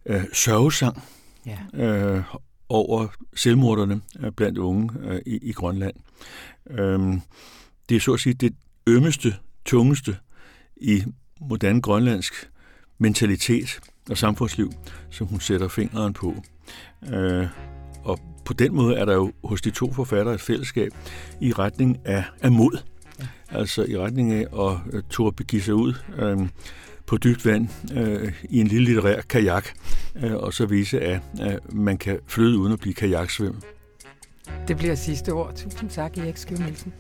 øh, 0.07 0.25
sørgesang 0.33 1.03
ja. 1.47 1.85
øh, 1.85 2.23
over 2.69 3.09
selvmorderne 3.35 4.01
øh, 4.21 4.33
blandt 4.33 4.59
unge 4.59 4.91
øh, 5.03 5.21
i, 5.27 5.39
i 5.43 5.53
Grønland. 5.53 5.95
Øh, 6.71 7.19
det 7.89 7.97
er 7.97 8.01
så 8.01 8.13
at 8.13 8.21
sige 8.21 8.35
det 8.35 8.55
ømmeste, 8.87 9.35
tungeste 9.65 10.17
i 10.77 11.03
moderne 11.41 11.83
grønlandsk 11.83 12.51
mentalitet 12.99 13.81
og 14.11 14.19
samfundsliv, 14.19 14.73
som 15.11 15.27
hun 15.27 15.41
sætter 15.41 15.69
fingeren 15.69 16.13
på. 16.13 16.35
Øh, 17.09 17.47
og 18.05 18.19
på 18.45 18.53
den 18.53 18.75
måde 18.75 18.97
er 18.97 19.05
der 19.05 19.15
jo 19.15 19.33
hos 19.45 19.63
de 19.63 19.71
to 19.71 19.93
forfattere 19.93 20.35
et 20.35 20.41
fællesskab 20.41 20.93
i 21.41 21.53
retning 21.53 21.99
af, 22.05 22.25
af 22.41 22.53
mod. 22.53 22.79
Altså 23.49 23.85
i 23.85 23.99
retning 23.99 24.33
af 24.33 24.41
at 24.41 24.95
uh, 24.95 25.01
turde 25.11 25.37
begive 25.37 25.63
sig 25.63 25.75
ud 25.75 25.95
øh, 26.19 26.49
på 27.07 27.17
dybt 27.17 27.47
vand 27.47 27.69
øh, 27.97 28.33
i 28.49 28.61
en 28.61 28.67
lille 28.67 28.85
litterær 28.85 29.21
kajak, 29.21 29.69
øh, 30.17 30.35
og 30.35 30.55
så 30.55 30.67
vise, 30.67 31.01
at 31.01 31.21
øh, 31.43 31.77
man 31.77 31.99
kan 31.99 32.19
flyde 32.27 32.59
uden 32.59 32.73
at 32.73 32.79
blive 32.79 32.95
kajaksvøm. 32.95 33.63
Det 34.69 34.77
bliver 34.77 34.95
sidste 34.95 35.33
ord. 35.33 35.55
Tusind 35.55 35.91
tak, 35.91 36.19
Erik 36.19 36.37
Skøv 36.37 36.59
Nielsen. 36.59 36.93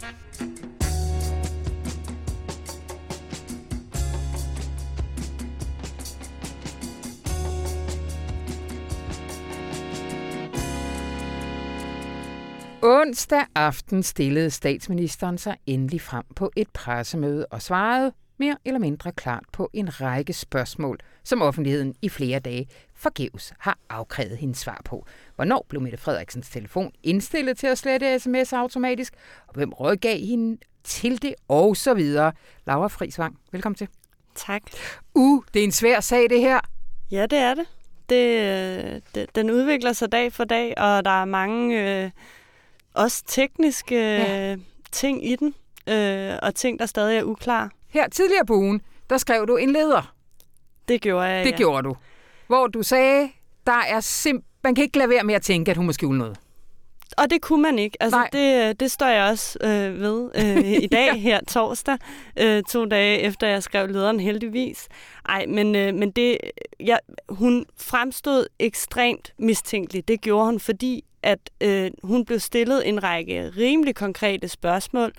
Onsdag 12.82 13.44
aften 13.54 14.02
stillede 14.02 14.50
statsministeren 14.50 15.38
sig 15.38 15.56
endelig 15.66 16.00
frem 16.00 16.24
på 16.36 16.50
et 16.56 16.68
pressemøde 16.74 17.46
og 17.46 17.62
svarede 17.62 18.12
mere 18.38 18.56
eller 18.64 18.78
mindre 18.78 19.12
klart 19.12 19.44
på 19.52 19.70
en 19.72 20.00
række 20.00 20.32
spørgsmål, 20.32 20.98
som 21.24 21.42
offentligheden 21.42 21.94
i 22.02 22.08
flere 22.08 22.38
dage 22.38 22.68
forgæves 22.94 23.52
har 23.58 23.78
afkrævet 23.88 24.36
hendes 24.36 24.58
svar 24.58 24.80
på. 24.84 25.06
Hvornår 25.36 25.66
blev 25.68 25.82
Mette 25.82 25.98
Frederiksens 25.98 26.48
telefon 26.48 26.92
indstillet 27.02 27.58
til 27.58 27.66
at 27.66 27.78
slette 27.78 28.18
sms 28.18 28.52
automatisk, 28.52 29.14
og 29.46 29.54
hvem 29.54 29.72
rådgav 29.72 30.18
hende 30.18 30.58
til 30.84 31.22
det, 31.22 31.34
og 31.48 31.76
så 31.76 31.94
videre. 31.94 32.32
Laura 32.66 32.88
Frisvang, 32.88 33.38
velkommen 33.52 33.76
til. 33.76 33.88
Tak. 34.34 34.62
Uh, 35.14 35.44
det 35.54 35.60
er 35.60 35.64
en 35.64 35.72
svær 35.72 36.00
sag, 36.00 36.30
det 36.30 36.40
her. 36.40 36.60
Ja, 37.10 37.26
det 37.26 37.38
er 37.38 37.54
det. 37.54 37.66
det, 38.08 38.40
øh, 38.94 39.00
det 39.14 39.34
den 39.34 39.50
udvikler 39.50 39.92
sig 39.92 40.12
dag 40.12 40.32
for 40.32 40.44
dag, 40.44 40.78
og 40.78 41.04
der 41.04 41.20
er 41.20 41.24
mange... 41.24 42.04
Øh 42.04 42.10
også 42.96 43.22
tekniske 43.26 43.96
ja. 43.96 44.56
ting 44.92 45.26
i 45.26 45.36
den, 45.36 45.54
øh, 45.88 46.34
og 46.42 46.54
ting, 46.54 46.78
der 46.78 46.86
stadig 46.86 47.18
er 47.18 47.24
uklar. 47.24 47.70
Her 47.88 48.08
tidligere 48.08 48.46
på 48.46 48.54
ugen, 48.54 48.80
der 49.10 49.18
skrev 49.18 49.46
du 49.46 49.56
en 49.56 49.72
leder. 49.72 50.14
Det 50.88 51.00
gjorde 51.00 51.26
jeg, 51.26 51.44
Det 51.44 51.50
ja. 51.52 51.56
gjorde 51.56 51.88
du. 51.88 51.96
Hvor 52.46 52.66
du 52.66 52.82
sagde, 52.82 53.28
der 53.66 53.80
er 53.88 54.00
sim 54.00 54.42
man 54.66 54.74
kan 54.74 54.84
ikke 54.84 54.98
lade 54.98 55.10
være 55.10 55.24
med 55.24 55.34
at 55.34 55.42
tænke, 55.42 55.70
at 55.70 55.76
hun 55.76 55.86
må 55.86 55.92
skjule 55.92 56.18
noget. 56.18 56.36
Og 57.18 57.30
det 57.30 57.42
kunne 57.42 57.62
man 57.62 57.78
ikke. 57.78 57.96
Altså, 58.00 58.26
det, 58.32 58.80
det 58.80 58.90
står 58.90 59.06
jeg 59.06 59.30
også 59.30 59.58
øh, 59.62 60.00
ved 60.00 60.30
øh, 60.34 60.82
i 60.82 60.86
dag, 60.86 61.22
her 61.28 61.40
torsdag, 61.48 61.98
øh, 62.36 62.62
to 62.62 62.84
dage 62.84 63.18
efter 63.20 63.46
jeg 63.46 63.62
skrev 63.62 63.88
lederen 63.88 64.20
heldigvis. 64.20 64.88
Ej, 65.28 65.46
men, 65.46 65.74
øh, 65.74 65.94
men 65.94 66.10
det, 66.10 66.38
ja, 66.80 66.96
hun 67.28 67.66
fremstod 67.76 68.46
ekstremt 68.58 69.32
mistænkelig. 69.38 70.08
Det 70.08 70.20
gjorde 70.20 70.46
hun, 70.46 70.60
fordi 70.60 71.04
at 71.26 71.50
øh, 71.60 71.90
hun 72.02 72.24
blev 72.24 72.40
stillet 72.40 72.88
en 72.88 73.02
række 73.02 73.52
rimelig 73.56 73.94
konkrete 73.94 74.48
spørgsmål. 74.48 75.12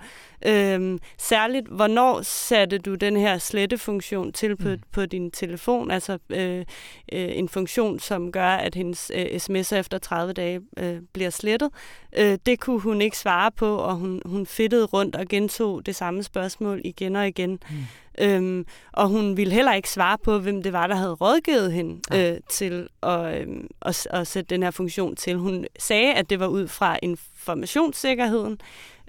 Øhm, 0.46 0.98
særligt, 1.18 1.68
hvornår 1.68 2.22
satte 2.22 2.78
du 2.78 2.94
den 2.94 3.16
her 3.16 3.38
slettefunktion 3.38 4.32
til 4.32 4.56
på, 4.56 4.68
mm. 4.68 4.80
på 4.92 5.06
din 5.06 5.30
telefon? 5.30 5.90
Altså 5.90 6.18
øh, 6.30 6.58
øh, 6.58 6.64
en 7.12 7.48
funktion, 7.48 7.98
som 7.98 8.32
gør, 8.32 8.48
at 8.48 8.74
hendes 8.74 9.12
øh, 9.14 9.24
sms'er 9.24 9.76
efter 9.76 9.98
30 9.98 10.32
dage 10.32 10.60
øh, 10.76 11.00
bliver 11.12 11.30
slettet. 11.30 11.70
Øh, 12.18 12.38
det 12.46 12.60
kunne 12.60 12.80
hun 12.80 13.00
ikke 13.00 13.18
svare 13.18 13.50
på, 13.50 13.76
og 13.76 13.94
hun, 13.94 14.22
hun 14.24 14.46
fedtede 14.46 14.84
rundt 14.84 15.16
og 15.16 15.26
gentog 15.28 15.86
det 15.86 15.96
samme 15.96 16.22
spørgsmål 16.22 16.80
igen 16.84 17.16
og 17.16 17.28
igen. 17.28 17.50
Mm. 17.50 17.76
Øhm, 18.20 18.66
og 18.92 19.08
hun 19.08 19.36
ville 19.36 19.52
heller 19.52 19.74
ikke 19.74 19.90
svare 19.90 20.18
på, 20.18 20.38
hvem 20.38 20.62
det 20.62 20.72
var, 20.72 20.86
der 20.86 20.94
havde 20.94 21.12
rådgivet 21.14 21.72
hende 21.72 22.00
ja. 22.10 22.32
øh, 22.32 22.40
til 22.50 22.88
at, 23.02 23.40
øh, 23.40 23.46
at, 23.82 24.06
at 24.10 24.26
sætte 24.26 24.54
den 24.54 24.62
her 24.62 24.70
funktion 24.70 25.16
til. 25.16 25.36
Hun 25.36 25.66
sagde, 25.78 26.14
at 26.14 26.30
det 26.30 26.40
var 26.40 26.46
ud 26.46 26.68
fra 26.68 26.98
informationssikkerheden, 27.02 28.60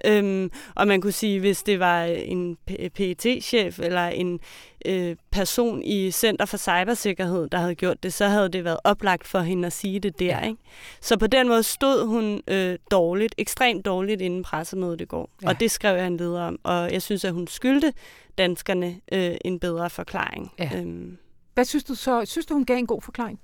Øhm, 0.04 0.50
og 0.74 0.88
man 0.88 1.00
kunne 1.00 1.12
sige, 1.12 1.40
hvis 1.40 1.62
det 1.62 1.80
var 1.80 2.04
en 2.04 2.56
PET-chef 2.66 3.78
eller 3.78 4.08
en 4.08 4.40
øh, 4.86 5.16
person 5.30 5.82
i 5.82 6.10
Center 6.10 6.44
for 6.44 6.56
Cybersikkerhed, 6.56 7.48
der 7.48 7.58
havde 7.58 7.74
gjort 7.74 8.02
det, 8.02 8.12
så 8.12 8.26
havde 8.26 8.48
det 8.48 8.64
været 8.64 8.78
oplagt 8.84 9.26
for 9.26 9.40
hende 9.40 9.66
at 9.66 9.72
sige 9.72 10.00
det 10.00 10.18
der. 10.18 10.38
Ja. 10.38 10.46
Ikke? 10.46 10.62
Så 11.00 11.18
på 11.18 11.26
den 11.26 11.48
måde 11.48 11.62
stod 11.62 12.06
hun 12.06 12.42
øh, 12.48 12.78
dårligt, 12.90 13.34
ekstremt 13.38 13.84
dårligt 13.84 14.20
inden 14.20 14.42
pressemødet 14.42 15.00
i 15.00 15.04
går. 15.04 15.30
Ja. 15.42 15.48
Og 15.48 15.60
det 15.60 15.70
skrev 15.70 15.96
jeg 15.96 16.06
en 16.06 16.16
leder 16.16 16.42
om. 16.42 16.58
Og 16.62 16.92
jeg 16.92 17.02
synes, 17.02 17.24
at 17.24 17.32
hun 17.32 17.46
skyldte 17.46 17.92
danskerne 18.38 19.00
øh, 19.12 19.34
en 19.44 19.60
bedre 19.60 19.90
forklaring. 19.90 20.52
Ja. 20.58 20.70
Øhm. 20.76 21.18
Hvad 21.54 21.64
synes 21.64 21.84
du 21.84 21.94
så? 21.94 22.24
Synes 22.24 22.46
du, 22.46 22.54
hun 22.54 22.64
gav 22.64 22.76
en 22.76 22.86
god 22.86 23.02
forklaring? 23.02 23.40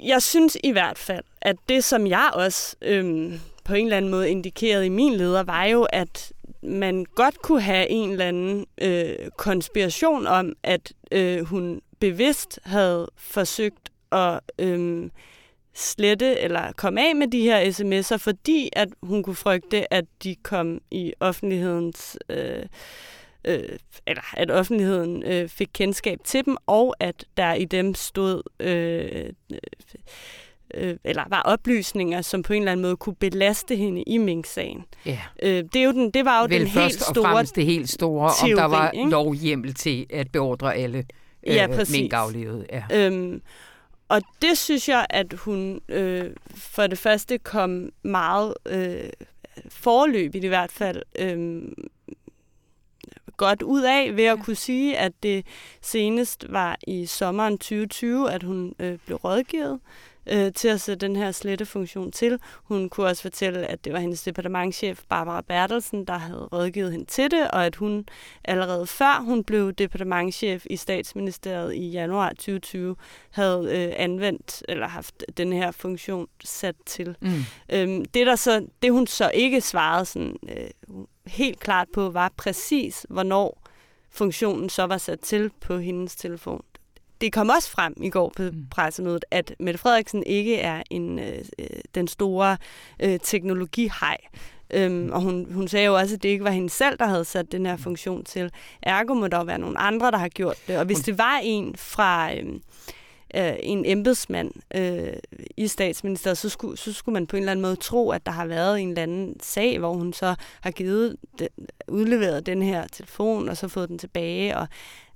Jeg 0.00 0.22
synes 0.22 0.56
i 0.64 0.70
hvert 0.70 0.98
fald, 0.98 1.24
at 1.40 1.56
det, 1.68 1.84
som 1.84 2.06
jeg 2.06 2.30
også 2.34 2.76
øhm, 2.82 3.40
på 3.64 3.74
en 3.74 3.86
eller 3.86 3.96
anden 3.96 4.10
måde 4.10 4.30
indikerede 4.30 4.86
i 4.86 4.88
min 4.88 5.14
leder, 5.14 5.42
var 5.42 5.64
jo, 5.64 5.82
at 5.82 6.32
man 6.62 7.04
godt 7.14 7.42
kunne 7.42 7.60
have 7.60 7.88
en 7.88 8.10
eller 8.10 8.28
anden 8.28 8.66
øh, 8.80 9.30
konspiration 9.36 10.26
om, 10.26 10.52
at 10.62 10.92
øh, 11.12 11.44
hun 11.44 11.80
bevidst 12.00 12.58
havde 12.64 13.10
forsøgt 13.16 13.92
at 14.12 14.40
øh, 14.58 15.10
slette 15.74 16.40
eller 16.40 16.72
komme 16.72 17.08
af 17.08 17.16
med 17.16 17.28
de 17.28 17.40
her 17.40 17.70
sms'er, 17.70 18.16
fordi 18.16 18.68
at 18.72 18.88
hun 19.02 19.22
kunne 19.22 19.36
frygte, 19.36 19.94
at 19.94 20.04
de 20.22 20.34
kom 20.34 20.80
i 20.90 21.12
offentlighedens... 21.20 22.18
Øh, 22.28 22.66
øh, 23.44 23.78
eller 24.06 24.34
at 24.36 24.50
offentligheden 24.50 25.22
øh, 25.22 25.48
fik 25.48 25.68
kendskab 25.72 26.18
til 26.24 26.44
dem, 26.44 26.56
og 26.66 26.94
at 27.00 27.24
der 27.36 27.54
i 27.54 27.64
dem 27.64 27.94
stod 27.94 28.42
øh, 28.60 29.32
øh, 30.76 30.96
eller 31.04 31.24
var 31.28 31.42
oplysninger, 31.42 32.22
som 32.22 32.42
på 32.42 32.52
en 32.52 32.62
eller 32.62 32.72
anden 32.72 32.82
måde 32.82 32.96
kunne 32.96 33.14
belaste 33.14 33.76
hende 33.76 34.02
i 34.02 34.18
Mink-sagen. 34.18 34.84
Ja. 35.06 35.18
Øh, 35.42 35.64
det, 35.72 35.76
er 35.76 35.84
jo 35.84 35.92
den, 35.92 36.10
det 36.10 36.24
var 36.24 36.40
jo 36.40 36.46
Vel 36.50 36.60
den 36.60 36.68
helt 36.68 36.96
og 36.96 37.14
store 37.14 37.24
fremmest 37.24 37.56
det 37.56 37.66
helt 37.66 37.90
store, 37.90 38.30
teori, 38.40 38.52
om 38.52 38.58
der 38.58 38.64
var 38.64 38.90
ikke? 38.90 39.10
lovhjemmel 39.10 39.74
til 39.74 40.06
at 40.10 40.30
beordre 40.32 40.74
alle 40.74 40.98
øh, 41.46 41.54
Ja, 41.54 41.66
præcis. 41.66 42.00
minkaflevede. 42.00 42.66
Ja. 42.72 42.82
Øhm, 42.92 43.42
og 44.08 44.22
det 44.42 44.58
synes 44.58 44.88
jeg, 44.88 45.06
at 45.10 45.32
hun 45.32 45.80
øh, 45.88 46.30
for 46.54 46.86
det 46.86 46.98
første 46.98 47.38
kom 47.38 47.88
meget 48.02 48.54
øh, 48.68 49.10
forløbigt 49.68 50.44
i 50.44 50.48
hvert 50.48 50.72
fald 50.72 51.02
øh, 51.18 51.62
godt 53.36 53.62
ud 53.62 53.82
af 53.82 54.16
ved 54.16 54.24
at 54.24 54.38
kunne 54.38 54.56
sige, 54.56 54.98
at 54.98 55.12
det 55.22 55.46
senest 55.80 56.46
var 56.48 56.76
i 56.86 57.06
sommeren 57.06 57.58
2020, 57.58 58.32
at 58.32 58.42
hun 58.42 58.74
øh, 58.78 58.98
blev 59.06 59.16
rådgivet 59.16 59.80
øh, 60.26 60.52
til 60.52 60.68
at 60.68 60.80
sætte 60.80 61.06
den 61.06 61.16
her 61.16 61.32
slettefunktion 61.32 62.12
til. 62.12 62.38
Hun 62.64 62.88
kunne 62.88 63.06
også 63.06 63.22
fortælle, 63.22 63.66
at 63.66 63.84
det 63.84 63.92
var 63.92 63.98
hendes 63.98 64.22
departementchef 64.22 65.00
Barbara 65.08 65.40
Bertelsen, 65.40 66.04
der 66.04 66.18
havde 66.18 66.48
rådgivet 66.52 66.92
hende 66.92 67.06
til 67.06 67.30
det, 67.30 67.50
og 67.50 67.66
at 67.66 67.76
hun 67.76 68.06
allerede 68.44 68.86
før 68.86 69.20
hun 69.20 69.44
blev 69.44 69.72
departementchef 69.72 70.66
i 70.70 70.76
statsministeriet 70.76 71.74
i 71.74 71.90
januar 71.90 72.28
2020, 72.28 72.96
havde 73.30 73.68
øh, 73.72 73.92
anvendt 73.96 74.62
eller 74.68 74.88
haft 74.88 75.24
den 75.36 75.52
her 75.52 75.70
funktion 75.70 76.26
sat 76.44 76.76
til. 76.86 77.16
Mm. 77.20 77.30
Øhm, 77.68 78.04
det, 78.04 78.26
der 78.26 78.36
så, 78.36 78.66
det 78.82 78.92
hun 78.92 79.06
så 79.06 79.30
ikke 79.34 79.60
svarede 79.60 80.04
sådan, 80.04 80.36
øh, 80.48 80.96
helt 81.26 81.60
klart 81.60 81.88
på, 81.94 82.10
var 82.10 82.32
præcis, 82.36 83.06
hvornår 83.08 83.64
funktionen 84.10 84.68
så 84.68 84.84
var 84.84 84.98
sat 84.98 85.20
til 85.20 85.50
på 85.60 85.78
hendes 85.78 86.16
telefon. 86.16 86.62
Det 87.20 87.32
kom 87.32 87.48
også 87.48 87.70
frem 87.70 87.94
i 88.02 88.10
går 88.10 88.32
på 88.36 88.42
Mm. 88.42 88.66
pressemødet, 88.70 89.24
at 89.30 89.54
Mette 89.60 89.78
Frederiksen 89.78 90.22
ikke 90.26 90.56
er 90.56 90.82
en 90.90 91.18
øh, 91.18 91.38
øh, 91.58 91.66
den 91.94 92.08
store 92.08 92.56
øh, 93.00 93.18
teknologihej. 93.22 94.16
Øhm, 94.70 95.10
og 95.12 95.20
hun, 95.20 95.46
hun 95.52 95.68
sagde 95.68 95.86
jo 95.86 95.94
også, 95.94 96.14
at 96.14 96.22
det 96.22 96.28
ikke 96.28 96.44
var 96.44 96.50
hende 96.50 96.70
selv, 96.70 96.98
der 96.98 97.06
havde 97.06 97.24
sat 97.24 97.52
den 97.52 97.66
her 97.66 97.76
funktion 97.76 98.24
til. 98.24 98.50
Ergo 98.82 99.14
må 99.14 99.28
der 99.28 99.44
være 99.44 99.58
nogle 99.58 99.78
andre, 99.78 100.10
der 100.10 100.18
har 100.18 100.28
gjort 100.28 100.56
det. 100.66 100.78
Og 100.78 100.84
hvis 100.84 100.98
det 100.98 101.18
var 101.18 101.40
en 101.42 101.76
fra... 101.76 102.34
Øh, 102.34 102.44
øh, 103.36 103.54
en 103.62 103.84
embedsmand 103.84 104.50
øh, 104.74 105.12
i 105.56 105.68
statsministeriet, 105.68 106.38
så 106.38 106.48
skulle, 106.48 106.78
så 106.78 106.92
skulle 106.92 107.12
man 107.12 107.26
på 107.26 107.36
en 107.36 107.42
eller 107.42 107.52
anden 107.52 107.62
måde 107.62 107.76
tro, 107.76 108.10
at 108.10 108.26
der 108.26 108.32
har 108.32 108.46
været 108.46 108.80
en 108.80 108.88
eller 108.88 109.02
anden 109.02 109.36
sag, 109.42 109.78
hvor 109.78 109.92
hun 109.92 110.12
så 110.12 110.34
har 110.60 110.70
givet 110.70 111.16
den, 111.38 111.48
udleveret 111.88 112.46
den 112.46 112.62
her 112.62 112.86
telefon, 112.92 113.48
og 113.48 113.56
så 113.56 113.68
fået 113.68 113.88
den 113.88 113.98
tilbage. 113.98 114.56
Og, 114.56 114.68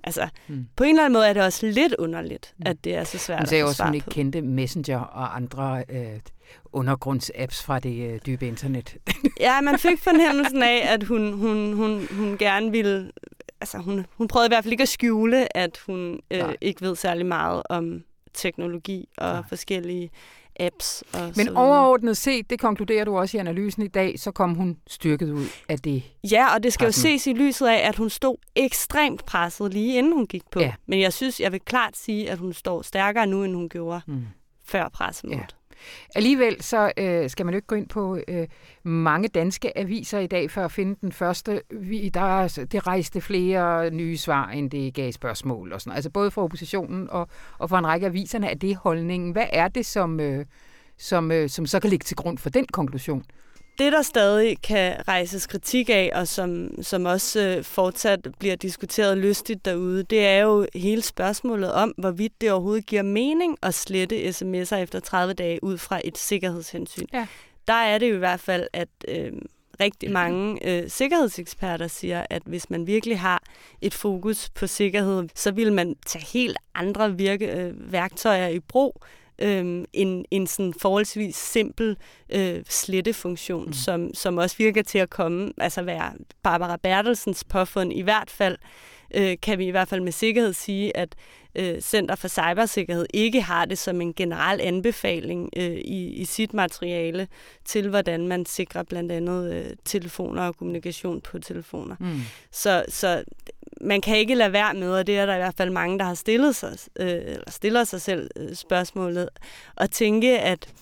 altså, 0.04 0.28
Mm. 0.48 0.66
på 0.76 0.84
en 0.84 0.90
eller 0.90 1.02
anden 1.04 1.12
måde 1.12 1.26
er 1.28 1.32
det 1.32 1.42
også 1.42 1.66
lidt 1.66 1.94
underligt, 1.98 2.54
Mm. 2.58 2.62
at 2.66 2.84
det 2.84 2.94
er 2.94 3.04
så 3.04 3.18
svært 3.18 3.42
at 3.42 3.48
få 3.62 3.68
også, 3.68 3.82
at 3.82 3.88
hun 3.88 3.94
ikke 3.94 4.04
på. 4.04 4.10
kendte 4.10 4.42
Messenger 4.42 4.98
og 5.00 5.36
andre 5.36 5.84
øh, 5.88 6.20
undergrundsapps 6.72 7.62
fra 7.62 7.78
det 7.78 8.10
øh, 8.14 8.20
dybe 8.26 8.46
internet. 8.48 8.96
Ja, 9.40 9.60
man 9.60 9.78
fik 9.78 9.98
fornemmelsen 10.02 10.62
af, 10.62 10.86
at 10.92 11.02
hun, 11.04 11.32
hun, 11.32 11.72
hun, 11.72 12.06
hun 12.12 12.38
gerne 12.38 12.70
ville... 12.70 13.10
Altså, 13.60 13.78
hun, 13.78 14.06
hun 14.16 14.28
prøvede 14.28 14.46
i 14.46 14.50
hvert 14.50 14.64
fald 14.64 14.72
ikke 14.72 14.82
at 14.82 14.88
skjule, 14.88 15.56
at 15.56 15.78
hun 15.86 16.20
øh, 16.30 16.38
Nej. 16.38 16.56
ikke 16.60 16.80
ved 16.82 16.96
særlig 16.96 17.26
meget 17.26 17.62
om 17.70 18.04
teknologi 18.34 19.08
og 19.16 19.32
Nej. 19.32 19.42
forskellige 19.48 20.10
apps. 20.58 21.04
Og 21.14 21.20
Men 21.20 21.32
videre. 21.36 21.54
overordnet 21.56 22.16
set, 22.16 22.50
det 22.50 22.60
konkluderer 22.60 23.04
du 23.04 23.18
også 23.18 23.36
i 23.36 23.40
analysen 23.40 23.82
i 23.82 23.88
dag, 23.88 24.18
så 24.20 24.30
kom 24.30 24.54
hun 24.54 24.76
styrket 24.86 25.30
ud 25.30 25.46
af 25.68 25.78
det. 25.78 26.02
Ja, 26.30 26.54
og 26.54 26.62
det 26.62 26.72
skal 26.72 26.84
jo 26.84 26.88
Pressen. 26.88 27.02
ses 27.02 27.26
i 27.26 27.32
lyset 27.32 27.66
af, 27.66 27.88
at 27.88 27.96
hun 27.96 28.10
stod 28.10 28.36
ekstremt 28.56 29.24
presset 29.26 29.72
lige 29.72 29.98
inden 29.98 30.12
hun 30.12 30.26
gik 30.26 30.42
på. 30.52 30.60
Ja. 30.60 30.72
Men 30.86 31.00
jeg 31.00 31.12
synes, 31.12 31.40
jeg 31.40 31.52
vil 31.52 31.60
klart 31.60 31.96
sige, 31.96 32.30
at 32.30 32.38
hun 32.38 32.52
står 32.52 32.82
stærkere 32.82 33.26
nu, 33.26 33.44
end 33.44 33.54
hun 33.54 33.68
gjorde 33.68 34.00
Mm. 34.06 34.22
før 34.64 34.88
pressemødet. 34.88 35.56
Alligevel 36.14 36.62
så 36.62 36.92
øh, 36.96 37.30
skal 37.30 37.46
man 37.46 37.54
jo 37.54 37.56
ikke 37.56 37.66
gå 37.66 37.74
ind 37.74 37.88
på 37.88 38.18
øh, 38.28 38.46
mange 38.82 39.28
danske 39.28 39.78
aviser 39.78 40.18
i 40.18 40.26
dag 40.26 40.50
for 40.50 40.64
at 40.64 40.72
finde 40.72 40.96
den 41.00 41.12
første. 41.12 41.62
Vi, 41.70 42.08
der, 42.08 42.20
altså, 42.20 42.64
det 42.64 42.86
rejste 42.86 43.20
flere 43.20 43.90
nye 43.90 44.16
svar, 44.16 44.48
end 44.48 44.70
det 44.70 44.94
gav 44.94 45.12
spørgsmål. 45.12 45.72
Og 45.72 45.80
sådan. 45.80 45.92
Altså 45.96 46.10
både 46.10 46.30
fra 46.30 46.42
oppositionen 46.42 47.10
og, 47.10 47.28
og 47.58 47.70
fra 47.70 47.78
en 47.78 47.86
række 47.86 48.06
aviserne 48.06 48.50
er 48.50 48.54
det 48.54 48.76
holdningen. 48.76 49.32
Hvad 49.32 49.46
er 49.52 49.68
det, 49.68 49.86
som, 49.86 50.20
øh, 50.20 50.44
som, 50.98 51.32
øh, 51.32 51.48
som 51.48 51.66
så 51.66 51.80
kan 51.80 51.90
ligge 51.90 52.04
til 52.04 52.16
grund 52.16 52.38
for 52.38 52.50
den 52.50 52.66
konklusion? 52.66 53.24
Det, 53.78 53.92
der 53.92 54.02
stadig 54.02 54.62
kan 54.62 55.08
rejses 55.08 55.46
kritik 55.46 55.90
af, 55.90 56.10
og 56.14 56.28
som, 56.28 56.70
som 56.82 57.04
også 57.04 57.40
øh, 57.40 57.64
fortsat 57.64 58.28
bliver 58.38 58.56
diskuteret 58.56 59.18
lystigt 59.18 59.64
derude, 59.64 60.02
det 60.02 60.26
er 60.26 60.38
jo 60.38 60.66
hele 60.74 61.02
spørgsmålet 61.02 61.72
om, 61.72 61.94
hvorvidt 61.98 62.40
det 62.40 62.52
overhovedet 62.52 62.86
giver 62.86 63.02
mening 63.02 63.56
at 63.62 63.74
slette 63.74 64.28
sms'er 64.28 64.76
efter 64.76 65.00
30 65.00 65.34
dage 65.34 65.64
ud 65.64 65.78
fra 65.78 66.00
et 66.04 66.18
sikkerhedshensyn. 66.18 67.06
Ja. 67.12 67.26
Der 67.68 67.74
er 67.74 67.98
det 67.98 68.10
jo 68.10 68.14
i 68.14 68.18
hvert 68.18 68.40
fald, 68.40 68.66
at 68.72 68.88
øh, 69.08 69.32
rigtig 69.80 70.10
mange 70.20 70.68
øh, 70.68 70.90
sikkerhedseksperter 70.90 71.86
siger, 71.86 72.26
at 72.30 72.42
hvis 72.46 72.70
man 72.70 72.86
virkelig 72.86 73.20
har 73.20 73.42
et 73.80 73.94
fokus 73.94 74.50
på 74.50 74.66
sikkerhed, 74.66 75.28
så 75.34 75.50
vil 75.50 75.72
man 75.72 75.96
tage 76.06 76.24
helt 76.32 76.58
andre 76.74 77.16
virke, 77.16 77.52
øh, 77.52 77.92
værktøjer 77.92 78.48
i 78.48 78.60
brug, 78.60 79.02
øh, 79.38 79.84
en, 79.92 80.24
en 80.30 80.46
sådan 80.46 80.74
forholdsvis 80.80 81.36
simpel 81.36 81.96
øh, 82.30 82.62
slettefunktion, 82.68 83.66
Mm. 83.66 83.72
som, 83.72 84.14
som 84.14 84.38
også 84.38 84.56
virker 84.58 84.82
til 84.82 84.98
at 84.98 85.10
komme, 85.10 85.52
altså 85.58 85.82
være 85.82 86.12
Barbara 86.42 86.76
Bertelsens 86.76 87.44
påfund. 87.44 87.92
I 87.92 88.00
hvert 88.00 88.30
fald 88.30 88.56
øh, 89.14 89.36
kan 89.42 89.58
vi 89.58 89.66
i 89.66 89.70
hvert 89.70 89.88
fald 89.88 90.00
med 90.00 90.12
sikkerhed 90.12 90.52
sige, 90.52 90.96
at 90.96 91.14
øh, 91.54 91.80
Center 91.80 92.14
for 92.14 92.28
Cybersikkerhed 92.28 93.06
ikke 93.14 93.42
har 93.42 93.64
det 93.64 93.78
som 93.78 94.00
en 94.00 94.14
generel 94.14 94.60
anbefaling 94.60 95.50
øh, 95.56 95.64
i, 95.76 96.06
i 96.12 96.24
sit 96.24 96.54
materiale 96.54 97.28
til, 97.64 97.88
hvordan 97.88 98.28
man 98.28 98.46
sikrer 98.46 98.82
blandt 98.82 99.12
andet 99.12 99.52
øh, 99.54 99.66
telefoner 99.84 100.42
og 100.42 100.56
kommunikation 100.56 101.20
på 101.20 101.38
telefoner. 101.38 101.96
Mm. 102.00 102.20
Så, 102.50 102.84
så 102.88 103.24
man 103.80 104.00
kan 104.00 104.16
ikke 104.16 104.34
lade 104.34 104.52
være 104.52 104.74
med, 104.74 104.92
og 104.92 105.06
det 105.06 105.18
er 105.18 105.26
der 105.26 105.34
i 105.34 105.38
hvert 105.38 105.54
fald 105.56 105.70
mange, 105.70 105.98
der 105.98 106.04
har 106.04 106.14
stillet 106.14 106.56
sig, 106.56 106.76
øh, 107.00 107.08
eller 107.08 107.50
stiller 107.50 107.84
sig 107.84 108.00
selv 108.00 108.30
øh, 108.36 108.54
spørgsmålet, 108.54 109.28
og 109.76 109.90
tænke, 109.90 110.38
at, 110.38 110.72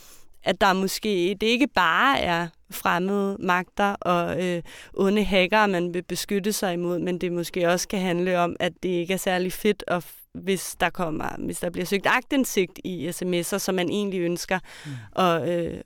at 0.45 0.61
der 0.61 0.73
måske, 0.73 1.37
det 1.41 1.47
ikke 1.47 1.67
bare 1.75 2.21
er 2.21 2.49
fremmede 2.71 3.37
magter 3.41 3.93
og 3.93 4.45
øh, 4.45 4.63
onde 4.95 5.25
hackere, 5.25 5.69
man 5.69 5.95
vil 5.95 6.03
beskytte 6.03 6.53
sig 6.53 6.73
imod, 6.73 6.99
men 6.99 7.19
det 7.19 7.33
måske 7.33 7.69
også 7.69 7.89
kan 7.89 8.01
handle 8.01 8.39
om, 8.39 8.57
at 8.61 8.73
det 8.83 8.89
ikke 8.89 9.15
er 9.15 9.19
særlig 9.19 9.53
fedt, 9.53 9.85
at, 9.87 10.05
hvis 10.35 10.77
der 10.81 10.91
kommer, 10.91 11.29
hvis 11.39 11.59
der 11.61 11.71
bliver 11.71 11.87
søgt 11.87 12.07
agtindsigt 12.07 12.81
i 12.85 13.09
sms'er, 13.09 13.59
som 13.59 13.75
man 13.75 13.89
egentlig 13.91 14.21
ønsker, 14.21 14.59
Mm. 14.87 14.91
og 15.13 15.49
øh, 15.49 15.81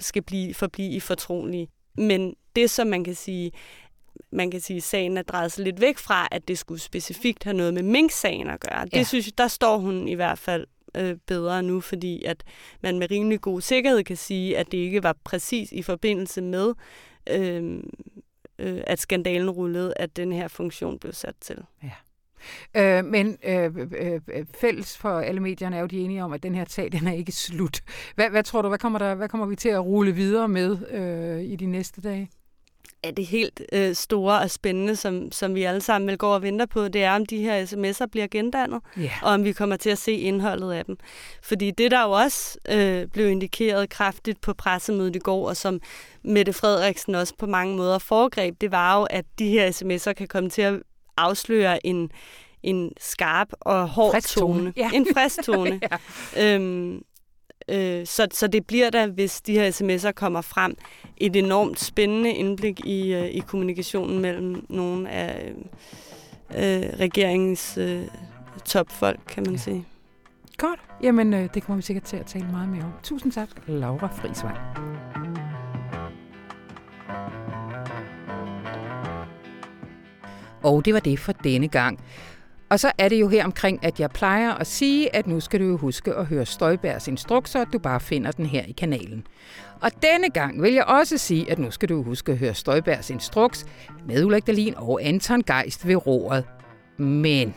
skal 0.00 0.22
blive, 0.22 0.54
forblive 0.54 0.90
i 0.90 1.00
fortrolige. 1.00 1.68
Men 1.96 2.34
det, 2.56 2.70
som 2.70 2.86
man 2.86 3.04
kan 3.04 3.14
sige, 3.14 3.50
man 4.32 4.50
kan 4.50 4.60
sige, 4.60 4.80
sagen 4.80 5.16
er 5.16 5.22
drejet 5.22 5.52
sig 5.52 5.64
lidt 5.64 5.80
væk 5.80 5.98
fra, 5.98 6.28
at 6.30 6.48
det 6.48 6.58
skulle 6.58 6.80
specifikt 6.80 7.44
have 7.44 7.56
noget 7.56 7.74
med 7.74 7.82
Mink-sagen 7.82 8.50
at 8.50 8.60
gøre. 8.60 8.84
Det 8.84 8.92
Ja. 8.96 9.02
synes 9.02 9.26
jeg, 9.26 9.38
der 9.38 9.48
står 9.48 9.78
hun 9.78 10.08
i 10.08 10.14
hvert 10.14 10.38
fald 10.38 10.66
øh, 10.96 11.16
bedre 11.26 11.62
nu, 11.62 11.80
fordi 11.80 12.24
at 12.24 12.44
man 12.82 12.98
med 12.98 13.10
rimelig 13.10 13.40
god 13.40 13.60
sikkerhed 13.60 14.04
kan 14.04 14.16
sige, 14.16 14.58
at 14.58 14.72
det 14.72 14.78
ikke 14.78 15.02
var 15.02 15.16
præcis 15.24 15.72
i 15.72 15.82
forbindelse 15.82 16.42
med, 16.42 16.74
øh, 17.30 17.82
øh, 18.58 18.80
at 18.86 18.98
skandalen 18.98 19.50
rullede, 19.50 19.92
at 19.96 20.16
den 20.16 20.32
her 20.32 20.48
funktion 20.48 20.98
blev 20.98 21.12
sat 21.12 21.34
til. 21.40 21.58
Øh, 22.76 23.04
men 23.04 23.38
øh, 23.44 23.76
øh, 23.76 24.20
øh, 24.34 24.46
fælles 24.60 24.98
for 24.98 25.18
alle 25.18 25.40
medierne 25.40 25.76
er 25.76 25.80
jo 25.80 25.86
de 25.86 25.98
enige 26.00 26.24
om, 26.24 26.32
at 26.32 26.42
den 26.42 26.54
her 26.54 26.64
sag, 26.68 26.92
den 26.92 27.06
er 27.06 27.12
ikke 27.12 27.32
slut. 27.32 27.80
Hvad, 28.14 28.30
hvad 28.30 28.42
tror 28.42 28.62
du, 28.62 28.68
hvad 28.68 28.78
kommer, 28.78 28.98
der, 28.98 29.14
hvad 29.14 29.28
kommer 29.28 29.46
vi 29.46 29.56
til 29.56 29.68
at 29.68 29.84
rulle 29.84 30.12
videre 30.12 30.48
med 30.48 30.78
øh, 30.90 31.42
i 31.44 31.56
de 31.56 31.66
næste 31.66 32.00
dage? 32.00 32.30
Er 33.02 33.10
det 33.10 33.26
helt 33.26 33.60
øh, 33.72 33.94
store 33.94 34.38
og 34.40 34.50
spændende, 34.50 34.96
som, 34.96 35.32
som 35.32 35.54
vi 35.54 35.62
alle 35.62 35.80
sammen 35.80 36.08
vil 36.08 36.18
gå 36.18 36.28
og 36.34 36.42
venter 36.42 36.66
på, 36.66 36.88
det 36.88 37.02
er, 37.04 37.12
om 37.12 37.26
de 37.26 37.38
her 37.38 37.64
sms'er 37.66 38.06
bliver 38.06 38.26
gendannet, 38.26 38.80
Ja. 38.96 39.10
og 39.22 39.32
om 39.32 39.44
vi 39.44 39.52
kommer 39.52 39.76
til 39.76 39.90
at 39.90 39.98
se 39.98 40.12
indholdet 40.12 40.72
af 40.72 40.84
dem. 40.84 40.96
Fordi 41.42 41.70
det, 41.70 41.90
der 41.90 42.02
jo 42.02 42.10
også 42.10 42.58
øh, 42.68 43.06
blev 43.06 43.28
indikeret 43.30 43.90
kraftigt 43.90 44.40
på 44.40 44.54
pressemødet 44.54 45.16
i 45.16 45.18
går, 45.18 45.48
og 45.48 45.56
som 45.56 45.80
Mette 46.22 46.52
Frederiksen 46.52 47.14
også 47.14 47.34
på 47.38 47.46
mange 47.46 47.76
måder 47.76 47.98
foregreb, 47.98 48.60
det 48.60 48.70
var 48.72 48.98
jo, 48.98 49.04
at 49.10 49.24
de 49.38 49.48
her 49.48 49.70
sms'er 49.70 50.12
kan 50.12 50.28
komme 50.28 50.50
til 50.50 50.62
at 50.62 50.74
afsløre 51.16 51.86
en, 51.86 52.10
en 52.62 52.92
skarp 53.00 53.48
og 53.60 53.88
hård 53.88 54.12
Frisk 54.14 54.34
tone. 54.34 54.58
tone. 54.58 54.72
Ja. 54.76 54.90
En 54.94 55.06
frisk 55.16 55.42
tone. 55.44 55.80
ja. 56.36 56.54
Øhm, 56.54 57.02
øh, 57.70 58.06
så, 58.06 58.26
så 58.32 58.46
det 58.46 58.66
bliver 58.66 58.90
da, 58.90 59.06
hvis 59.06 59.40
de 59.40 59.52
her 59.52 59.70
sms'er 59.70 60.12
kommer 60.12 60.40
frem, 60.40 60.76
et 61.16 61.36
enormt 61.36 61.80
spændende 61.80 62.32
indblik 62.32 62.80
i, 62.86 63.14
øh, 63.14 63.26
i 63.26 63.38
kommunikationen 63.38 64.18
mellem 64.20 64.66
nogle 64.68 65.10
af 65.10 65.52
øh, 66.54 66.98
regeringens 67.00 67.78
øh, 67.78 68.02
topfolk, 68.64 69.20
kan 69.28 69.42
man 69.42 69.54
Ja. 69.54 69.58
ja. 69.58 69.62
sige. 69.62 69.84
Godt. 70.58 70.80
Jamen, 71.02 71.34
øh, 71.34 71.48
det 71.54 71.62
kommer 71.62 71.76
vi 71.76 71.82
sikkert 71.82 72.04
til 72.04 72.16
at 72.16 72.26
tale 72.26 72.46
meget 72.50 72.68
mere 72.68 72.82
om. 72.84 72.92
Tusind 73.02 73.32
tak, 73.32 73.48
Laura 73.66 74.06
Frisvej. 74.06 74.56
Og 80.62 80.84
det 80.84 80.94
var 80.94 81.00
det 81.00 81.18
for 81.18 81.32
denne 81.32 81.68
gang. 81.68 82.00
Og 82.70 82.80
så 82.80 82.92
er 82.98 83.08
det 83.08 83.20
jo 83.20 83.28
her 83.28 83.44
omkring, 83.44 83.84
at 83.84 84.00
jeg 84.00 84.10
plejer 84.10 84.54
at 84.54 84.66
sige, 84.66 85.16
at 85.16 85.26
nu 85.26 85.40
skal 85.40 85.60
du 85.60 85.64
jo 85.64 85.76
huske 85.76 86.14
at 86.14 86.26
høre 86.26 86.46
Støjbergs 86.46 87.08
instrukser, 87.08 87.64
du 87.64 87.78
bare 87.78 88.00
finder 88.00 88.30
den 88.30 88.46
her 88.46 88.62
i 88.62 88.72
kanalen. 88.72 89.26
Og 89.80 89.90
denne 90.02 90.30
gang 90.30 90.62
vil 90.62 90.72
jeg 90.72 90.84
også 90.84 91.18
sige, 91.18 91.50
at 91.50 91.58
nu 91.58 91.70
skal 91.70 91.88
du 91.88 92.02
huske 92.02 92.32
at 92.32 92.38
høre 92.38 92.54
Støjbergs 92.54 93.10
instruks 93.10 93.66
med 94.06 94.24
Ulrik 94.24 94.46
Dahlin 94.46 94.74
og 94.76 95.04
Anton 95.04 95.42
Geist 95.42 95.86
ved 95.86 96.06
roret. 96.06 96.44
Men 96.98 97.54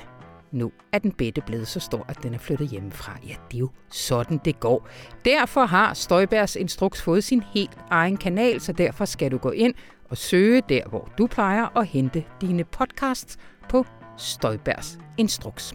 nu 0.52 0.72
er 0.94 1.00
den 1.00 1.12
bedte 1.12 1.42
blevet 1.42 1.68
så 1.68 1.80
stor, 1.80 2.06
at 2.08 2.24
den 2.24 2.34
er 2.34 2.38
flyttet 2.38 2.68
hjemmefra. 2.68 3.18
Ja, 3.28 3.36
det 3.52 3.58
er 3.58 3.60
jo 3.60 3.70
sådan, 3.92 4.40
det 4.46 4.60
går. 4.60 4.88
Derfor 5.26 5.66
har 5.66 5.94
Støjbergs 5.94 6.56
Instruks 6.56 7.02
fået 7.02 7.24
sin 7.24 7.44
helt 7.54 7.78
egen 7.90 8.18
kanal, 8.18 8.62
så 8.62 8.72
derfor 8.72 9.06
skal 9.06 9.32
du 9.32 9.38
gå 9.38 9.52
ind 9.52 9.74
og 10.10 10.18
søge 10.18 10.62
der, 10.70 10.82
hvor 10.90 11.10
du 11.18 11.28
plejer 11.28 11.78
at 11.78 11.88
hente 11.88 12.24
dine 12.42 12.64
podcasts 12.64 13.38
på 13.70 13.86
Støjbergs 14.18 15.00
Instruks. 15.18 15.74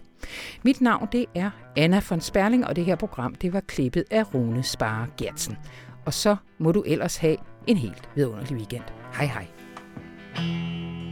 Mit 0.63 0.81
navn 0.81 1.09
det 1.13 1.27
er 1.35 1.51
Anna 1.77 2.01
von 2.11 2.21
Sperling, 2.21 2.67
og 2.67 2.77
det 2.77 2.85
her 2.85 2.97
program 2.97 3.35
det 3.35 3.53
var 3.53 3.61
klippet 3.61 4.05
af 4.11 4.35
Rune 4.35 4.63
Spare 4.63 5.07
Gertsen. 5.17 5.57
Og 6.07 6.15
så 6.15 6.37
må 6.59 6.73
du 6.73 6.83
ellers 6.87 7.17
have 7.17 7.37
en 7.67 7.77
helt 7.77 8.09
vidunderlig 8.15 8.57
weekend. 8.57 8.85
Hej 9.13 9.27
hej. 9.27 9.47
thank 10.35 11.03
you 11.03 11.08